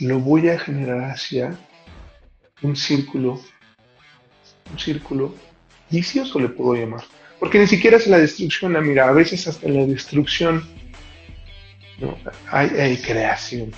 lo 0.00 0.18
voy 0.18 0.48
a 0.48 0.58
generar 0.58 1.10
hacia 1.10 1.56
un 2.62 2.74
círculo, 2.74 3.40
un 4.70 4.78
círculo 4.78 5.34
vicioso 5.90 6.40
le 6.40 6.48
puedo 6.48 6.74
llamar. 6.74 7.04
Porque 7.38 7.58
ni 7.58 7.66
siquiera 7.66 7.96
es 7.98 8.06
la 8.06 8.18
destrucción, 8.18 8.80
mira, 8.86 9.08
a 9.08 9.12
veces 9.12 9.46
hasta 9.46 9.68
la 9.68 9.84
destrucción 9.84 10.64
¿no? 12.02 12.18
hay, 12.50 12.96
creación. 12.98 13.70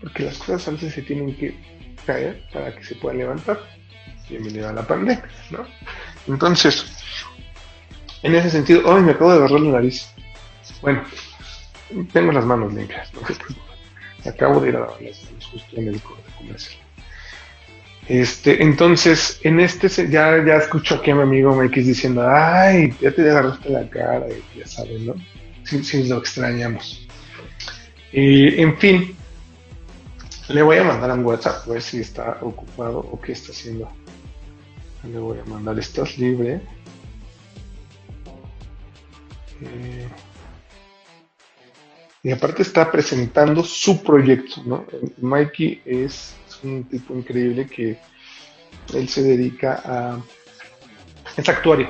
Porque 0.00 0.24
las 0.24 0.38
cosas 0.38 0.68
a 0.68 0.70
veces 0.72 0.94
se 0.94 1.02
tienen 1.02 1.34
que 1.34 1.58
caer 2.06 2.44
para 2.52 2.74
que 2.74 2.84
se 2.84 2.94
puedan 2.96 3.18
levantar. 3.18 3.58
Bienvenido 4.28 4.68
a 4.68 4.72
la 4.72 4.86
pandemia, 4.86 5.28
¿no? 5.50 5.66
Entonces, 6.28 6.86
en 8.22 8.34
ese 8.34 8.50
sentido, 8.50 8.82
hoy 8.84 9.02
me 9.02 9.12
acabo 9.12 9.32
de 9.32 9.38
agarrar 9.38 9.60
la 9.60 9.72
nariz. 9.72 10.12
Bueno, 10.82 11.02
tengo 12.12 12.32
las 12.32 12.44
manos 12.44 12.72
limpias, 12.74 13.12
no. 13.14 13.20
Acabo 14.30 14.60
de 14.60 14.68
ir 14.68 14.76
a 14.76 14.80
lavar 14.80 15.00
las 15.00 15.18
justo 15.50 15.76
en 15.76 15.88
el 15.88 16.00
comercial. 16.36 16.76
Este, 18.08 18.62
entonces, 18.62 19.40
en 19.42 19.60
este 19.60 19.88
ya, 20.08 20.44
ya 20.44 20.56
escucho 20.56 20.96
aquí 20.96 21.10
a 21.10 21.14
mi 21.14 21.22
amigo 21.22 21.54
Mikey 21.54 21.82
diciendo, 21.82 22.26
ay, 22.28 22.92
ya 23.00 23.10
te 23.12 23.22
agarraste 23.30 23.70
la 23.70 23.88
cara, 23.88 24.26
y 24.28 24.58
ya 24.58 24.66
saben, 24.66 25.06
¿no? 25.06 25.14
Sí, 25.64 25.84
sí, 25.84 26.08
lo 26.08 26.18
extrañamos. 26.18 27.07
Y, 28.12 28.60
en 28.60 28.78
fin, 28.78 29.16
le 30.48 30.62
voy 30.62 30.78
a 30.78 30.84
mandar 30.84 31.12
un 31.12 31.24
WhatsApp 31.24 31.66
a 31.66 31.72
ver 31.72 31.82
si 31.82 32.00
está 32.00 32.38
ocupado 32.40 33.00
o 33.00 33.20
qué 33.20 33.32
está 33.32 33.52
haciendo. 33.52 33.90
Le 35.04 35.18
voy 35.18 35.38
a 35.38 35.44
mandar, 35.44 35.78
¿estás 35.78 36.18
libre? 36.18 36.60
Eh, 39.60 40.08
y 42.22 42.30
aparte 42.30 42.62
está 42.62 42.90
presentando 42.90 43.62
su 43.62 44.02
proyecto, 44.02 44.62
¿no? 44.64 44.86
Mikey 45.18 45.82
es 45.84 46.34
un 46.62 46.84
tipo 46.84 47.14
increíble 47.14 47.66
que 47.66 47.98
él 48.94 49.08
se 49.08 49.22
dedica 49.22 49.82
a... 49.84 50.20
es 51.36 51.48
actuario. 51.48 51.88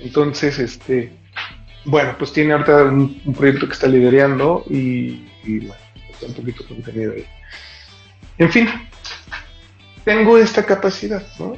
Entonces, 0.00 0.58
este, 0.58 1.12
bueno, 1.88 2.14
pues 2.18 2.34
tiene 2.34 2.52
ahorita 2.52 2.84
un, 2.84 3.34
proyecto 3.34 3.66
que 3.66 3.72
está 3.72 3.86
liderando 3.86 4.62
y, 4.68 5.22
bueno, 5.46 5.74
está 6.10 6.26
un 6.26 6.34
poquito 6.34 6.66
contenido 6.68 7.14
ahí. 7.14 7.24
En 8.36 8.52
fin, 8.52 8.68
tengo 10.04 10.36
esta 10.36 10.66
capacidad, 10.66 11.26
¿no? 11.38 11.56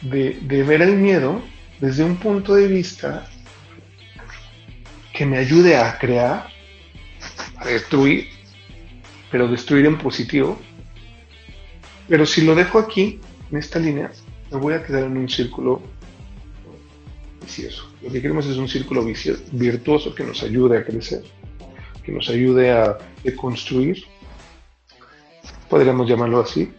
De 0.00 0.62
ver 0.62 0.80
el 0.80 0.96
miedo 0.96 1.42
desde 1.78 2.04
un 2.04 2.16
punto 2.16 2.54
de 2.54 2.68
vista 2.68 3.28
que 5.12 5.26
me 5.26 5.36
ayude 5.36 5.76
a 5.76 5.98
crear, 5.98 6.48
a 7.58 7.66
destruir, 7.66 8.28
pero 9.30 9.46
destruir 9.46 9.84
en 9.84 9.98
positivo. 9.98 10.58
Pero 12.08 12.24
si 12.24 12.46
lo 12.46 12.54
dejo 12.54 12.78
aquí, 12.78 13.20
en 13.50 13.58
esta 13.58 13.78
línea, 13.78 14.10
me 14.50 14.56
voy 14.56 14.72
a 14.72 14.82
quedar 14.82 15.04
en 15.04 15.18
un 15.18 15.28
círculo 15.28 15.82
vicioso. 17.44 17.90
Lo 18.02 18.10
que 18.10 18.20
queremos 18.22 18.46
es 18.46 18.56
un 18.56 18.68
círculo 18.68 19.04
vicio- 19.04 19.38
virtuoso 19.52 20.14
que 20.14 20.24
nos 20.24 20.42
ayude 20.42 20.78
a 20.78 20.84
crecer, 20.84 21.22
que 22.02 22.12
nos 22.12 22.28
ayude 22.28 22.72
a 22.72 22.98
deconstruir, 23.22 24.04
podríamos 25.68 26.08
llamarlo 26.08 26.40
así, 26.40 26.72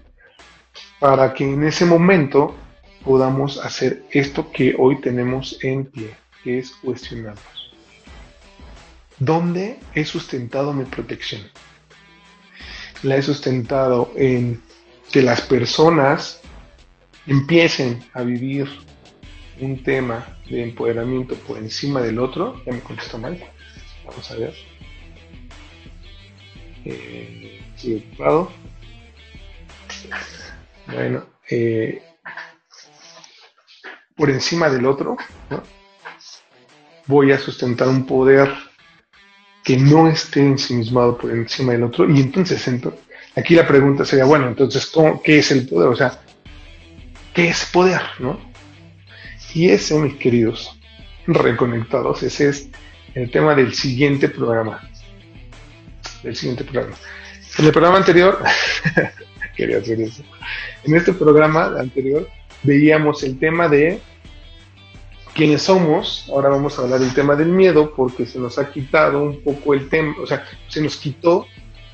para 1.00 1.34
que 1.34 1.44
en 1.44 1.64
ese 1.64 1.86
momento 1.86 2.56
podamos 3.04 3.58
hacer 3.58 4.04
esto 4.12 4.52
que 4.52 4.76
hoy 4.78 5.00
tenemos 5.02 5.58
en 5.62 5.86
pie, 5.86 6.16
que 6.44 6.60
es 6.60 6.72
cuestionarnos. 6.72 7.56
¿Dónde 9.20 9.80
he 9.94 10.04
sustentado 10.04 10.74
mi 10.74 10.86
protección? 10.86 11.42
La 13.04 13.16
he 13.18 13.22
sustentado 13.22 14.12
en 14.16 14.62
que 15.12 15.22
las 15.22 15.42
personas 15.42 16.42
empiecen 17.28 18.04
a 18.14 18.24
vivir 18.24 18.68
un 19.62 19.82
tema 19.84 20.38
de 20.50 20.64
empoderamiento 20.64 21.36
por 21.36 21.58
encima 21.58 22.02
del 22.02 22.20
otro. 22.20 22.62
Ya 22.66 22.74
me 22.74 22.80
contestó 22.82 23.18
mal. 23.18 23.42
Vamos 24.06 24.30
a 24.32 24.36
ver. 24.36 24.54
Eh, 26.86 27.62
ocupado. 28.08 28.52
Bueno, 30.88 31.26
eh, 31.50 32.02
por 34.16 34.30
encima 34.30 34.70
del 34.70 34.86
otro, 34.86 35.18
voy 37.08 37.32
a 37.32 37.40
sustentar 37.40 37.88
un 37.88 38.06
poder 38.06 38.52
que 39.64 39.78
no 39.78 40.08
esté 40.08 40.42
ensimismado 40.42 41.18
por 41.18 41.32
encima 41.32 41.74
del 41.74 41.84
otro. 41.84 42.10
Y 42.10 42.20
entonces, 42.22 42.68
ento- 42.68 42.96
aquí 43.36 43.56
la 43.56 43.68
pregunta 43.68 44.06
sería, 44.06 44.26
bueno, 44.26 44.48
entonces, 44.48 44.86
¿cómo- 44.88 45.22
¿qué 45.24 45.40
es 45.40 45.52
el 45.52 45.68
poder? 45.68 45.90
O 45.90 45.96
sea, 45.96 46.20
¿qué 47.34 47.48
es 47.50 47.66
poder? 47.66 48.02
¿no? 48.20 48.40
Y 49.56 49.70
ese, 49.70 49.98
mis 49.98 50.16
queridos 50.16 50.78
reconectados, 51.28 52.22
ese 52.24 52.50
es 52.50 52.70
el 53.14 53.32
tema 53.32 53.56
del 53.56 53.74
siguiente 53.74 54.28
programa. 54.28 54.82
Del 56.24 56.36
siguiente 56.36 56.66
programa. 56.66 56.98
En 57.58 57.66
el 57.66 57.72
programa 57.72 57.98
anterior, 57.98 58.38
quería 59.56 59.78
hacer 59.78 60.02
eso. 60.02 60.24
En 60.84 60.98
este 60.98 61.14
programa 61.14 61.74
anterior 61.80 62.28
veíamos 62.64 63.24
el 63.24 63.40
tema 63.40 63.70
de 63.70 64.02
quiénes 65.34 65.62
somos. 65.62 66.28
Ahora 66.30 66.50
vamos 66.50 66.78
a 66.78 66.82
hablar 66.82 67.00
del 67.00 67.14
tema 67.14 67.38
del 67.38 67.48
miedo 67.48 67.94
porque 67.96 68.26
se 68.26 68.38
nos 68.40 68.60
ha 68.60 68.70
quitado 68.70 69.24
un 69.24 69.42
poco 69.42 69.74
el 69.74 69.88
tema, 69.88 70.16
o 70.22 70.28
sea, 70.28 70.44
se 70.68 70.82
nos 70.82 70.98
quitó 70.98 71.48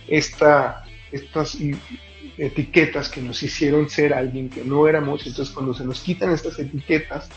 esta, 0.07 0.83
estas 1.11 1.55
etiquetas 2.37 3.09
que 3.09 3.21
nos 3.21 3.41
hicieron 3.43 3.89
ser 3.89 4.13
alguien 4.13 4.49
que 4.49 4.63
no 4.63 4.87
éramos. 4.87 5.25
Entonces, 5.25 5.53
cuando 5.53 5.73
se 5.73 5.83
nos 5.83 6.01
quitan 6.01 6.31
estas 6.31 6.57
etiquetas, 6.59 7.29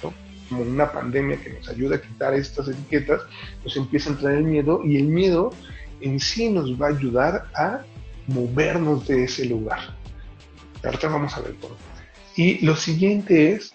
como 0.48 0.62
una 0.62 0.90
pandemia 0.92 1.40
que 1.40 1.50
nos 1.50 1.68
ayuda 1.68 1.96
a 1.96 2.02
quitar 2.02 2.34
estas 2.34 2.68
etiquetas, 2.68 3.22
nos 3.64 3.76
empieza 3.76 4.10
a 4.10 4.12
entrar 4.12 4.34
el 4.34 4.44
miedo 4.44 4.82
y 4.84 4.96
el 4.96 5.04
miedo 5.04 5.50
en 6.00 6.20
sí 6.20 6.48
nos 6.48 6.80
va 6.80 6.86
a 6.86 6.90
ayudar 6.90 7.46
a 7.54 7.82
movernos 8.26 9.06
de 9.06 9.24
ese 9.24 9.46
lugar. 9.46 9.80
Ahorita 10.82 11.08
vamos 11.08 11.36
a 11.36 11.40
ver 11.40 11.54
por. 11.54 11.76
Y 12.36 12.64
lo 12.64 12.76
siguiente 12.76 13.52
es, 13.52 13.72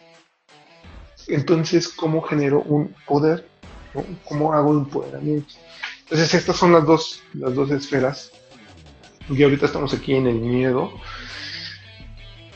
entonces, 1.27 1.87
¿cómo 1.87 2.21
genero 2.21 2.61
un 2.61 2.93
poder? 3.07 3.47
¿Cómo 4.25 4.53
hago 4.53 4.71
un 4.71 4.79
empoderamiento? 4.79 5.55
Entonces, 6.01 6.33
estas 6.33 6.57
son 6.57 6.73
las 6.73 6.85
dos, 6.85 7.23
las 7.33 7.55
dos 7.55 7.71
esferas. 7.71 8.31
Y 9.29 9.43
ahorita 9.43 9.65
estamos 9.67 9.93
aquí 9.93 10.15
en 10.15 10.27
el 10.27 10.35
miedo. 10.35 10.93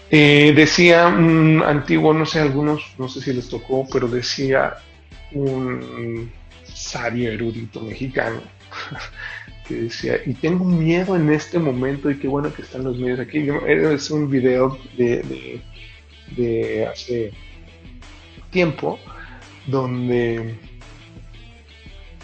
Eh, 0.10 0.54
decía 0.56 1.08
un 1.08 1.64
antiguo, 1.66 2.14
no 2.14 2.26
sé, 2.26 2.40
algunos, 2.40 2.84
no 3.00 3.08
sé 3.10 3.22
si 3.22 3.34
les 3.34 3.50
tocó, 3.50 3.88
pero 3.92 4.08
decía 4.08 4.76
un 5.32 6.32
sabio 6.66 7.32
erudito 7.32 7.82
mexicano 7.82 8.42
que 9.68 9.76
decía, 9.76 10.18
y 10.26 10.34
tengo 10.36 10.66
miedo 10.66 11.16
en 11.16 11.32
este 11.32 11.58
momento 11.58 12.12
y 12.12 12.20
qué 12.20 12.28
bueno 12.28 12.54
que 12.54 12.62
están 12.62 12.84
los 12.84 12.98
medios 13.00 13.20
aquí. 13.20 13.44
Yo- 13.46 13.66
Es 13.66 14.12
un 14.12 14.30
video 14.30 14.78
de, 14.98 15.24
de, 15.24 15.62
de 16.36 16.88
hace 16.88 17.34
tiempo 18.52 19.00
donde 19.66 20.56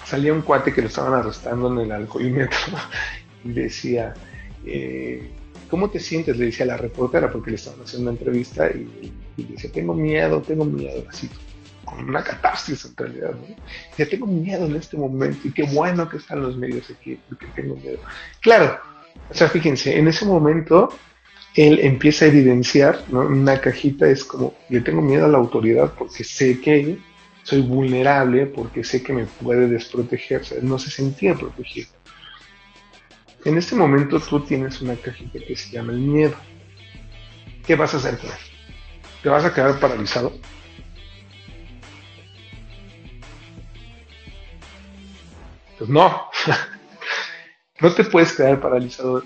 salía 0.06 0.34
un 0.34 0.42
cuate 0.42 0.74
que 0.74 0.82
lo 0.82 0.88
estaban 0.88 1.14
arrestando 1.14 1.72
en 1.72 1.80
el 1.86 1.92
alcoholímetro 1.92 2.58
y 3.44 3.50
decía, 3.52 4.14
eh, 4.66 5.30
¿cómo 5.70 5.90
te 5.90 6.00
sientes? 6.00 6.38
Le 6.38 6.46
decía 6.46 6.66
a 6.66 6.70
la 6.70 6.78
reportera 6.78 7.32
porque 7.32 7.52
le 7.52 7.56
estaban 7.58 7.82
haciendo 7.82 8.10
una 8.10 8.20
entrevista 8.20 8.70
y, 8.70 9.12
y 9.38 9.44
decía, 9.44 9.72
tengo 9.72 9.94
miedo, 9.94 10.42
tengo 10.42 10.66
miedo, 10.66 11.04
así 11.10 11.30
con 11.86 12.10
una 12.10 12.24
catarsis 12.24 12.86
en 12.86 12.96
realidad, 12.96 13.32
¿no? 13.32 13.56
Ya 13.98 14.08
tengo 14.08 14.28
miedo 14.28 14.66
en 14.66 14.76
este 14.76 14.98
momento 14.98 15.48
y 15.48 15.52
qué 15.52 15.64
bueno 15.64 16.08
que 16.08 16.18
están 16.18 16.42
los 16.42 16.58
medios 16.58 16.90
aquí 16.90 17.20
porque 17.28 17.48
tengo 17.56 17.76
miedo. 17.76 18.00
Claro, 18.42 18.80
o 19.30 19.34
sea, 19.34 19.50
fíjense, 19.50 19.98
en 19.98 20.08
ese 20.08 20.26
momento 20.26 20.90
él 21.56 21.80
empieza 21.82 22.26
a 22.26 22.28
evidenciar, 22.28 23.04
una 23.12 23.60
cajita 23.60 24.08
es 24.08 24.24
como, 24.24 24.54
le 24.70 24.82
tengo 24.82 25.02
miedo 25.02 25.26
a 25.26 25.30
la 25.30 25.38
autoridad 25.38 25.94
porque 25.98 26.24
sé 26.24 26.60
que 26.60 26.98
soy 27.44 27.62
vulnerable, 27.62 28.46
porque 28.46 28.84
sé 28.84 29.02
que 29.02 29.14
me 29.14 29.26
puede 29.26 29.68
desproteger, 29.68 30.42
no 30.62 30.78
se 30.78 30.92
sentía 30.92 31.34
protegido. 31.34 31.90
En 33.46 33.58
este 33.58 33.76
momento 33.76 34.20
tú 34.20 34.42
tienes 34.42 34.82
una 34.82 34.96
cajita 34.96 35.40
que 35.40 35.56
se 35.56 35.72
llama 35.72 35.94
el 35.94 36.00
miedo. 36.00 36.36
¿Qué 37.66 37.76
vas 37.76 37.94
a 37.94 37.98
hacer 37.98 38.18
con 38.18 38.30
él? 38.30 38.36
¿Te 39.24 39.30
vas 39.30 39.46
a 39.46 39.54
quedar 39.54 39.80
paralizado? 39.80 40.34
Pues 45.78 45.90
no, 45.90 46.30
no 47.80 47.94
te 47.94 48.04
puedes 48.04 48.34
quedar 48.34 48.60
paralizado, 48.60 49.24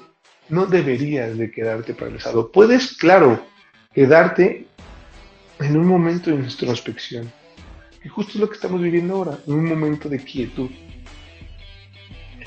no 0.49 0.68
deberías 0.68 1.36
de 1.36 1.49
quedarte 1.49 1.95
paralizado. 1.95 2.51
Puedes, 2.51 2.95
claro, 2.97 3.43
quedarte 3.93 4.68
en 5.59 5.78
un 5.78 5.88
momento 5.88 6.30
de 6.30 6.36
introspección. 6.36 7.32
Y 8.03 8.09
justo 8.09 8.34
es 8.34 8.39
lo 8.39 8.49
que 8.49 8.55
estamos 8.55 8.82
viviendo 8.82 9.16
ahora, 9.16 9.39
en 9.47 9.53
un 9.53 9.66
momento 9.66 10.09
de 10.09 10.20
quietud. 10.20 10.70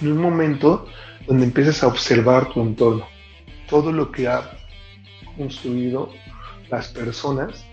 En 0.01 0.13
un 0.13 0.19
momento 0.19 0.87
donde 1.27 1.45
empiezas 1.45 1.83
a 1.83 1.89
observar 1.89 2.49
tu 2.53 2.61
entorno, 2.63 3.07
todo 3.69 3.93
lo 3.93 4.11
que 4.13 4.29
ha 4.29 4.51
construido 5.37 6.13
las 6.71 6.89
personas 6.89 7.65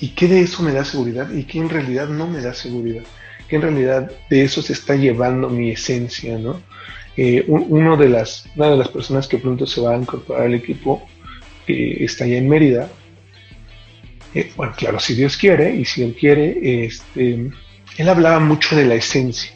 y 0.00 0.08
qué 0.08 0.26
de 0.28 0.40
eso 0.42 0.62
me 0.62 0.72
da 0.72 0.84
seguridad 0.84 1.30
y 1.32 1.44
qué 1.44 1.58
en 1.58 1.68
realidad 1.70 2.08
no 2.08 2.26
me 2.26 2.40
da 2.40 2.52
seguridad, 2.54 3.04
que 3.48 3.56
en 3.56 3.62
realidad 3.62 4.10
de 4.28 4.42
eso 4.44 4.60
se 4.62 4.72
está 4.74 4.94
llevando 4.96 5.48
mi 5.48 5.70
esencia, 5.70 6.38
¿no? 6.38 6.60
Eh, 7.16 7.44
un- 7.48 7.66
uno 7.68 7.96
de 7.96 8.08
las, 8.10 8.46
una 8.56 8.70
de 8.70 8.76
las 8.76 8.88
personas 8.88 9.26
que 9.26 9.38
pronto 9.38 9.66
se 9.66 9.80
va 9.80 9.94
a 9.94 9.96
incorporar 9.98 10.44
al 10.46 10.54
equipo 10.54 11.06
está 11.66 12.24
allá 12.24 12.36
en 12.36 12.48
Mérida. 12.48 12.88
Eh, 14.34 14.52
bueno, 14.56 14.74
claro, 14.76 15.00
si 15.00 15.14
Dios 15.14 15.36
quiere 15.36 15.74
y 15.74 15.84
si 15.84 16.02
Él 16.02 16.14
quiere, 16.18 16.84
este, 16.84 17.50
él 17.96 18.08
hablaba 18.08 18.38
mucho 18.38 18.76
de 18.76 18.84
la 18.84 18.94
esencia. 18.96 19.50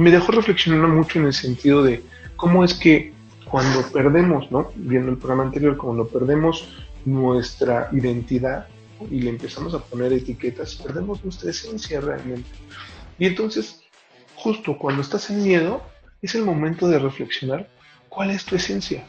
Me 0.00 0.10
dejó 0.10 0.32
reflexionando 0.32 0.88
mucho 0.88 1.18
en 1.18 1.26
el 1.26 1.34
sentido 1.34 1.82
de 1.82 2.02
cómo 2.34 2.64
es 2.64 2.72
que 2.72 3.12
cuando 3.44 3.82
perdemos, 3.92 4.50
¿no? 4.50 4.72
Viendo 4.74 5.10
el 5.10 5.18
programa 5.18 5.42
anterior, 5.42 5.76
cuando 5.76 6.08
perdemos 6.08 6.70
nuestra 7.04 7.90
identidad 7.92 8.66
y 9.10 9.20
le 9.20 9.28
empezamos 9.28 9.74
a 9.74 9.80
poner 9.80 10.14
etiquetas, 10.14 10.76
perdemos 10.76 11.22
nuestra 11.22 11.50
esencia 11.50 12.00
realmente. 12.00 12.48
Y 13.18 13.26
entonces, 13.26 13.82
justo 14.36 14.78
cuando 14.78 15.02
estás 15.02 15.28
en 15.28 15.42
miedo, 15.42 15.82
es 16.22 16.34
el 16.34 16.46
momento 16.46 16.88
de 16.88 16.98
reflexionar 16.98 17.68
cuál 18.08 18.30
es 18.30 18.46
tu 18.46 18.56
esencia. 18.56 19.04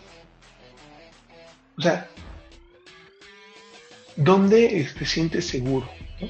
O 1.78 1.82
sea, 1.82 2.10
¿dónde 4.18 4.89
te 5.00 5.06
sientes 5.06 5.48
seguro? 5.48 5.89
¿no? 6.20 6.28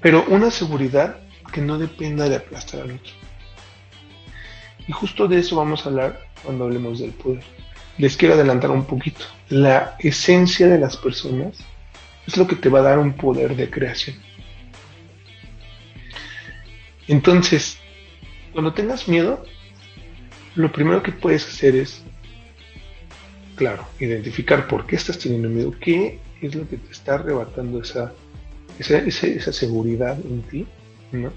Pero 0.00 0.24
una 0.28 0.52
seguridad 0.52 1.18
que 1.52 1.60
no 1.60 1.80
dependa 1.80 2.28
de 2.28 2.36
aplastar 2.36 2.82
al 2.82 2.92
otro. 2.92 3.19
Y 4.90 4.92
justo 4.92 5.28
de 5.28 5.38
eso 5.38 5.54
vamos 5.54 5.86
a 5.86 5.88
hablar 5.88 6.18
cuando 6.42 6.64
hablemos 6.64 6.98
del 6.98 7.12
poder. 7.12 7.44
Les 7.96 8.16
quiero 8.16 8.34
adelantar 8.34 8.72
un 8.72 8.84
poquito. 8.84 9.24
La 9.48 9.94
esencia 10.00 10.66
de 10.66 10.80
las 10.80 10.96
personas 10.96 11.58
es 12.26 12.36
lo 12.36 12.48
que 12.48 12.56
te 12.56 12.68
va 12.68 12.80
a 12.80 12.82
dar 12.82 12.98
un 12.98 13.12
poder 13.12 13.54
de 13.54 13.70
creación. 13.70 14.16
Entonces, 17.06 17.78
cuando 18.52 18.74
tengas 18.74 19.06
miedo, 19.06 19.44
lo 20.56 20.72
primero 20.72 21.04
que 21.04 21.12
puedes 21.12 21.46
hacer 21.46 21.76
es, 21.76 22.02
claro, 23.54 23.86
identificar 24.00 24.66
por 24.66 24.86
qué 24.86 24.96
estás 24.96 25.20
teniendo 25.20 25.48
miedo, 25.48 25.72
qué 25.80 26.18
es 26.42 26.52
lo 26.56 26.68
que 26.68 26.78
te 26.78 26.90
está 26.90 27.14
arrebatando 27.14 27.80
esa, 27.80 28.12
esa, 28.76 28.98
esa, 28.98 29.28
esa 29.28 29.52
seguridad 29.52 30.18
en 30.18 30.42
ti, 30.42 30.66
¿no? 31.12 31.32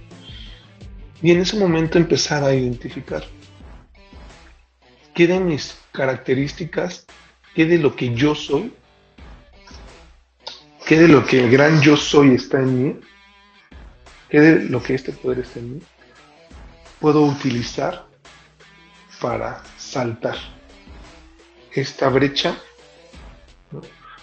Y 1.22 1.30
en 1.30 1.40
ese 1.40 1.56
momento 1.56 2.00
empezar 2.00 2.44
a 2.44 2.56
identificar 2.56 3.24
qué 5.14 5.28
de 5.28 5.40
mis 5.40 5.78
características, 5.92 7.06
qué 7.56 7.66
de 7.66 7.78
lo 7.78 7.96
que 7.96 8.14
yo 8.14 8.36
soy, 8.36 8.74
qué 10.86 11.00
de 11.00 11.08
lo 11.08 11.26
que 11.26 11.44
el 11.44 11.52
gran 11.52 11.82
yo 11.82 11.96
soy 11.96 12.36
está 12.36 12.60
en 12.60 12.84
mí, 12.84 13.00
qué 14.30 14.40
de 14.40 14.70
lo 14.70 14.82
que 14.82 14.96
este 14.96 15.12
poder 15.12 15.40
está 15.40 15.60
en 15.60 15.76
mí, 15.76 15.82
puedo 17.00 17.22
utilizar 17.24 18.06
para 19.22 19.64
saltar 19.78 20.36
esta 21.72 22.10
brecha, 22.10 22.58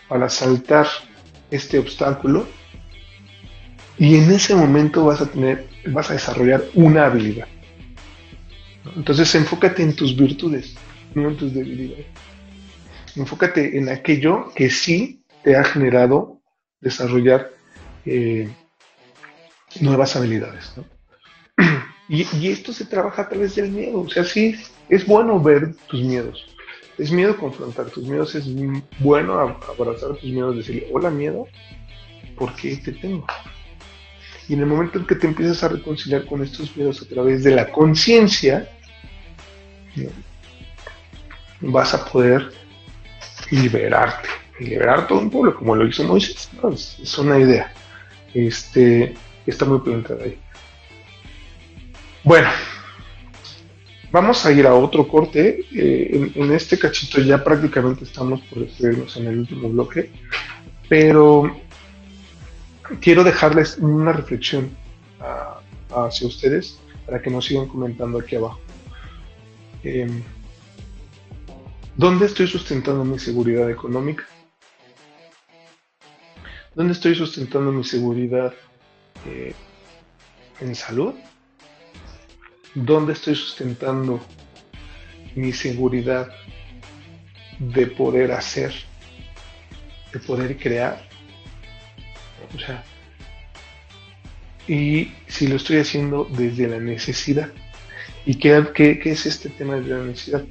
para 0.09 0.29
saltar 0.29 0.87
este 1.51 1.79
obstáculo 1.79 2.47
y 3.99 4.17
en 4.17 4.31
ese 4.31 4.55
momento 4.55 5.05
vas 5.05 5.21
a 5.21 5.27
tener, 5.27 5.69
vas 5.87 6.11
a 6.11 6.15
desarrollar 6.15 6.65
una 6.75 7.07
habilidad. 7.07 7.47
Entonces 8.97 9.35
enfócate 9.35 9.83
en 9.83 9.95
tus 9.95 10.17
virtudes, 10.17 10.75
no 11.15 11.29
en 11.29 11.37
tus 11.37 11.53
debilidades. 11.53 12.07
Enfócate 13.17 13.77
en 13.77 13.89
aquello 13.89 14.53
que 14.55 14.71
sí 14.71 15.23
te 15.43 15.57
ha 15.57 15.65
generado 15.65 16.41
desarrollar 16.81 17.51
eh, 18.05 18.49
nuevas 19.81 20.17
habilidades. 20.17 20.73
¿no? 20.77 20.85
Y, 22.13 22.27
y, 22.39 22.49
esto 22.49 22.73
se 22.73 22.87
trabaja 22.87 23.23
a 23.23 23.29
través 23.29 23.55
del 23.55 23.71
miedo. 23.71 24.01
O 24.01 24.11
sea, 24.11 24.25
sí, 24.25 24.57
es 24.89 25.07
bueno 25.07 25.41
ver 25.41 25.77
tus 25.87 26.03
miedos. 26.03 26.45
Es 26.99 27.13
miedo 27.13 27.37
confrontar 27.37 27.87
tus 27.87 28.05
miedos. 28.05 28.35
Es 28.35 28.47
bueno 28.99 29.39
abrazar 29.39 30.17
tus 30.17 30.25
miedos, 30.25 30.57
decirle, 30.57 30.89
hola 30.93 31.09
miedo, 31.09 31.47
¿por 32.37 32.53
qué 32.57 32.77
te 32.79 32.91
tengo? 32.91 33.25
Y 34.51 34.55
en 34.55 34.61
el 34.63 34.67
momento 34.67 34.99
en 34.99 35.07
que 35.07 35.15
te 35.15 35.29
empiezas 35.29 35.63
a 35.63 35.69
reconciliar 35.69 36.27
con 36.27 36.43
estos 36.43 36.77
miedos 36.77 37.01
a 37.01 37.05
través 37.09 37.45
de 37.45 37.53
la 37.53 37.71
conciencia, 37.71 38.69
vas 41.61 41.95
a 41.95 42.05
poder 42.05 42.51
liberarte. 43.53 44.29
Liberar 44.59 45.07
todo 45.07 45.21
un 45.21 45.31
pueblo, 45.31 45.55
como 45.55 45.77
lo 45.77 45.87
hizo 45.87 46.03
Moisés. 46.03 46.51
Es, 47.01 47.17
una 47.19 47.39
idea. 47.39 47.73
Este, 48.35 49.15
está 49.47 49.67
muy 49.67 49.79
planteada 49.79 50.25
ahí. 50.25 50.37
Bueno, 52.25 52.49
vamos 54.11 54.45
a 54.45 54.51
ir 54.51 54.67
a 54.67 54.75
otro 54.75 55.07
corte. 55.07 55.65
Eh, 55.73 56.33
en, 56.35 56.43
en 56.43 56.53
este 56.53 56.77
cachito 56.77 57.21
ya 57.21 57.45
prácticamente 57.45 58.03
estamos 58.03 58.41
por 58.41 58.59
despedirnos 58.65 59.17
en 59.17 59.29
el 59.29 59.39
último 59.39 59.69
bloque, 59.69 60.11
pero 60.89 61.70
quiero 63.01 63.23
dejarles 63.23 63.79
una 63.79 64.13
reflexión 64.13 64.71
ah, 65.21 65.61
hacia 65.91 66.27
ustedes 66.27 66.79
para 67.07 67.23
que 67.23 67.31
nos 67.31 67.45
sigan 67.45 67.69
comentando 67.69 68.19
aquí 68.19 68.37
abajo. 68.37 68.61
Em, 69.85 70.23
¿Dónde 71.97 72.27
estoy 72.27 72.47
sustentando 72.47 73.05
mi 73.05 73.19
seguridad 73.19 73.71
económica? 73.71 74.25
¿Dónde 76.75 76.93
estoy 76.93 77.15
sustentando 77.15 77.73
mi 77.73 77.85
seguridad 77.85 78.55
eh, 79.27 79.55
en 80.61 80.75
salud? 80.75 81.15
¿Dónde 82.75 83.13
estoy 83.13 83.35
sustentando 83.35 84.21
mi 85.35 85.53
seguridad 85.53 86.29
de 87.59 87.87
poder 87.89 88.33
hacer, 88.33 88.73
de 90.13 90.21
poder 90.21 90.57
crear? 90.59 91.10
O 92.55 92.59
sea, 92.59 92.85
y 94.71 95.11
si 95.27 95.49
lo 95.49 95.57
estoy 95.57 95.79
haciendo 95.79 96.29
desde 96.31 96.69
la 96.69 96.79
necesidad. 96.79 97.51
¿Y 98.25 98.35
qué, 98.35 98.65
qué, 98.75 99.01
es 99.05 99.27
este 99.27 99.49
tema 99.49 99.75
de 99.77 99.89
la 99.89 100.05
necesidad? 100.05 100.45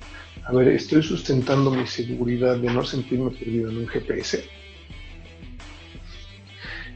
A 0.43 0.52
ver, 0.52 0.68
estoy 0.70 1.04
sustentando 1.04 1.72
mi 1.72 1.86
seguridad 1.88 2.58
de 2.58 2.70
no 2.70 2.84
sentirme 2.84 3.30
perdido 3.32 3.70
en 3.70 3.78
un 3.78 3.88
GPS. 3.88 4.43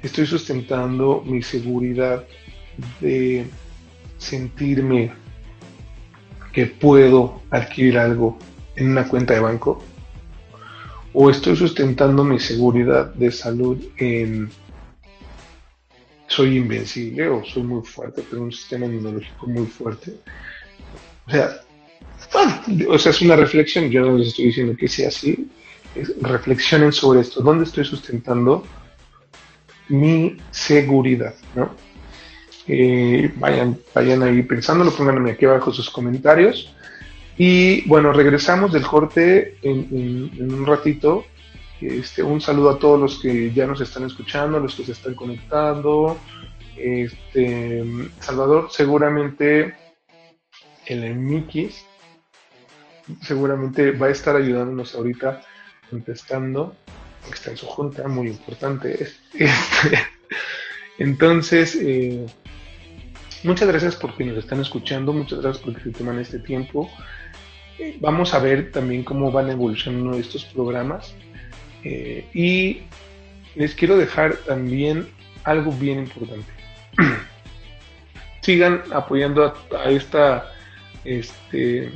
Estoy 0.01 0.25
sustentando 0.25 1.23
mi 1.25 1.41
seguridad 1.41 2.25
de 2.99 3.45
sentirme 4.17 5.13
que 6.51 6.65
puedo 6.65 7.41
adquirir 7.51 7.97
algo 7.97 8.37
en 8.75 8.89
una 8.89 9.07
cuenta 9.07 9.33
de 9.33 9.39
banco. 9.39 9.81
O 11.13 11.29
estoy 11.29 11.55
sustentando 11.55 12.25
mi 12.25 12.39
seguridad 12.39 13.13
de 13.13 13.31
salud 13.31 13.81
en 13.97 14.49
soy 16.35 16.57
invencible 16.57 17.27
o 17.27 17.43
soy 17.43 17.63
muy 17.63 17.83
fuerte, 17.85 18.23
tengo 18.23 18.45
un 18.45 18.51
sistema 18.51 18.85
inmunológico 18.85 19.47
muy 19.47 19.67
fuerte. 19.67 20.15
O 21.27 21.31
sea, 21.31 21.61
bueno, 22.33 22.61
o 22.89 22.97
sea, 22.97 23.11
es 23.11 23.21
una 23.21 23.35
reflexión, 23.35 23.89
yo 23.89 24.01
no 24.01 24.17
les 24.17 24.29
estoy 24.29 24.45
diciendo 24.45 24.75
que 24.75 24.87
sea 24.87 25.09
así, 25.09 25.47
reflexionen 26.21 26.91
sobre 26.91 27.21
esto, 27.21 27.41
¿dónde 27.41 27.65
estoy 27.65 27.85
sustentando 27.85 28.63
mi 29.89 30.37
seguridad? 30.49 31.35
¿no? 31.55 31.75
Eh, 32.67 33.31
vayan, 33.35 33.77
vayan 33.93 34.23
ahí 34.23 34.41
pensándolo, 34.41 34.91
pónganme 34.91 35.31
aquí 35.31 35.45
abajo 35.45 35.71
sus 35.71 35.89
comentarios. 35.89 36.73
Y 37.37 37.87
bueno, 37.87 38.11
regresamos 38.13 38.71
del 38.73 38.83
corte 38.83 39.57
en, 39.61 40.31
en 40.37 40.53
un 40.53 40.65
ratito. 40.65 41.25
Este, 41.87 42.23
un 42.23 42.41
saludo 42.41 42.71
a 42.71 42.79
todos 42.79 42.99
los 42.99 43.19
que 43.19 43.51
ya 43.51 43.65
nos 43.65 43.81
están 43.81 44.05
escuchando, 44.05 44.59
los 44.59 44.75
que 44.75 44.85
se 44.85 44.93
están 44.93 45.15
conectando. 45.15 46.17
Este, 46.77 47.83
Salvador, 48.19 48.69
seguramente 48.71 49.75
el 50.85 51.15
Mikis 51.15 51.85
seguramente 53.21 53.91
va 53.91 54.07
a 54.07 54.11
estar 54.11 54.35
ayudándonos 54.35 54.95
ahorita 54.95 55.41
contestando, 55.89 56.75
está 57.31 57.51
en 57.51 57.57
su 57.57 57.65
junta, 57.65 58.07
muy 58.07 58.27
importante. 58.27 59.07
Este, 59.33 59.99
entonces, 60.99 61.75
eh, 61.81 62.25
muchas 63.43 63.67
gracias 63.67 63.95
porque 63.95 64.23
nos 64.23 64.37
están 64.37 64.61
escuchando, 64.61 65.11
muchas 65.11 65.41
gracias 65.41 65.63
porque 65.63 65.81
se 65.81 65.91
toman 65.91 66.19
este 66.19 66.39
tiempo. 66.39 66.89
Eh, 67.79 67.97
vamos 67.99 68.33
a 68.33 68.39
ver 68.39 68.71
también 68.71 69.03
cómo 69.03 69.31
van 69.31 69.49
evolucionando 69.49 70.17
estos 70.17 70.45
programas. 70.45 71.15
Eh, 71.83 72.25
y 72.33 72.81
les 73.55 73.75
quiero 73.75 73.97
dejar 73.97 74.35
también 74.37 75.07
algo 75.43 75.71
bien 75.71 75.99
importante. 75.99 76.51
Sigan 78.41 78.83
apoyando 78.93 79.53
a, 79.77 79.89
esta 79.89 80.51
este, 81.05 81.91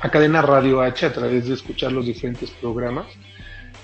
a 0.00 0.10
Cadena 0.10 0.42
Radio 0.42 0.80
H 0.80 1.06
a 1.06 1.12
través 1.12 1.48
de 1.48 1.54
escuchar 1.54 1.92
los 1.92 2.06
diferentes 2.06 2.50
programas. 2.50 3.06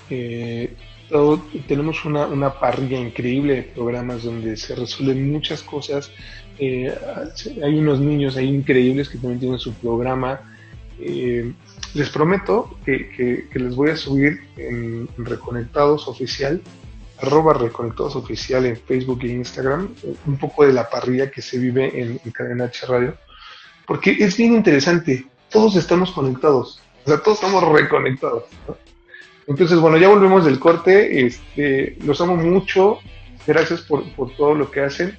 Eh, 0.09 0.73
todo, 1.09 1.41
tenemos 1.67 2.03
una, 2.03 2.25
una, 2.27 2.59
parrilla 2.59 2.99
increíble 2.99 3.55
de 3.55 3.63
programas 3.63 4.23
donde 4.23 4.57
se 4.57 4.75
resuelven 4.75 5.31
muchas 5.31 5.63
cosas. 5.63 6.11
Eh, 6.59 6.93
hay 7.63 7.77
unos 7.77 7.99
niños 7.99 8.35
ahí 8.35 8.47
increíbles 8.47 9.07
que 9.07 9.17
también 9.17 9.39
tienen 9.39 9.59
su 9.59 9.73
programa. 9.73 10.41
Eh, 10.99 11.53
les 11.93 12.09
prometo 12.09 12.77
que, 12.85 13.47
les 13.53 13.75
voy 13.75 13.91
a 13.91 13.95
subir 13.95 14.41
en 14.57 15.07
Reconectados 15.17 16.07
Oficial, 16.07 16.61
arroba 17.21 17.53
Reconectados 17.53 18.15
Oficial 18.15 18.65
en 18.65 18.77
Facebook 18.77 19.19
e 19.23 19.27
Instagram, 19.27 19.89
un 20.25 20.37
poco 20.37 20.65
de 20.65 20.73
la 20.73 20.89
parrilla 20.89 21.31
que 21.31 21.41
se 21.41 21.57
vive 21.57 21.99
en, 21.99 22.19
en 22.23 22.31
Cadena 22.31 22.65
H 22.65 22.85
Radio, 22.85 23.15
porque 23.85 24.17
es 24.19 24.37
bien 24.37 24.53
interesante 24.53 25.25
todos 25.49 25.75
estamos 25.75 26.11
conectados, 26.11 26.81
o 27.05 27.09
sea, 27.09 27.19
todos 27.19 27.37
estamos 27.41 27.63
reconectados. 27.71 28.43
¿no? 28.67 28.77
Entonces, 29.47 29.79
bueno, 29.79 29.97
ya 29.97 30.09
volvemos 30.09 30.43
del 30.45 30.59
corte, 30.59 31.25
este, 31.25 31.97
los 32.03 32.19
amo 32.19 32.35
mucho, 32.35 32.99
gracias 33.45 33.81
por, 33.81 34.03
por 34.13 34.35
todo 34.35 34.53
lo 34.53 34.69
que 34.69 34.81
hacen, 34.81 35.17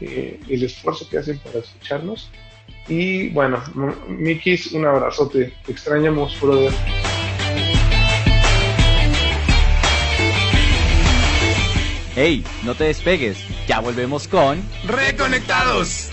eh, 0.00 0.40
el 0.48 0.62
esfuerzo 0.62 1.06
que 1.08 1.18
hacen 1.18 1.38
para 1.38 1.58
escucharnos. 1.58 2.30
Y 2.90 3.28
bueno, 3.28 3.62
Mikis, 4.08 4.72
un 4.72 4.84
abrazote, 4.84 5.54
te 5.64 5.72
extrañamos, 5.72 6.38
brother. 6.40 6.72
Hey, 12.16 12.44
no 12.64 12.74
te 12.74 12.84
despegues, 12.84 13.38
ya 13.68 13.78
volvemos 13.78 14.26
con 14.26 14.60
Reconectados. 14.88 16.10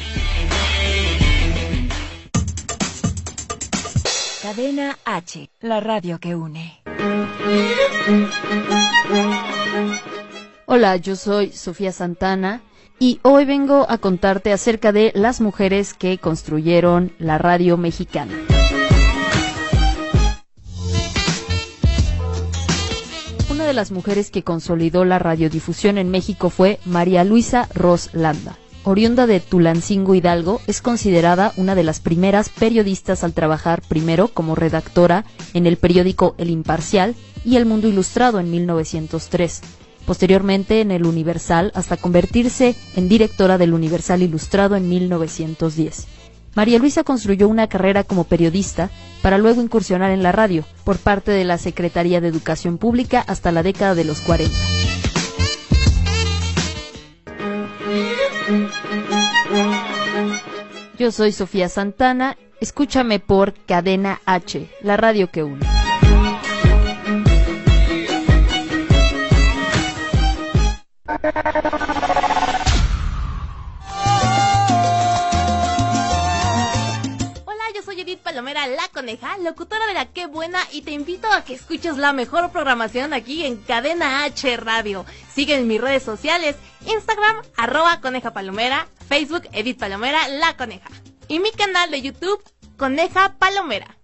Cadena 4.43 4.99
H, 5.03 5.49
la 5.61 5.79
radio 5.79 6.19
que 6.19 6.35
une. 6.35 6.83
Hola, 10.67 10.97
yo 10.97 11.15
soy 11.15 11.51
Sofía 11.51 11.91
Santana 11.91 12.61
y 12.99 13.19
hoy 13.21 13.45
vengo 13.45 13.85
a 13.89 13.97
contarte 13.97 14.51
acerca 14.51 14.91
de 14.91 15.11
las 15.15 15.41
mujeres 15.41 15.93
que 15.93 16.17
construyeron 16.17 17.11
la 17.19 17.37
radio 17.37 17.77
mexicana. 17.77 18.33
Una 23.49 23.65
de 23.65 23.73
las 23.73 23.91
mujeres 23.91 24.31
que 24.31 24.43
consolidó 24.43 25.05
la 25.05 25.19
radiodifusión 25.19 25.97
en 25.97 26.09
México 26.09 26.49
fue 26.49 26.79
María 26.85 27.23
Luisa 27.23 27.67
Ros 27.73 28.09
Landa 28.13 28.57
oriunda 28.87 29.27
de 29.27 29.41
Tulancingo 29.41 30.15
Hidalgo, 30.15 30.61
es 30.65 30.81
considerada 30.81 31.51
una 31.57 31.75
de 31.75 31.83
las 31.83 31.99
primeras 31.99 32.47
periodistas 32.47 33.25
al 33.25 33.33
trabajar 33.33 33.81
primero 33.81 34.29
como 34.29 34.55
redactora 34.55 35.25
en 35.53 35.67
el 35.67 35.75
periódico 35.75 36.35
El 36.37 36.49
Imparcial 36.49 37.13
y 37.43 37.57
El 37.57 37.65
Mundo 37.65 37.89
Ilustrado 37.89 38.39
en 38.39 38.49
1903, 38.49 39.61
posteriormente 40.07 40.79
en 40.79 40.89
El 40.89 41.05
Universal 41.05 41.71
hasta 41.75 41.97
convertirse 41.97 42.75
en 42.95 43.09
directora 43.09 43.57
del 43.59 43.73
Universal 43.73 44.23
Ilustrado 44.23 44.77
en 44.77 44.87
1910. 44.89 46.07
María 46.55 46.79
Luisa 46.79 47.03
construyó 47.03 47.49
una 47.49 47.67
carrera 47.67 48.03
como 48.05 48.23
periodista 48.23 48.89
para 49.21 49.37
luego 49.37 49.61
incursionar 49.61 50.11
en 50.11 50.23
la 50.23 50.31
radio 50.31 50.63
por 50.85 50.97
parte 50.97 51.31
de 51.31 51.43
la 51.43 51.57
Secretaría 51.57 52.21
de 52.21 52.29
Educación 52.29 52.77
Pública 52.77 53.23
hasta 53.27 53.51
la 53.51 53.61
década 53.61 53.93
de 53.93 54.05
los 54.05 54.21
40. 54.21 54.55
Yo 60.97 61.11
soy 61.11 61.33
Sofía 61.33 61.67
Santana, 61.67 62.37
escúchame 62.61 63.19
por 63.19 63.53
Cadena 63.65 64.21
H, 64.25 64.67
la 64.81 64.97
radio 64.97 65.29
que 65.29 65.43
une. 65.43 65.86
Palomera 78.37 78.67
La 78.67 78.87
Coneja, 78.89 79.37
locutora 79.37 79.87
de 79.87 79.93
la 79.93 80.05
Qué 80.05 80.27
Buena, 80.27 80.59
y 80.71 80.81
te 80.81 80.91
invito 80.91 81.31
a 81.31 81.43
que 81.43 81.53
escuches 81.55 81.97
la 81.97 82.13
mejor 82.13 82.51
programación 82.51 83.13
aquí 83.13 83.45
en 83.45 83.57
Cadena 83.57 84.23
H 84.25 84.57
Radio. 84.57 85.05
Sigue 85.33 85.55
en 85.55 85.67
mis 85.67 85.81
redes 85.81 86.03
sociales, 86.03 86.55
Instagram, 86.85 87.41
arroba 87.57 87.99
Coneja 87.99 88.33
Palomera, 88.33 88.87
Facebook, 89.07 89.43
Edith 89.53 89.79
Palomera 89.79 90.27
La 90.27 90.55
Coneja. 90.55 90.89
Y 91.27 91.39
mi 91.39 91.51
canal 91.51 91.89
de 91.89 92.01
YouTube, 92.01 92.43
Coneja 92.77 93.35
Palomera. 93.39 93.96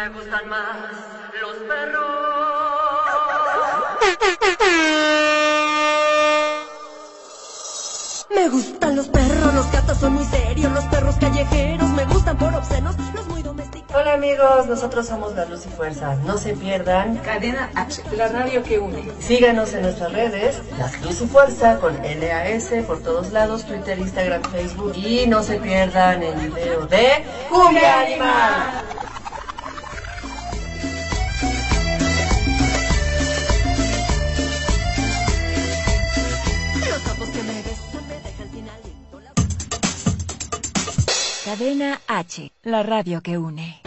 Me 0.00 0.08
gustan 0.08 0.48
más 0.48 0.66
los 1.42 1.56
perros. 1.68 2.06
Me 8.34 8.48
gustan 8.48 8.96
los 8.96 9.08
perros, 9.08 9.54
los 9.54 9.70
gatos 9.70 9.98
son 9.98 10.14
muy 10.14 10.24
serios, 10.24 10.72
los 10.72 10.84
perros 10.86 11.16
callejeros 11.16 11.90
me 11.90 12.06
gustan 12.06 12.38
por 12.38 12.54
obscenos, 12.54 12.96
los 13.14 13.26
muy 13.26 13.42
domesticados. 13.42 13.94
Hola 13.94 14.14
amigos, 14.14 14.68
nosotros 14.68 15.06
somos 15.06 15.34
La 15.34 15.44
Luz 15.44 15.66
y 15.66 15.68
Fuerza. 15.68 16.14
No 16.24 16.38
se 16.38 16.54
pierdan 16.54 17.18
Cadena 17.18 17.68
H, 17.74 18.02
la 18.16 18.28
radio 18.28 18.62
que 18.62 18.78
une. 18.78 19.06
Síganos 19.18 19.74
en 19.74 19.82
nuestras 19.82 20.14
redes, 20.14 20.62
La 20.78 20.90
Luz 21.02 21.20
y 21.20 21.26
Fuerza 21.26 21.78
con 21.78 21.94
LAS 21.98 22.70
por 22.86 23.02
todos 23.02 23.32
lados, 23.32 23.66
Twitter, 23.66 23.98
Instagram, 23.98 24.44
Facebook 24.44 24.94
y 24.96 25.26
no 25.26 25.42
se 25.42 25.56
pierdan 25.56 26.22
el 26.22 26.36
video 26.36 26.86
de 26.86 27.22
Cumbia 27.50 28.00
Animal. 28.00 29.10
Cadena 41.50 42.00
H, 42.06 42.52
la 42.62 42.84
radio 42.84 43.22
que 43.22 43.36
une. 43.36 43.82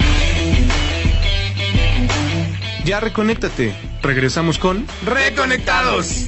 Ya 2.84 3.00
reconéctate. 3.00 3.74
Regresamos 4.02 4.60
con 4.60 4.86
Reconectados. 5.06 6.26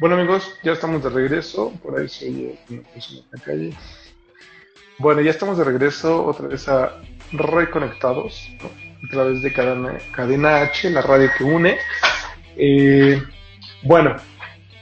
Bueno 0.00 0.16
amigos, 0.16 0.58
ya 0.64 0.72
estamos 0.72 1.04
de 1.04 1.10
regreso. 1.10 1.72
Por 1.80 2.00
ahí 2.00 2.08
se 2.08 2.30
oye 2.30 2.58
una 2.68 2.82
persona 2.82 3.20
en 3.20 3.26
la 3.30 3.44
calle. 3.44 3.74
Bueno, 4.98 5.20
ya 5.20 5.30
estamos 5.30 5.56
de 5.56 5.62
regreso 5.62 6.26
otra 6.26 6.48
vez 6.48 6.68
a 6.68 7.00
Reconectados, 7.30 8.48
¿no? 8.60 8.66
a 9.06 9.10
través 9.12 9.40
de 9.40 9.52
cadena, 9.52 9.98
cadena 10.12 10.62
H, 10.62 10.90
la 10.90 11.02
radio 11.02 11.30
que 11.38 11.44
une. 11.44 11.78
Eh, 12.56 13.22
bueno, 13.84 14.16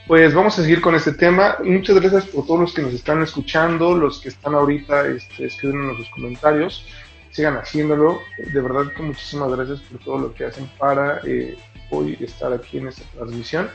pues 0.07 0.33
vamos 0.35 0.57
a 0.59 0.61
seguir 0.61 0.81
con 0.81 0.93
este 0.93 1.13
tema. 1.13 1.57
Muchas 1.63 1.99
gracias 1.99 2.25
por 2.27 2.45
todos 2.45 2.59
los 2.59 2.73
que 2.73 2.83
nos 2.83 2.93
están 2.93 3.23
escuchando, 3.23 3.95
los 3.95 4.19
que 4.19 4.29
están 4.29 4.53
ahorita 4.53 5.07
este, 5.07 5.45
escribiendo 5.45 5.95
sus 5.95 6.09
comentarios. 6.09 6.85
Sigan 7.31 7.57
haciéndolo. 7.57 8.19
De 8.37 8.61
verdad 8.61 8.91
que 8.93 9.01
muchísimas 9.01 9.51
gracias 9.51 9.81
por 9.81 9.99
todo 10.01 10.17
lo 10.19 10.33
que 10.33 10.45
hacen 10.45 10.69
para 10.77 11.21
eh, 11.25 11.57
hoy 11.89 12.17
estar 12.19 12.53
aquí 12.53 12.77
en 12.77 12.89
esta 12.89 13.03
transmisión. 13.15 13.69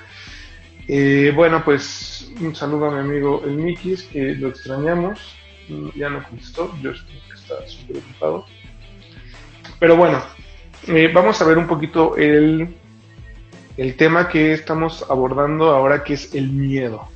Eh, 0.87 1.33
bueno, 1.35 1.64
pues 1.64 2.31
un 2.41 2.55
saludo 2.55 2.87
a 2.87 2.91
mi 2.93 3.01
amigo 3.01 3.43
el 3.45 3.57
Mikis, 3.57 4.05
que 4.05 4.35
lo 4.37 4.49
extrañamos. 4.49 5.20
Mm, 5.68 5.89
Ya 5.97 6.11
no 6.11 6.22
contestó, 6.22 6.72
yo 6.81 6.95
supongo 6.95 7.20
que 7.28 7.35
está 7.35 7.68
súper 7.68 7.97
ocupado. 7.99 8.47
Pero 9.81 9.97
bueno, 9.97 10.22
eh, 10.87 11.11
vamos 11.12 11.41
a 11.43 11.45
ver 11.45 11.59
un 11.59 11.66
poquito 11.66 12.16
el, 12.16 12.74
el 13.81 13.97
tema 13.97 14.28
que 14.28 14.53
estamos 14.53 15.07
abordando 15.09 15.70
ahora, 15.70 16.05
que 16.05 16.12
es 16.12 16.35
el 16.35 16.51
miedo. 16.51 17.09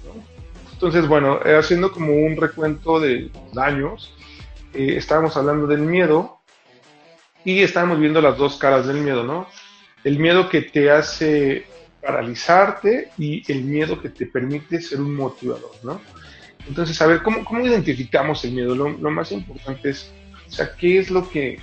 Entonces, 0.73 1.07
bueno, 1.07 1.39
eh, 1.45 1.59
haciendo 1.59 1.93
como 1.93 2.15
un 2.15 2.39
recuento 2.39 2.99
de 2.99 3.31
daños, 3.53 4.15
eh, 4.73 4.95
estábamos 4.97 5.37
hablando 5.37 5.67
del 5.67 5.81
miedo 5.83 6.39
y 7.45 7.61
estábamos 7.61 8.01
viendo 8.01 8.23
las 8.23 8.39
dos 8.39 8.57
caras 8.57 8.87
del 8.87 8.97
miedo, 8.97 9.25
¿no? 9.25 9.47
El 10.05 10.19
miedo 10.19 10.49
que 10.49 10.62
te 10.62 10.91
hace 10.91 11.67
paralizarte 12.01 13.11
y 13.19 13.43
el 13.53 13.65
miedo 13.65 14.01
que 14.01 14.09
te 14.09 14.25
permite 14.25 14.81
ser 14.81 15.03
un 15.03 15.15
motivador, 15.15 15.73
¿no? 15.83 16.01
Entonces, 16.67 16.99
a 17.03 17.07
ver, 17.07 17.23
¿cómo, 17.23 17.45
cómo 17.45 17.61
identificamos 17.61 18.43
el 18.43 18.53
miedo? 18.53 18.75
Lo, 18.75 19.11
más 19.11 19.33
importante 19.33 19.91
es, 19.91 20.11
o 20.49 20.51
sea, 20.51 20.75
¿qué 20.79 20.99
es 20.99 21.11
lo 21.11 21.29
que 21.29 21.61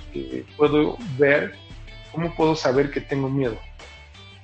puedo 0.56 0.96
ver? 1.18 1.56
¿Cómo 2.12 2.32
puedo 2.36 2.54
saber 2.54 2.92
que 2.92 3.00
tengo 3.00 3.28
miedo? 3.28 3.58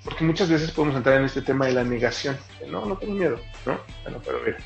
Porque 0.08 0.24
muchas 0.24 0.48
veces 0.48 0.70
podemos 0.70 0.96
entrar 0.96 1.18
en 1.18 1.26
este 1.26 1.42
tema 1.42 1.66
de 1.66 1.74
la 1.74 1.84
negación. 1.84 2.34
no, 2.70 2.86
no 2.86 2.96
tengo 2.96 3.12
miedo, 3.12 3.38
¿no? 3.66 3.78
Bueno, 4.04 4.22
pero 4.24 4.38
a 4.38 4.40
ver. 4.40 4.56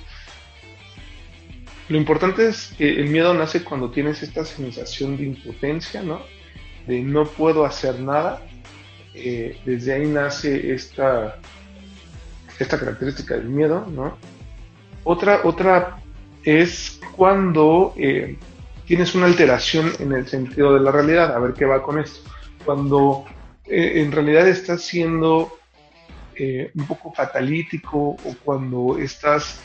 Lo 1.89 1.97
importante 1.97 2.47
es 2.47 2.73
que 2.79 2.89
el 3.01 3.09
miedo 3.09 3.35
nace 3.35 3.65
cuando 3.65 3.91
tienes 3.91 4.23
esta 4.23 4.45
sensación 4.45 5.17
de 5.17 5.25
impotencia, 5.25 6.01
¿no? 6.01 6.23
De 6.87 7.01
no 7.01 7.25
puedo 7.25 7.65
hacer 7.65 7.99
nada. 7.99 8.41
Eh, 9.15 9.59
desde 9.65 9.95
ahí 9.95 10.07
nace 10.07 10.73
esta, 10.73 11.41
esta 12.61 12.79
característica 12.79 13.35
del 13.35 13.49
miedo, 13.49 13.85
¿no? 13.91 14.17
Otra, 15.03 15.41
otra 15.43 15.99
es 16.45 17.01
cuando 17.17 17.95
eh, 17.97 18.39
tienes 18.87 19.17
una 19.17 19.27
alteración 19.27 19.91
en 19.99 20.13
el 20.13 20.29
sentido 20.29 20.73
de 20.73 20.79
la 20.79 20.93
realidad. 20.93 21.35
A 21.35 21.41
ver 21.41 21.53
qué 21.55 21.65
va 21.65 21.83
con 21.83 21.99
esto. 21.99 22.31
Cuando 22.65 23.25
eh, 23.67 24.03
en 24.03 24.13
realidad 24.13 24.49
estás 24.49 24.83
siendo 24.83 25.59
eh, 26.35 26.71
un 26.75 26.87
poco 26.87 27.13
fatalítico 27.13 27.99
o 27.99 28.37
cuando 28.45 28.99
estás 28.99 29.61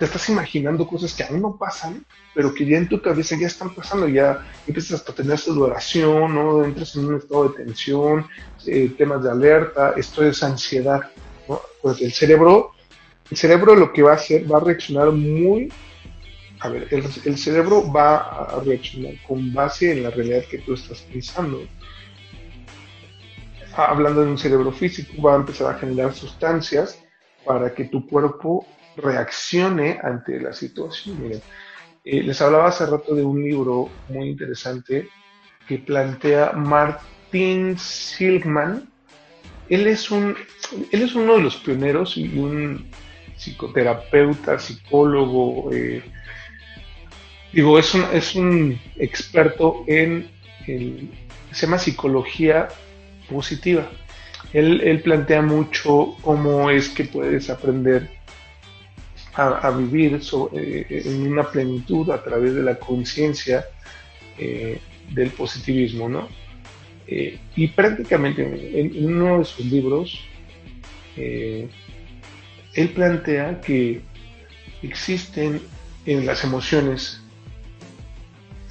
te 0.00 0.06
estás 0.06 0.30
imaginando 0.30 0.88
cosas 0.88 1.12
que 1.12 1.24
aún 1.24 1.42
no 1.42 1.56
pasan, 1.58 2.06
pero 2.34 2.54
que 2.54 2.64
ya 2.64 2.78
en 2.78 2.88
tu 2.88 3.02
cabeza 3.02 3.36
ya 3.38 3.46
están 3.46 3.74
pasando, 3.74 4.08
ya 4.08 4.46
empiezas 4.66 5.06
a 5.06 5.14
tener 5.14 5.36
sudoración, 5.36 6.34
¿no? 6.34 6.64
entras 6.64 6.96
en 6.96 7.04
un 7.04 7.16
estado 7.16 7.50
de 7.50 7.64
tensión, 7.64 8.26
eh, 8.66 8.90
temas 8.96 9.22
de 9.22 9.30
alerta, 9.30 9.92
esto 9.98 10.24
es 10.24 10.42
ansiedad. 10.42 11.02
Pues 11.82 12.00
el 12.00 12.12
cerebro, 12.12 12.72
el 13.30 13.36
cerebro 13.36 13.76
lo 13.76 13.92
que 13.92 14.00
va 14.00 14.12
a 14.12 14.14
hacer, 14.14 14.50
va 14.50 14.56
a 14.56 14.64
reaccionar 14.64 15.10
muy, 15.10 15.70
a 16.60 16.70
ver, 16.70 16.88
el, 16.90 17.04
el 17.26 17.36
cerebro 17.36 17.92
va 17.92 18.16
a 18.16 18.60
reaccionar 18.64 19.12
con 19.28 19.52
base 19.52 19.92
en 19.92 20.02
la 20.02 20.10
realidad 20.10 20.44
que 20.50 20.60
tú 20.60 20.72
estás 20.72 21.02
pensando. 21.12 21.62
Ah, 23.74 23.86
Hablando 23.86 24.22
de 24.22 24.30
un 24.30 24.38
cerebro 24.38 24.72
físico, 24.72 25.22
va 25.22 25.34
a 25.34 25.36
empezar 25.36 25.74
a 25.74 25.78
generar 25.78 26.12
sustancias 26.12 27.02
para 27.44 27.72
que 27.72 27.84
tu 27.84 28.06
cuerpo 28.06 28.66
reaccione 28.96 29.98
ante 30.02 30.40
la 30.40 30.52
situación. 30.52 31.22
Miren, 31.22 31.40
eh, 32.04 32.22
les 32.22 32.40
hablaba 32.40 32.68
hace 32.68 32.86
rato 32.86 33.14
de 33.14 33.22
un 33.22 33.42
libro 33.42 33.88
muy 34.08 34.28
interesante 34.28 35.08
que 35.68 35.78
plantea 35.78 36.52
Martin 36.52 37.78
Silkman. 37.78 38.90
Él 39.68 39.86
es, 39.86 40.10
un, 40.10 40.36
él 40.90 41.02
es 41.02 41.14
uno 41.14 41.36
de 41.36 41.42
los 41.42 41.56
pioneros 41.56 42.16
y 42.16 42.36
un 42.38 42.90
psicoterapeuta, 43.36 44.58
psicólogo, 44.58 45.72
eh, 45.72 46.02
digo, 47.52 47.78
es 47.78 47.94
un, 47.94 48.04
es 48.12 48.34
un 48.34 48.80
experto 48.96 49.84
en, 49.86 50.28
el, 50.66 51.10
se 51.52 51.66
llama 51.66 51.78
psicología 51.78 52.68
positiva. 53.30 53.88
Él, 54.52 55.00
plantea 55.02 55.42
mucho 55.42 56.16
cómo 56.22 56.70
es 56.70 56.88
que 56.88 57.04
puedes 57.04 57.48
aprender 57.50 58.08
a, 59.34 59.70
vivir 59.70 60.20
eh, 60.52 61.02
en 61.06 61.32
una 61.32 61.44
plenitud 61.44 62.10
a 62.10 62.22
través 62.22 62.54
de 62.54 62.62
la 62.62 62.74
conciencia 62.74 63.64
eh, 64.36 64.80
del 65.12 65.30
positivismo, 65.30 66.08
¿no? 66.08 66.28
Eh, 67.06 67.38
y 67.56 67.68
prácticamente 67.68 68.42
en, 68.42 68.94
en 68.94 69.06
uno 69.06 69.38
de 69.38 69.44
sus 69.44 69.66
libros, 69.66 70.20
él 71.16 72.88
plantea 72.94 73.60
que 73.60 74.00
existen 74.82 75.60
en 76.06 76.24
las 76.26 76.44
emociones 76.44 77.20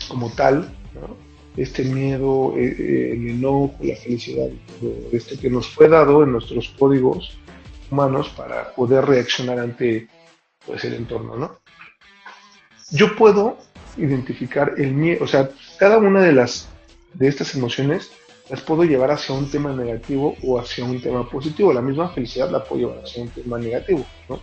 como 0.07 0.31
tal, 0.31 0.71
¿no? 0.93 1.28
Este 1.57 1.83
miedo, 1.83 2.53
eh, 2.57 2.75
eh, 2.77 3.11
el 3.13 3.29
enojo, 3.29 3.75
la 3.81 3.95
felicidad, 3.95 4.47
esto 5.11 5.39
que 5.39 5.49
nos 5.49 5.67
fue 5.67 5.89
dado 5.89 6.23
en 6.23 6.31
nuestros 6.31 6.69
códigos 6.77 7.37
humanos 7.91 8.29
para 8.29 8.73
poder 8.73 9.05
reaccionar 9.05 9.59
ante 9.59 10.07
pues, 10.65 10.83
el 10.85 10.93
entorno, 10.93 11.35
¿no? 11.35 11.59
Yo 12.91 13.15
puedo 13.15 13.57
identificar 13.97 14.73
el 14.77 14.93
miedo, 14.93 15.23
o 15.23 15.27
sea, 15.27 15.49
cada 15.77 15.97
una 15.97 16.21
de 16.21 16.33
las 16.33 16.69
de 17.13 17.27
estas 17.27 17.55
emociones 17.55 18.11
las 18.49 18.61
puedo 18.61 18.83
llevar 18.83 19.11
hacia 19.11 19.35
un 19.35 19.49
tema 19.49 19.73
negativo 19.73 20.35
o 20.43 20.59
hacia 20.59 20.83
un 20.83 20.99
tema 21.01 21.27
positivo. 21.29 21.71
La 21.71 21.81
misma 21.81 22.09
felicidad 22.09 22.49
la 22.49 22.63
puedo 22.63 22.81
llevar 22.81 23.03
hacia 23.03 23.21
un 23.23 23.29
tema 23.29 23.59
negativo, 23.59 24.05
¿no? 24.27 24.39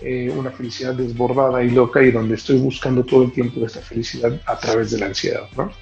Eh, 0.00 0.32
una 0.36 0.50
felicidad 0.50 0.94
desbordada 0.94 1.62
y 1.62 1.70
loca 1.70 2.02
y 2.02 2.10
donde 2.10 2.34
estoy 2.34 2.58
buscando 2.58 3.04
todo 3.04 3.22
el 3.22 3.32
tiempo 3.32 3.64
esta 3.64 3.80
felicidad 3.80 4.40
a 4.46 4.58
través 4.58 4.90
de 4.90 4.98
la 4.98 5.06
ansiedad, 5.06 5.48
¿no? 5.56 5.72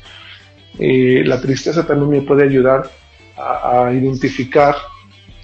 Eh, 0.78 1.22
la 1.24 1.40
tristeza 1.40 1.86
también 1.86 2.10
me 2.10 2.22
puede 2.22 2.44
ayudar 2.44 2.90
a, 3.36 3.90
identificar 3.92 4.76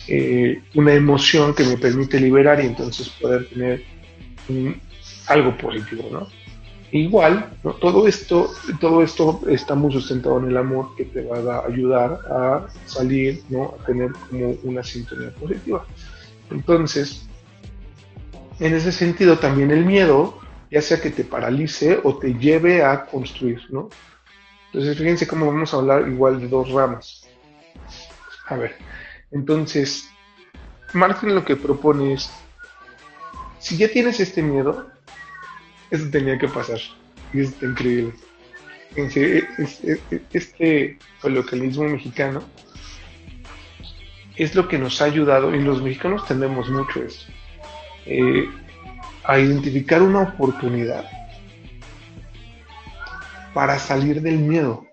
eh, 0.08 0.60
una 0.74 0.92
emoción 0.94 1.54
que 1.54 1.64
me 1.64 1.76
permite 1.76 2.20
liberar 2.20 2.62
y 2.62 2.66
entonces 2.66 3.08
poder 3.08 3.48
tener 3.48 3.82
algo 5.26 5.56
positivo, 5.56 6.08
¿no? 6.12 6.28
Igual, 6.92 7.50
todo 7.80 8.06
esto, 8.06 8.50
todo 8.80 9.02
esto 9.02 9.40
está 9.48 9.74
muy 9.74 9.92
sustentado 9.92 10.38
en 10.38 10.50
el 10.50 10.56
amor 10.56 10.94
que 10.96 11.04
te 11.04 11.22
va 11.22 11.56
a 11.56 11.66
ayudar 11.66 12.20
a 12.30 12.66
salir, 12.86 13.42
¿no? 13.48 13.74
A 13.80 13.84
tener 13.86 14.12
como 14.30 14.56
una 14.62 14.84
sintonía 14.84 15.30
positiva. 15.34 15.84
Entonces, 16.50 17.28
en 18.60 18.74
ese 18.74 18.92
sentido, 18.92 19.38
también 19.38 19.70
el 19.72 19.84
miedo, 19.84 20.38
ya 20.70 20.80
sea 20.80 21.00
que 21.00 21.10
te 21.10 21.24
paralice 21.24 21.98
o 22.04 22.16
te 22.16 22.34
lleve 22.34 22.84
a 22.84 23.04
construir, 23.04 23.60
¿no? 23.70 23.90
Entonces, 24.76 24.98
fíjense 24.98 25.26
cómo 25.26 25.46
vamos 25.46 25.72
a 25.72 25.78
hablar 25.78 26.06
igual 26.06 26.38
de 26.38 26.48
dos 26.48 26.70
ramas. 26.70 27.26
A 28.48 28.56
ver, 28.56 28.76
entonces, 29.30 30.10
Martin 30.92 31.34
lo 31.34 31.46
que 31.46 31.56
propone 31.56 32.12
es, 32.12 32.30
si 33.58 33.78
ya 33.78 33.88
tienes 33.88 34.20
este 34.20 34.42
miedo, 34.42 34.86
eso 35.90 36.10
tenía 36.10 36.38
que 36.38 36.48
pasar. 36.48 36.78
Y 37.32 37.40
eso 37.40 37.52
está 37.52 37.64
increíble. 37.64 38.12
Fíjense, 38.90 39.48
este 40.34 40.98
coloquialismo 41.22 41.84
mexicano 41.84 42.42
es 44.36 44.54
lo 44.54 44.68
que 44.68 44.78
nos 44.78 45.00
ha 45.00 45.06
ayudado, 45.06 45.54
y 45.54 45.60
los 45.62 45.80
mexicanos 45.80 46.26
tenemos 46.26 46.68
mucho 46.68 47.02
eso, 47.02 47.26
eh, 48.04 48.46
a 49.24 49.38
identificar 49.38 50.02
una 50.02 50.20
oportunidad 50.20 51.08
para 53.56 53.78
salir 53.78 54.20
del 54.20 54.36
miedo. 54.40 54.84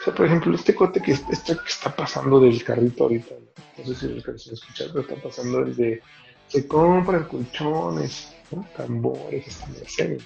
O 0.00 0.04
sea, 0.04 0.14
por 0.14 0.26
ejemplo, 0.26 0.54
este 0.54 0.76
que, 0.76 1.10
este 1.10 1.54
que 1.56 1.68
está 1.68 1.96
pasando 1.96 2.38
del 2.38 2.62
carrito 2.62 3.02
ahorita, 3.02 3.34
no 3.76 3.84
sé 3.84 3.96
si 3.96 4.08
lo 4.10 4.18
están 4.18 4.36
escuchando, 4.36 4.92
pero 4.92 5.00
está 5.00 5.28
pasando 5.28 5.58
el 5.58 5.74
de 5.74 6.00
se 6.46 6.68
compran 6.68 7.24
colchones, 7.24 8.32
tambores, 8.76 9.60
serio. 9.88 10.18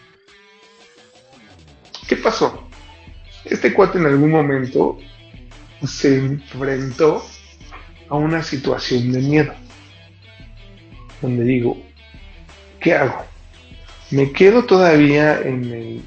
¿Qué 2.07 2.17
pasó? 2.17 2.69
Este 3.47 3.73
cuate 3.73 3.97
en 3.97 4.05
algún 4.05 4.31
momento 4.31 4.99
se 5.87 6.19
enfrentó 6.19 7.25
a 8.11 8.17
una 8.17 8.43
situación 8.43 9.11
de 9.11 9.21
miedo, 9.21 9.55
donde 11.23 11.45
digo, 11.45 11.83
¿qué 12.79 12.93
hago? 12.93 13.25
Me 14.11 14.33
quedo 14.33 14.65
todavía 14.65 15.41
en, 15.41 16.03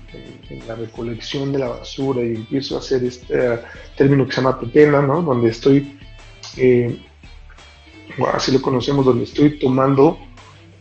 la 0.68 0.76
recolección 0.76 1.52
de 1.52 1.60
la 1.60 1.70
basura 1.70 2.22
y 2.24 2.36
empiezo 2.36 2.76
a 2.76 2.80
hacer 2.80 3.04
este 3.04 3.60
término 3.96 4.26
que 4.26 4.34
se 4.34 4.42
llama 4.42 4.60
petena, 4.60 5.02
¿no? 5.02 5.22
Donde 5.22 5.50
estoy, 5.50 5.98
eh, 6.58 7.00
así 8.34 8.52
lo 8.52 8.62
conocemos, 8.62 9.06
donde 9.06 9.26
estoy 9.26 9.60
tomando 9.60 10.18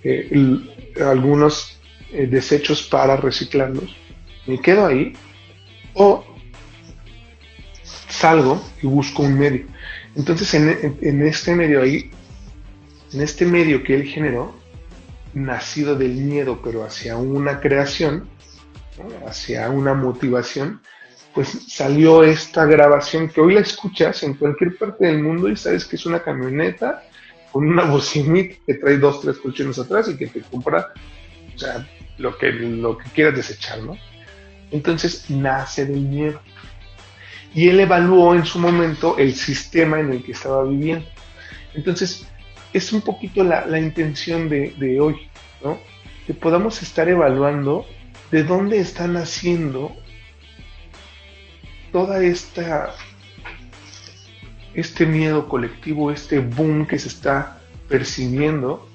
eh, 0.02 0.58
algunos 1.00 1.78
eh, 2.12 2.26
desechos 2.26 2.82
para 2.82 3.16
reciclarlos. 3.16 3.94
Me 4.46 4.58
quedo 4.58 4.86
ahí 4.86 5.12
o 5.94 6.24
salgo 8.08 8.62
y 8.82 8.86
busco 8.86 9.22
un 9.22 9.38
medio. 9.38 9.66
Entonces, 10.16 10.52
en, 10.54 11.22
este 11.26 11.54
medio 11.54 11.82
ahí, 11.82 12.10
en 13.12 13.20
este 13.20 13.46
medio 13.46 13.82
que 13.82 13.94
él 13.94 14.04
generó, 14.04 14.54
nacido 15.34 15.94
del 15.96 16.14
miedo, 16.14 16.60
pero 16.62 16.84
hacia 16.84 17.16
una 17.16 17.60
creación, 17.60 18.28
hacia 19.26 19.70
una 19.70 19.94
motivación, 19.94 20.80
pues 21.34 21.48
salió 21.68 22.22
esta 22.24 22.64
grabación 22.64 23.28
que 23.28 23.40
hoy 23.40 23.54
la 23.54 23.60
escuchas 23.60 24.22
en 24.22 24.34
cualquier 24.34 24.76
parte 24.76 25.06
del 25.06 25.22
mundo 25.22 25.48
y 25.48 25.56
sabes 25.56 25.84
que 25.84 25.96
es 25.96 26.06
una 26.06 26.22
camioneta 26.22 27.04
con 27.52 27.68
una 27.68 27.84
bocinita 27.90 28.56
que 28.66 28.74
trae 28.74 28.98
dos, 28.98 29.20
tres 29.20 29.38
colchones 29.38 29.78
atrás 29.78 30.08
y 30.08 30.16
que 30.16 30.26
te 30.26 30.40
compra, 30.40 30.92
o 30.94 31.84
lo 32.18 32.36
que, 32.36 32.50
lo 32.52 32.98
que 32.98 33.10
quieras 33.10 33.36
desechar. 33.36 33.78
Entonces 34.70 35.30
nace 35.30 35.86
del 35.86 36.00
miedo 36.00 36.40
y 37.54 37.68
él 37.68 37.80
evaluó 37.80 38.34
en 38.34 38.44
su 38.44 38.58
momento 38.58 39.16
el 39.18 39.34
sistema 39.34 39.98
en 40.00 40.12
el 40.12 40.22
que 40.22 40.32
estaba 40.32 40.64
viviendo. 40.64 41.06
Entonces, 41.74 42.26
es 42.72 42.92
un 42.92 43.02
poquito 43.02 43.42
la, 43.44 43.78
intención 43.78 44.48
de, 44.48 44.98
hoy, 45.00 45.16
¿no? 45.62 45.78
Que 46.26 46.34
podamos 46.34 46.82
estar 46.82 47.08
evaluando 47.08 47.86
de 48.30 48.44
dónde 48.44 48.78
están 48.78 49.16
haciendo 49.16 49.92
toda 51.92 52.22
esta 52.22 52.94
este 54.72 55.04
miedo 55.04 55.48
colectivo, 55.48 56.12
este 56.12 56.38
boom 56.38 56.86
que 56.86 56.98
se 56.98 57.08
está 57.08 57.60
percibiendo 57.88 58.88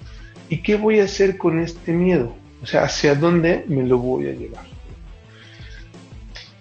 y 0.47 0.61
qué 0.61 0.76
voy 0.76 0.99
a 0.99 1.03
hacer 1.03 1.38
con 1.38 1.59
este 1.59 1.91
miedo, 1.91 2.34
o 2.61 2.65
sea, 2.65 2.84
hacia 2.84 3.13
dónde 3.15 3.65
me 3.67 3.84
lo 3.84 3.97
voy 3.97 4.28
a 4.28 4.32
llevar. 4.32 4.65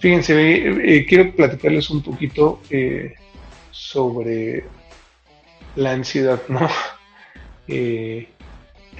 Fíjense, 0.00 0.34
eh, 0.34 0.96
eh, 0.96 1.06
quiero 1.06 1.34
platicarles 1.34 1.88
un 1.90 2.02
poquito 2.02 2.60
eh, 2.68 3.14
sobre 3.70 4.64
la 5.76 5.92
ansiedad, 5.92 6.42
¿no? 6.48 6.68
Que 7.66 8.28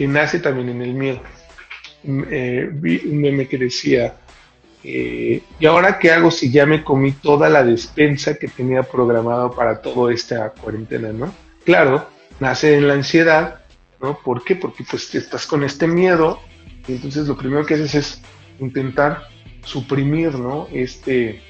nace 0.09 0.41
también 0.41 0.71
en 0.71 0.83
el 0.83 0.95
miedo. 0.95 1.21
vi 2.03 3.03
un 3.07 3.21
meme 3.21 3.47
que 3.49 3.59
decía, 3.59 4.17
¿y 4.83 5.67
ahora 5.67 5.99
qué 5.99 6.11
hago 6.11 6.31
si 6.31 6.51
ya 6.51 6.67
me 6.67 6.85
comí 6.85 7.12
toda 7.12 7.49
la 7.49 7.65
despensa 7.65 8.35
que 8.35 8.49
tenía 8.49 8.83
programado 8.83 9.51
para 9.53 9.81
toda 9.81 10.12
esta 10.12 10.51
cuarentena, 10.51 11.12
¿no? 11.12 11.35
Claro, 11.65 12.07
nace 12.41 12.77
en 12.77 12.89
la 12.89 12.95
ansiedad, 12.95 13.61
¿no? 14.01 14.19
¿Por 14.19 14.45
qué? 14.45 14.57
Porque 14.57 14.85
pues 14.89 15.15
estás 15.15 15.47
con 15.47 15.65
este 15.65 15.87
miedo 15.87 16.41
y 16.87 16.93
entonces 16.93 17.27
lo 17.27 17.37
primero 17.37 17.65
que 17.65 17.75
haces 17.75 17.95
es 17.95 18.23
intentar 18.61 19.23
suprimir, 19.65 20.35
¿no? 20.35 20.69
Este, 20.73 21.43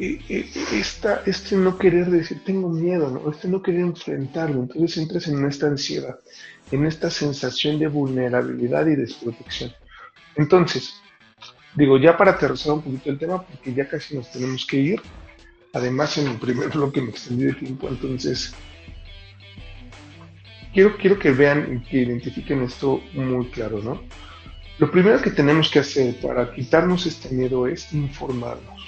esta, 0.00 1.22
este 1.26 1.56
no 1.56 1.76
querer 1.76 2.06
decir, 2.06 2.42
tengo 2.44 2.70
miedo, 2.70 3.10
¿no? 3.10 3.30
Este 3.30 3.48
no 3.48 3.62
querer 3.62 3.80
enfrentarlo, 3.80 4.62
entonces 4.62 4.96
entras 4.96 5.28
en 5.28 5.44
esta 5.44 5.66
ansiedad, 5.66 6.18
en 6.70 6.86
esta 6.86 7.10
sensación 7.10 7.78
de 7.78 7.88
vulnerabilidad 7.88 8.86
y 8.86 8.96
desprotección. 8.96 9.72
Entonces, 10.36 10.94
digo, 11.74 11.98
ya 11.98 12.16
para 12.16 12.32
aterrizar 12.32 12.72
un 12.72 12.82
poquito 12.82 13.10
el 13.10 13.18
tema, 13.18 13.42
porque 13.42 13.74
ya 13.74 13.88
casi 13.88 14.16
nos 14.16 14.30
tenemos 14.32 14.64
que 14.64 14.76
ir, 14.78 15.02
además 15.74 16.16
en 16.16 16.28
el 16.28 16.38
primer 16.38 16.68
bloque 16.74 17.02
me 17.02 17.10
extendí 17.10 17.44
de 17.44 17.54
tiempo, 17.54 17.88
entonces 17.88 18.54
quiero, 20.72 20.96
quiero 20.96 21.18
que 21.18 21.30
vean 21.30 21.76
y 21.76 21.88
que 21.88 21.98
identifiquen 21.98 22.62
esto 22.62 23.02
muy 23.12 23.46
claro, 23.50 23.82
¿no? 23.82 24.02
Lo 24.78 24.90
primero 24.90 25.20
que 25.20 25.30
tenemos 25.30 25.70
que 25.70 25.80
hacer 25.80 26.18
para 26.20 26.54
quitarnos 26.54 27.04
este 27.04 27.28
miedo 27.28 27.66
es 27.66 27.92
informarnos, 27.92 28.79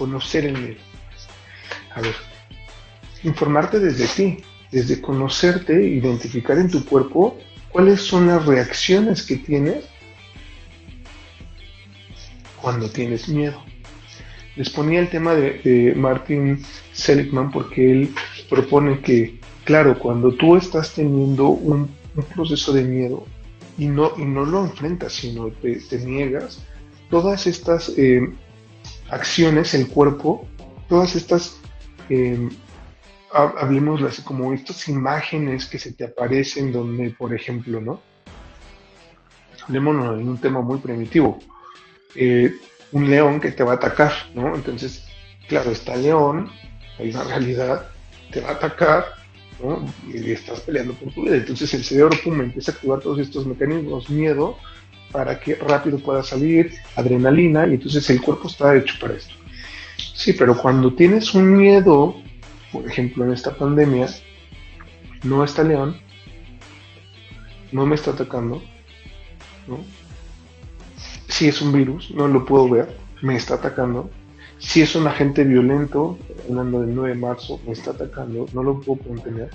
conocer 0.00 0.46
el 0.46 0.56
miedo. 0.56 0.80
A 1.94 2.00
ver, 2.00 2.14
informarte 3.22 3.78
desde 3.78 4.06
ti, 4.06 4.42
desde 4.72 4.98
conocerte, 5.02 5.74
identificar 5.74 6.56
en 6.56 6.70
tu 6.70 6.86
cuerpo 6.86 7.36
cuáles 7.68 8.00
son 8.00 8.28
las 8.28 8.46
reacciones 8.46 9.22
que 9.22 9.36
tienes 9.36 9.84
cuando 12.62 12.88
tienes 12.88 13.28
miedo. 13.28 13.62
Les 14.56 14.70
ponía 14.70 15.00
el 15.00 15.10
tema 15.10 15.34
de, 15.34 15.92
Martin 15.94 16.64
Seligman 16.94 17.50
porque 17.50 17.92
él 17.92 18.14
propone 18.48 19.00
que 19.00 19.38
claro, 19.64 19.98
cuando 19.98 20.32
tú 20.32 20.56
estás 20.56 20.94
teniendo 20.94 21.48
un, 21.48 21.90
proceso 22.34 22.72
de 22.72 22.84
miedo 22.84 23.26
y 23.76 23.84
no, 23.84 24.12
y 24.16 24.24
no 24.24 24.46
lo 24.46 24.64
enfrentas, 24.64 25.12
sino 25.12 25.48
te, 25.48 25.76
te 25.76 25.98
niegas, 25.98 26.64
todas 27.10 27.46
estas 27.46 27.92
eh, 27.98 28.28
acciones, 29.10 29.74
el 29.74 29.88
cuerpo, 29.88 30.46
todas 30.88 31.16
estas, 31.16 31.58
eh, 32.08 32.48
hablemos 33.32 34.02
así 34.02 34.22
como 34.22 34.52
estas 34.52 34.88
imágenes 34.88 35.66
que 35.66 35.78
se 35.78 35.92
te 35.92 36.04
aparecen 36.04 36.72
donde, 36.72 37.10
por 37.10 37.34
ejemplo, 37.34 37.80
¿no? 37.80 38.00
Hablemos 39.66 40.18
en 40.18 40.28
un 40.28 40.38
tema 40.38 40.60
muy 40.60 40.78
primitivo. 40.78 41.38
Eh, 42.14 42.54
un 42.92 43.08
león 43.08 43.40
que 43.40 43.52
te 43.52 43.62
va 43.62 43.72
a 43.72 43.76
atacar, 43.76 44.12
¿no? 44.34 44.54
Entonces, 44.54 45.04
claro, 45.48 45.70
está 45.70 45.96
león, 45.96 46.50
hay 46.98 47.10
una 47.10 47.24
realidad, 47.24 47.88
te 48.32 48.40
va 48.40 48.50
a 48.50 48.52
atacar, 48.52 49.20
y 50.12 50.32
estás 50.32 50.60
peleando 50.60 50.94
por 50.94 51.12
tu 51.12 51.22
vida. 51.22 51.36
Entonces 51.36 51.72
el 51.74 51.84
cerebro 51.84 52.16
pum, 52.22 52.40
empieza 52.40 52.72
a 52.72 52.74
activar 52.74 53.00
todos 53.00 53.18
estos 53.18 53.46
mecanismos, 53.46 54.08
miedo, 54.10 54.56
para 55.12 55.38
que 55.40 55.54
rápido 55.54 55.98
pueda 55.98 56.22
salir, 56.22 56.72
adrenalina, 56.96 57.66
y 57.66 57.74
entonces 57.74 58.08
el 58.10 58.20
cuerpo 58.20 58.48
está 58.48 58.76
hecho 58.76 58.94
para 59.00 59.14
esto. 59.14 59.34
Sí, 60.14 60.32
pero 60.32 60.56
cuando 60.56 60.94
tienes 60.94 61.34
un 61.34 61.56
miedo, 61.56 62.16
por 62.72 62.86
ejemplo 62.86 63.24
en 63.24 63.32
esta 63.32 63.56
pandemia, 63.56 64.08
no 65.22 65.44
está 65.44 65.62
León, 65.62 65.96
no 67.72 67.86
me 67.86 67.94
está 67.94 68.12
atacando, 68.12 68.62
si 71.28 71.48
es 71.48 71.62
un 71.62 71.72
virus, 71.72 72.10
no 72.10 72.28
lo 72.28 72.44
puedo 72.44 72.68
ver, 72.68 72.96
me 73.22 73.36
está 73.36 73.54
atacando. 73.54 74.10
Si 74.58 74.82
es 74.82 74.94
un 74.94 75.06
agente 75.06 75.44
violento, 75.44 76.18
hablando 76.48 76.82
del 76.82 76.94
9 76.94 77.14
de 77.14 77.14
marzo, 77.14 77.60
me 77.66 77.72
está 77.72 77.92
atacando, 77.92 78.46
no 78.52 78.62
lo 78.62 78.80
puedo 78.80 79.00
contener. 79.00 79.50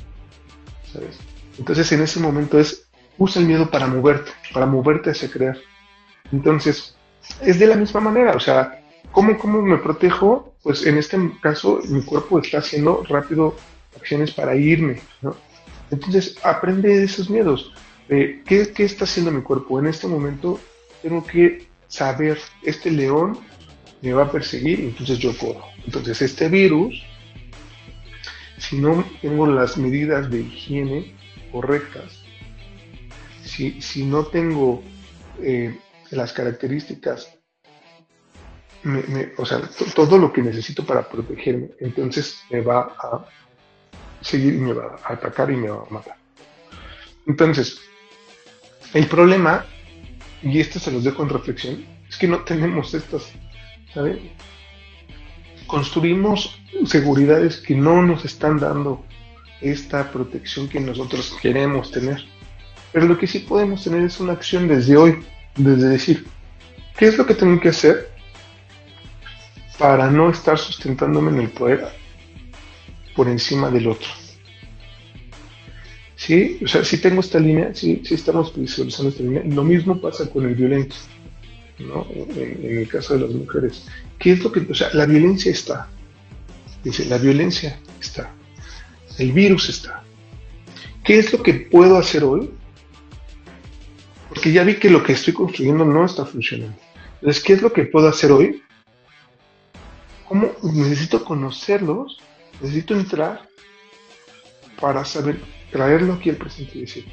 ¿sabes? 0.92 1.20
Entonces 1.58 1.92
en 1.92 2.02
ese 2.02 2.20
momento 2.20 2.60
es, 2.60 2.85
usa 3.18 3.42
el 3.42 3.48
miedo 3.48 3.70
para 3.70 3.88
moverte, 3.88 4.32
para 4.54 4.66
moverte 4.66 5.12
hacia 5.12 5.30
crear. 5.30 5.58
Entonces, 6.32 6.96
es 7.42 7.60
de 7.60 7.68
la 7.68 7.76
misma 7.76 8.02
manera, 8.02 8.34
o 8.34 8.40
sea, 8.40 8.84
¿cómo, 9.12 9.38
cómo 9.38 9.62
me 9.62 9.78
protejo? 9.78 10.54
Pues 10.64 10.86
en 10.86 10.98
este 10.98 11.18
caso 11.42 11.80
mi 11.90 12.02
cuerpo 12.02 12.40
está 12.40 12.60
haciendo 12.60 13.04
rápido 13.08 13.56
acciones 13.96 14.32
para 14.32 14.56
irme. 14.56 15.00
Entonces, 15.92 16.38
aprende 16.44 16.90
de 16.90 17.04
esos 17.04 17.30
miedos. 17.30 17.74
Eh, 18.10 18.42
¿qué, 18.46 18.72
¿Qué 18.74 18.84
está 18.84 19.06
haciendo 19.06 19.32
mi 19.32 19.42
cuerpo? 19.42 19.80
En 19.80 19.88
este 19.88 20.08
momento 20.08 20.60
tengo 21.02 21.26
que 21.26 21.68
saber, 21.88 22.40
este 22.64 22.92
león 22.92 23.40
me 24.02 24.14
va 24.14 24.24
a 24.24 24.32
perseguir, 24.32 24.80
entonces 24.82 25.18
yo 25.20 25.36
corro. 25.38 25.66
Entonces, 25.86 26.22
este 26.22 26.50
virus, 26.50 27.04
si 28.58 28.78
no 28.78 29.06
tengo 29.22 29.48
las 29.48 29.78
medidas 29.78 30.30
de 30.30 30.42
higiene 30.42 31.16
correctas, 31.52 32.25
si, 33.56 33.82
si 33.82 34.04
no 34.04 34.26
tengo 34.26 34.84
eh, 35.42 35.78
las 36.12 36.34
características, 36.34 37.32
o 39.38 39.46
sea, 39.46 39.62
todo 39.96 40.18
lo 40.18 40.32
que 40.32 40.42
necesito 40.42 40.86
para 40.86 41.08
protegerme, 41.08 41.70
entonces 41.80 42.40
me 42.52 42.62
va 42.62 42.96
a 43.00 43.26
seguir 44.22 44.56
y 44.56 44.60
me 44.60 44.74
va 44.74 45.00
a 45.04 45.14
atacar 45.14 45.50
y 45.52 45.56
me 45.56 45.70
va 45.70 45.84
a 45.90 45.94
matar. 45.94 46.18
Entonces, 47.26 47.80
el 48.94 49.08
problema, 49.08 49.66
y 50.44 50.60
esto 50.60 50.78
se 50.78 50.92
los 50.92 51.04
dejo 51.04 51.24
en 51.24 51.30
reflexión, 51.30 51.86
es 52.08 52.18
que 52.18 52.28
no 52.28 52.44
tenemos 52.44 52.94
estas, 52.94 53.32
¿sabes? 53.94 54.20
Construimos 55.66 56.62
seguridades 56.86 57.58
que 57.58 57.74
no 57.74 58.04
nos 58.04 58.24
están 58.26 58.60
dando 58.60 59.04
esta 59.62 60.12
protección 60.12 60.70
que 60.70 60.80
nosotros 60.80 61.36
queremos 61.42 61.90
tener. 61.92 62.35
Pero 62.96 63.08
lo 63.08 63.18
que 63.18 63.28
sí 63.28 63.40
podemos 63.40 63.84
tener 63.84 64.06
es 64.06 64.22
una 64.22 64.32
acción 64.32 64.70
desde 64.70 64.96
hoy, 64.96 65.18
desde 65.58 65.90
decir, 65.90 66.26
¿qué 66.98 67.08
es 67.08 67.18
lo 67.18 67.26
que 67.26 67.34
tengo 67.34 67.60
que 67.60 67.68
hacer 67.68 68.10
para 69.78 70.10
no 70.10 70.30
estar 70.30 70.58
sustentándome 70.58 71.32
en 71.32 71.42
el 71.42 71.50
poder 71.50 71.90
por 73.14 73.28
encima 73.28 73.70
del 73.70 73.88
otro? 73.88 74.08
Sí, 76.16 76.58
o 76.64 76.70
sea, 76.70 76.86
si 76.86 77.00
tengo 77.00 77.20
esta 77.20 77.38
línea, 77.38 77.76
sí, 77.76 78.02
sí 78.06 78.14
estamos 78.14 78.56
visualizando 78.56 79.10
esta 79.10 79.24
línea. 79.24 79.44
Lo 79.44 79.66
mismo 79.66 80.00
pasa 80.00 80.30
con 80.30 80.46
el 80.46 80.56
violento, 80.56 80.96
¿no? 81.80 82.08
En, 82.14 82.78
el 82.78 82.88
caso 82.88 83.16
de 83.16 83.28
las 83.28 83.32
mujeres. 83.32 83.88
¿Qué 84.18 84.32
es 84.32 84.42
lo 84.42 84.54
que, 84.54 84.62
o 84.62 84.74
sea, 84.74 84.88
la 84.94 85.06
violencia 85.06 85.52
está? 85.52 85.90
Dice, 86.82 87.04
la 87.08 87.18
violencia 87.18 87.78
está. 88.00 88.34
El 89.18 89.34
virus 89.34 89.68
está. 89.68 90.02
¿Qué 91.04 91.20
es 91.20 91.34
lo 91.34 91.44
que 91.44 91.56
puedo 91.56 91.98
hacer 91.98 92.24
hoy 92.24 92.52
porque 94.36 94.52
ya 94.52 94.66
vi 94.66 94.76
que 94.76 94.90
lo 94.90 95.02
que 95.02 95.14
estoy 95.14 95.34
construyendo 95.34 95.86
no 95.86 96.04
está 96.04 96.26
funcionando. 96.26 96.76
Entonces, 97.16 97.42
¿qué 97.42 97.54
es 97.54 97.62
lo 97.62 97.72
que 97.72 97.86
puedo 97.86 98.10
hacer 98.10 98.34
hoy? 98.34 98.62
¿Cómo 100.28 100.52
necesito 100.62 101.24
conocerlos? 101.24 102.20
Necesito 102.62 102.96
entrar 102.96 103.48
para 104.80 105.06
saber 105.06 105.40
traerlo 105.72 106.14
aquí 106.14 106.30
al 106.30 106.36
presente 106.36 106.78
y 106.78 106.82
decir, 106.82 107.06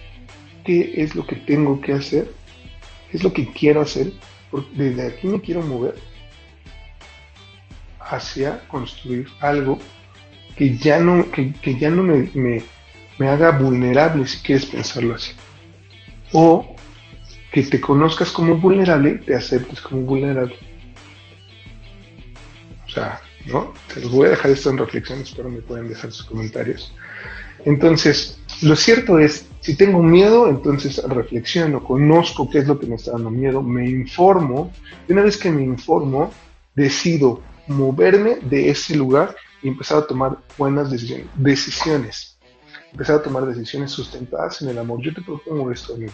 ¿qué 0.65 0.95
es 0.97 1.15
lo 1.15 1.25
que 1.25 1.37
tengo 1.37 1.81
que 1.81 1.93
hacer? 1.93 2.29
¿Qué 3.09 3.19
es 3.19 3.23
lo 3.23 3.33
que 3.33 3.47
quiero 3.53 3.83
hacer? 3.83 4.13
Porque 4.51 4.71
desde 4.75 5.07
aquí 5.07 5.29
me 5.29 5.41
quiero 5.41 5.63
mover 5.63 5.95
hacia 8.01 8.67
construir 8.67 9.29
algo 9.41 9.79
que 10.57 10.77
ya 10.77 10.99
no, 10.99 11.31
que, 11.31 11.79
ya 11.79 11.89
no 11.89 12.03
me, 12.03 12.29
me, 12.35 12.63
me 13.19 13.29
haga 13.29 13.53
vulnerable, 13.53 14.27
si 14.27 14.39
quieres 14.39 14.67
pensarlo 14.67 15.15
así. 15.15 15.33
O 16.33 16.73
que 17.53 17.63
te 17.63 17.81
conozcas 17.81 18.31
como 18.31 18.57
vulnerable, 18.57 19.19
te 19.19 19.35
aceptes 19.35 19.81
como 19.83 20.03
vulnerable. 20.03 20.57
O 22.87 22.91
sea, 22.91 23.21
¿no? 23.47 23.75
Los 23.95 24.11
voy 24.11 24.27
a 24.27 24.31
dejar 24.31 24.51
esto 24.51 24.71
en 24.71 24.79
reflexión, 24.79 25.21
espero 25.21 25.51
me 25.51 25.61
puedan 25.61 25.89
dejar 25.89 26.11
sus 26.13 26.25
comentarios. 26.25 26.95
Entonces, 27.65 28.41
lo 28.63 28.75
cierto 28.75 29.19
es, 29.19 29.47
si 29.61 29.77
tengo 29.77 30.03
miedo, 30.03 30.49
entonces 30.49 31.01
reflexiono, 31.05 31.85
conozco 31.85 32.49
qué 32.51 32.59
es 32.59 32.67
lo 32.67 32.81
que 32.81 32.87
me 32.87 32.97
está 32.97 33.13
dando 33.13 33.31
miedo, 33.31 33.63
me 33.63 33.89
informo, 33.89 34.73
y 35.07 35.13
una 35.13 35.23
vez 35.23 35.37
que 35.37 35.51
me 35.51 35.63
informo, 35.63 36.33
decido 36.75 37.43
moverme 37.67 38.39
de 38.43 38.71
ese 38.71 38.97
lugar 38.97 39.37
y 39.63 39.69
empezar 39.69 39.99
a 39.99 40.07
tomar 40.07 40.39
buenas 40.57 40.91
decisiones, 40.91 41.27
decisiones, 41.37 42.39
empezar 42.91 43.17
a 43.17 43.23
tomar 43.23 43.47
decisiones 43.47 43.91
sustentadas 43.91 44.63
en 44.63 44.71
el 44.71 44.79
amor. 44.79 45.01
Yo 45.03 45.15
te 45.15 45.21
propongo 45.21 45.71
esto, 45.71 45.95
amigo 45.95 46.13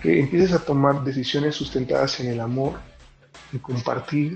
que 0.00 0.18
empieces 0.18 0.52
a 0.52 0.64
tomar 0.64 1.04
decisiones 1.04 1.54
sustentadas 1.54 2.20
en 2.20 2.28
el 2.28 2.40
amor, 2.40 2.80
en 3.52 3.58
compartir, 3.58 4.34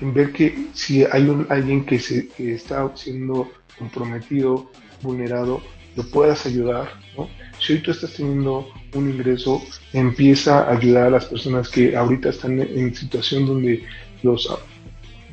en 0.00 0.12
ver 0.12 0.32
que 0.32 0.68
si 0.74 1.04
hay 1.04 1.28
un, 1.28 1.46
alguien 1.48 1.84
que, 1.84 1.98
se, 1.98 2.28
está 2.38 2.90
siendo 2.96 3.50
comprometido, 3.78 4.70
vulnerado, 5.02 5.62
lo 5.96 6.02
puedas 6.04 6.46
ayudar. 6.46 6.88
¿no? 7.16 7.28
Si 7.60 7.74
hoy 7.74 7.82
tú 7.82 7.90
estás 7.90 8.14
teniendo 8.14 8.68
un 8.94 9.10
ingreso, 9.10 9.62
empieza 9.92 10.64
a 10.64 10.72
ayudar 10.72 11.06
a 11.06 11.10
las 11.10 11.26
personas 11.26 11.68
que 11.68 11.96
ahorita 11.96 12.30
están 12.30 12.60
en 12.60 12.94
situación 12.94 13.46
donde 13.46 13.84
los... 14.22 14.48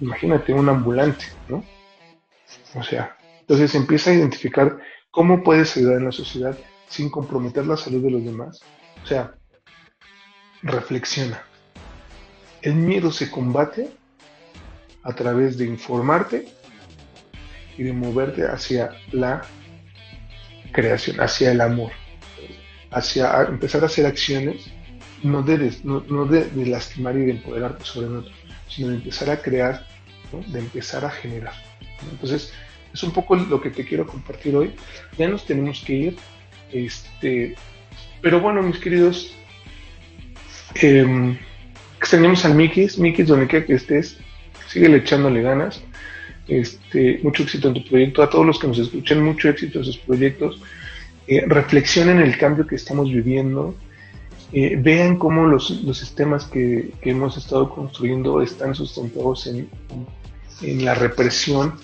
Imagínate 0.02 0.53
un 0.53 0.69
ambulante, 0.69 1.26
¿no? 1.49 1.64
O 2.76 2.84
sea, 2.84 3.18
entonces 3.41 3.76
empieza 3.76 4.11
a 4.11 4.14
identificar 4.14 4.80
cómo 5.11 5.44
puedes 5.44 5.76
ayudar 5.76 5.98
en 5.98 6.06
la 6.06 6.11
sociedad 6.11 6.57
sin 6.88 7.10
comprometer 7.10 7.68
la 7.68 7.76
salud 7.76 8.02
de 8.02 8.11
los 8.11 8.23
demás 8.23 8.61
o 9.04 9.08
sea, 9.08 9.34
reflexiona. 10.62 11.42
El 12.62 12.76
miedo 12.76 13.12
se 13.12 13.30
combate 13.32 13.90
a 15.04 15.14
través 15.14 15.58
de 15.58 15.66
informarte 15.66 16.48
y 17.78 17.84
de 17.84 17.94
moverte 17.94 18.46
hacia 18.46 18.92
la 19.12 19.42
creación, 20.72 21.22
hacia 21.22 21.52
el 21.52 21.62
amor, 21.62 21.92
hacia 22.92 23.44
empezar 23.44 23.84
a 23.84 23.86
hacer 23.86 24.06
acciones, 24.06 24.72
no 25.24 25.42
de, 25.44 25.72
lastimar 26.66 27.16
y 27.16 27.26
de 27.26 27.32
empoderarte 27.32 27.84
sobre 27.86 28.08
otro, 28.08 28.32
sino 28.68 28.90
de 28.90 28.96
empezar 28.96 29.30
a 29.30 29.42
crear, 29.42 29.86
de 30.48 30.60
empezar 30.60 31.06
a 31.06 31.10
generar. 31.10 31.54
Entonces, 32.12 32.54
es 32.94 33.04
un 33.04 33.12
poco 33.12 33.36
lo 33.36 33.62
que 33.62 33.70
te 33.70 33.86
quiero 33.86 34.06
compartir 34.06 34.56
hoy. 34.56 34.74
Ya 35.18 35.28
nos 35.28 35.46
tenemos 35.46 35.84
que 35.86 35.94
ir. 35.94 36.18
Este, 36.72 37.56
pero 38.22 38.40
bueno, 38.40 38.62
mis 38.62 38.78
queridos, 38.78 39.34
eh, 40.76 41.38
extrañamos 41.98 42.44
al 42.46 42.56
Mikis. 42.56 42.98
Mikis, 42.98 43.28
donde 43.28 43.48
quiera 43.48 43.66
que 43.66 43.76
estés, 43.76 44.18
sigue 44.68 44.94
echándole 44.96 45.41
ganas. 45.41 45.82
Este, 46.48 47.20
mucho 47.24 47.44
éxito 47.44 47.68
en 47.68 47.76
tu 47.76 47.86
proyecto. 47.86 48.24
A 48.24 48.30
todos 48.30 48.46
los 48.46 48.60
que 48.60 48.68
nos 48.68 48.80
escuchan, 48.80 49.24
mucho 49.24 49.50
éxito 49.50 49.80
en 49.80 49.86
sus 49.86 49.98
proyectos. 49.98 50.62
Eh, 51.28 51.44
reflexionen 51.48 52.20
el 52.20 52.38
cambio 52.38 52.66
que 52.66 52.76
estamos 52.76 53.12
viviendo. 53.12 53.76
Eh, 54.52 54.78
vean 54.80 55.18
cómo 55.18 55.46
los, 55.46 55.68
sistemas 55.94 56.46
que, 56.46 56.91
hemos 57.04 57.38
estado 57.38 57.70
construyendo 57.70 58.41
están 58.41 58.74
sustentados 58.74 59.48
en, 59.48 59.70
la 60.84 60.96
represión 60.96 61.76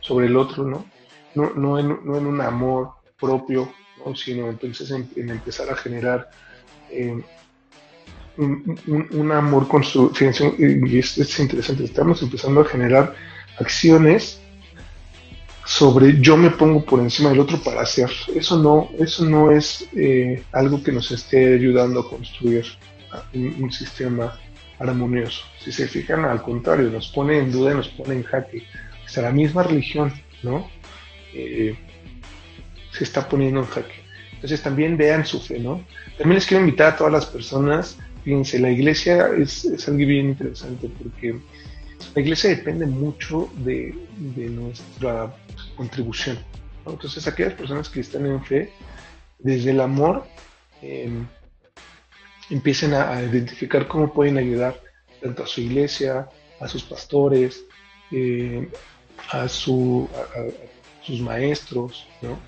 sobre 0.00 0.26
el 0.26 0.36
otro, 0.36 0.64
¿no? 0.64 0.84
No, 1.34 1.78
en, 1.78 1.98
no 2.04 2.16
en 2.16 2.26
un 2.26 2.40
amor 2.40 2.90
propio 3.18 3.72
sino 4.14 4.48
entonces 4.48 4.90
en, 4.90 5.30
empezar 5.30 5.70
a 5.70 5.76
generar 5.76 6.30
eh, 6.90 7.22
un, 8.36 9.32
amor 9.32 9.68
con 9.68 9.84
su 9.84 10.12
y 10.58 10.98
es, 10.98 11.18
es, 11.18 11.38
interesante, 11.40 11.84
estamos 11.84 12.22
empezando 12.22 12.62
a 12.62 12.64
generar 12.64 13.14
acciones 13.58 14.40
sobre 15.70 16.20
yo 16.20 16.36
me 16.36 16.50
pongo 16.50 16.84
por 16.84 16.98
encima 16.98 17.30
del 17.30 17.38
otro 17.38 17.62
para 17.62 17.82
hacer. 17.82 18.10
Eso 18.34 18.58
no, 18.58 18.88
eso 18.98 19.24
no 19.24 19.52
es 19.52 19.88
eh, 19.94 20.42
algo 20.50 20.82
que 20.82 20.90
nos 20.90 21.12
esté 21.12 21.54
ayudando 21.54 22.00
a 22.00 22.08
construir 22.08 22.64
un, 23.34 23.70
sistema 23.70 24.36
armonioso. 24.80 25.44
Si 25.62 25.70
se 25.70 25.86
fijan, 25.86 26.24
al 26.24 26.42
contrario, 26.42 26.90
nos 26.90 27.08
pone 27.12 27.38
en 27.38 27.52
duda, 27.52 27.72
nos 27.74 27.88
pone 27.88 28.14
en 28.14 28.24
jaque. 28.24 28.64
Sea, 29.06 29.24
la 29.24 29.30
misma 29.30 29.62
religión, 29.62 30.12
¿no? 30.42 30.68
Eh, 31.34 31.76
se 32.92 33.04
está 33.04 33.28
poniendo 33.28 33.60
en 33.60 33.66
jaque. 33.66 34.10
Entonces 34.34 34.62
también 34.62 34.96
vean 34.96 35.26
su 35.26 35.38
fe, 35.40 35.58
¿no? 35.58 35.84
También 36.16 36.36
les 36.36 36.46
quiero 36.46 36.64
invitar 36.64 36.94
a 36.94 36.96
todas 36.96 37.12
las 37.12 37.26
personas, 37.26 37.98
fíjense, 38.24 38.58
la 38.58 38.70
iglesia 38.70 39.28
es, 39.36 39.66
algo 39.86 39.98
bien 39.98 40.30
interesante 40.30 40.90
porque 40.98 41.38
la 42.14 42.22
iglesia 42.22 42.50
depende 42.50 42.86
mucho 42.86 43.50
de, 43.58 43.94
nuestra 44.18 45.34
contribución. 45.76 46.38
Entonces 46.86 47.26
aquellas 47.26 47.52
personas 47.52 47.88
que 47.90 48.00
están 48.00 48.26
en 48.26 48.42
fe, 48.42 48.72
desde 49.38 49.72
el 49.72 49.80
amor, 49.80 50.26
em, 50.80 51.26
empiecen 52.48 52.94
a, 52.94 53.22
identificar 53.22 53.86
cómo 53.86 54.12
pueden 54.12 54.38
ayudar 54.38 54.80
tanto 55.20 55.44
a 55.44 55.46
su 55.46 55.60
iglesia, 55.60 56.28
a 56.60 56.66
sus 56.66 56.82
pastores, 56.82 57.64
eh, 58.10 58.68
a, 59.30 59.48
su, 59.48 60.08
sus 61.02 61.20
maestros, 61.20 62.06
¿no? 62.22 62.38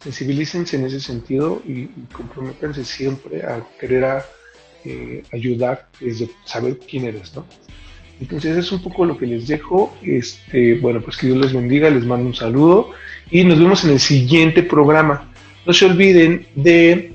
Sensibilícense 0.00 0.76
en 0.76 0.86
ese 0.86 1.00
sentido 1.00 1.60
y, 1.66 1.90
y 1.90 2.84
siempre 2.84 3.44
a 3.44 3.66
querer 3.80 4.22
eh, 4.84 5.24
ayudar 5.32 5.88
desde 6.00 6.30
saber 6.44 6.78
quién 6.78 7.04
eres, 7.04 7.34
¿no? 7.34 7.44
Entonces 8.20 8.56
es 8.56 8.72
un 8.72 8.82
poco 8.82 9.04
lo 9.04 9.16
que 9.16 9.26
les 9.26 9.46
dejo. 9.46 9.96
Este, 10.02 10.74
bueno, 10.76 11.00
pues 11.00 11.16
que 11.16 11.26
Dios 11.26 11.38
les 11.38 11.52
bendiga, 11.52 11.90
les 11.90 12.04
mando 12.04 12.26
un 12.26 12.34
saludo 12.34 12.90
y 13.30 13.44
nos 13.44 13.58
vemos 13.58 13.84
en 13.84 13.90
el 13.90 14.00
siguiente 14.00 14.62
programa. 14.62 15.32
No 15.66 15.72
se 15.72 15.86
olviden 15.86 16.46
de 16.54 17.14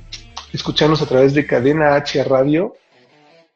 escucharnos 0.53 1.01
a 1.01 1.07
través 1.07 1.33
de 1.33 1.45
Cadena 1.45 1.95
H 1.95 2.23
Radio, 2.23 2.75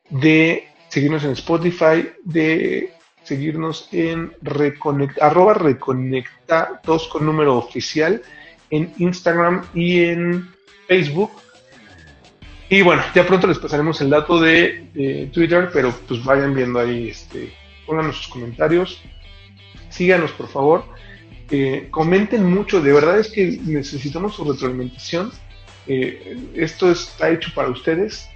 de 0.09 0.67
seguirnos 0.89 1.23
en 1.23 1.31
Spotify, 1.31 2.09
de 2.23 2.93
seguirnos 3.23 3.89
en 3.91 4.33
reconecta, 4.41 5.27
arroba 5.27 5.53
reconecta, 5.53 6.81
dos 6.83 7.07
con 7.07 7.25
número 7.25 7.57
oficial, 7.57 8.21
en 8.69 8.93
Instagram 8.97 9.65
y 9.73 10.03
en 10.03 10.49
Facebook. 10.87 11.31
Y 12.69 12.81
bueno, 12.81 13.01
ya 13.15 13.25
pronto 13.25 13.47
les 13.47 13.59
pasaremos 13.59 14.01
el 14.01 14.09
dato 14.09 14.39
de, 14.39 15.29
Twitter, 15.33 15.69
pero 15.71 15.93
pues 16.07 16.23
vayan 16.23 16.53
viendo 16.53 16.79
ahí, 16.79 17.09
este, 17.09 17.53
pónganos 17.85 18.17
sus 18.17 18.27
comentarios, 18.27 19.01
síganos 19.89 20.31
por 20.31 20.49
favor, 20.49 20.83
eh, 21.49 21.87
comenten 21.91 22.43
mucho, 22.43 22.81
de 22.81 22.91
verdad 22.91 23.19
es 23.19 23.29
que 23.29 23.59
necesitamos 23.63 24.35
su 24.35 24.43
retroalimentación, 24.43 25.31
eh, 25.87 26.37
esto 26.55 26.91
está 26.91 27.29
hecho 27.29 27.51
para 27.55 27.69
ustedes. 27.69 28.27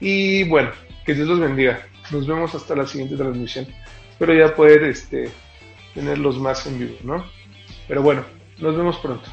Y 0.00 0.44
bueno, 0.44 0.70
que 1.06 1.14
Dios 1.14 1.26
los 1.26 1.40
bendiga, 1.40 1.86
nos 2.10 2.26
vemos 2.26 2.54
hasta 2.54 2.76
la 2.76 2.86
siguiente 2.86 3.16
transmisión, 3.16 3.66
espero 4.10 4.34
ya 4.34 4.54
poder 4.54 4.84
este, 4.84 5.30
tenerlos 5.94 6.38
más 6.38 6.66
en 6.66 6.78
vivo, 6.78 6.96
¿no? 7.02 7.24
Pero 7.88 8.02
bueno, 8.02 8.22
nos 8.58 8.76
vemos 8.76 8.98
pronto. 8.98 9.30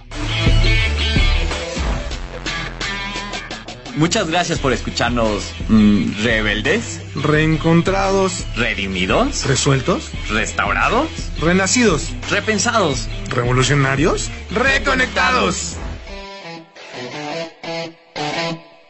Muchas 3.96 4.30
gracias 4.30 4.60
por 4.60 4.74
escucharnos. 4.74 5.54
Mm, 5.70 6.24
¿Rebeldes? 6.24 7.00
¿Reencontrados? 7.16 8.46
¿Redimidos? 8.56 9.46
¿Resueltos? 9.46 10.12
¿Restaurados? 10.30 11.08
¿Renacidos? 11.40 12.12
¿Repensados? 12.30 13.08
¿Revolucionarios? 13.30 14.30
¡Reconectados! 14.52 15.78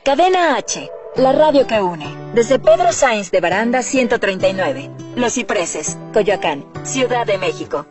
Cadena 0.03 0.57
H, 0.57 0.89
la 1.17 1.31
radio 1.33 1.67
que 1.67 1.81
une. 1.81 2.07
Desde 2.33 2.57
Pedro 2.59 2.91
Sainz 2.91 3.29
de 3.31 3.41
Baranda 3.41 3.83
139. 3.83 4.89
Los 5.15 5.33
Cipreses, 5.33 5.97
Coyoacán, 6.13 6.65
Ciudad 6.83 7.25
de 7.27 7.37
México. 7.37 7.85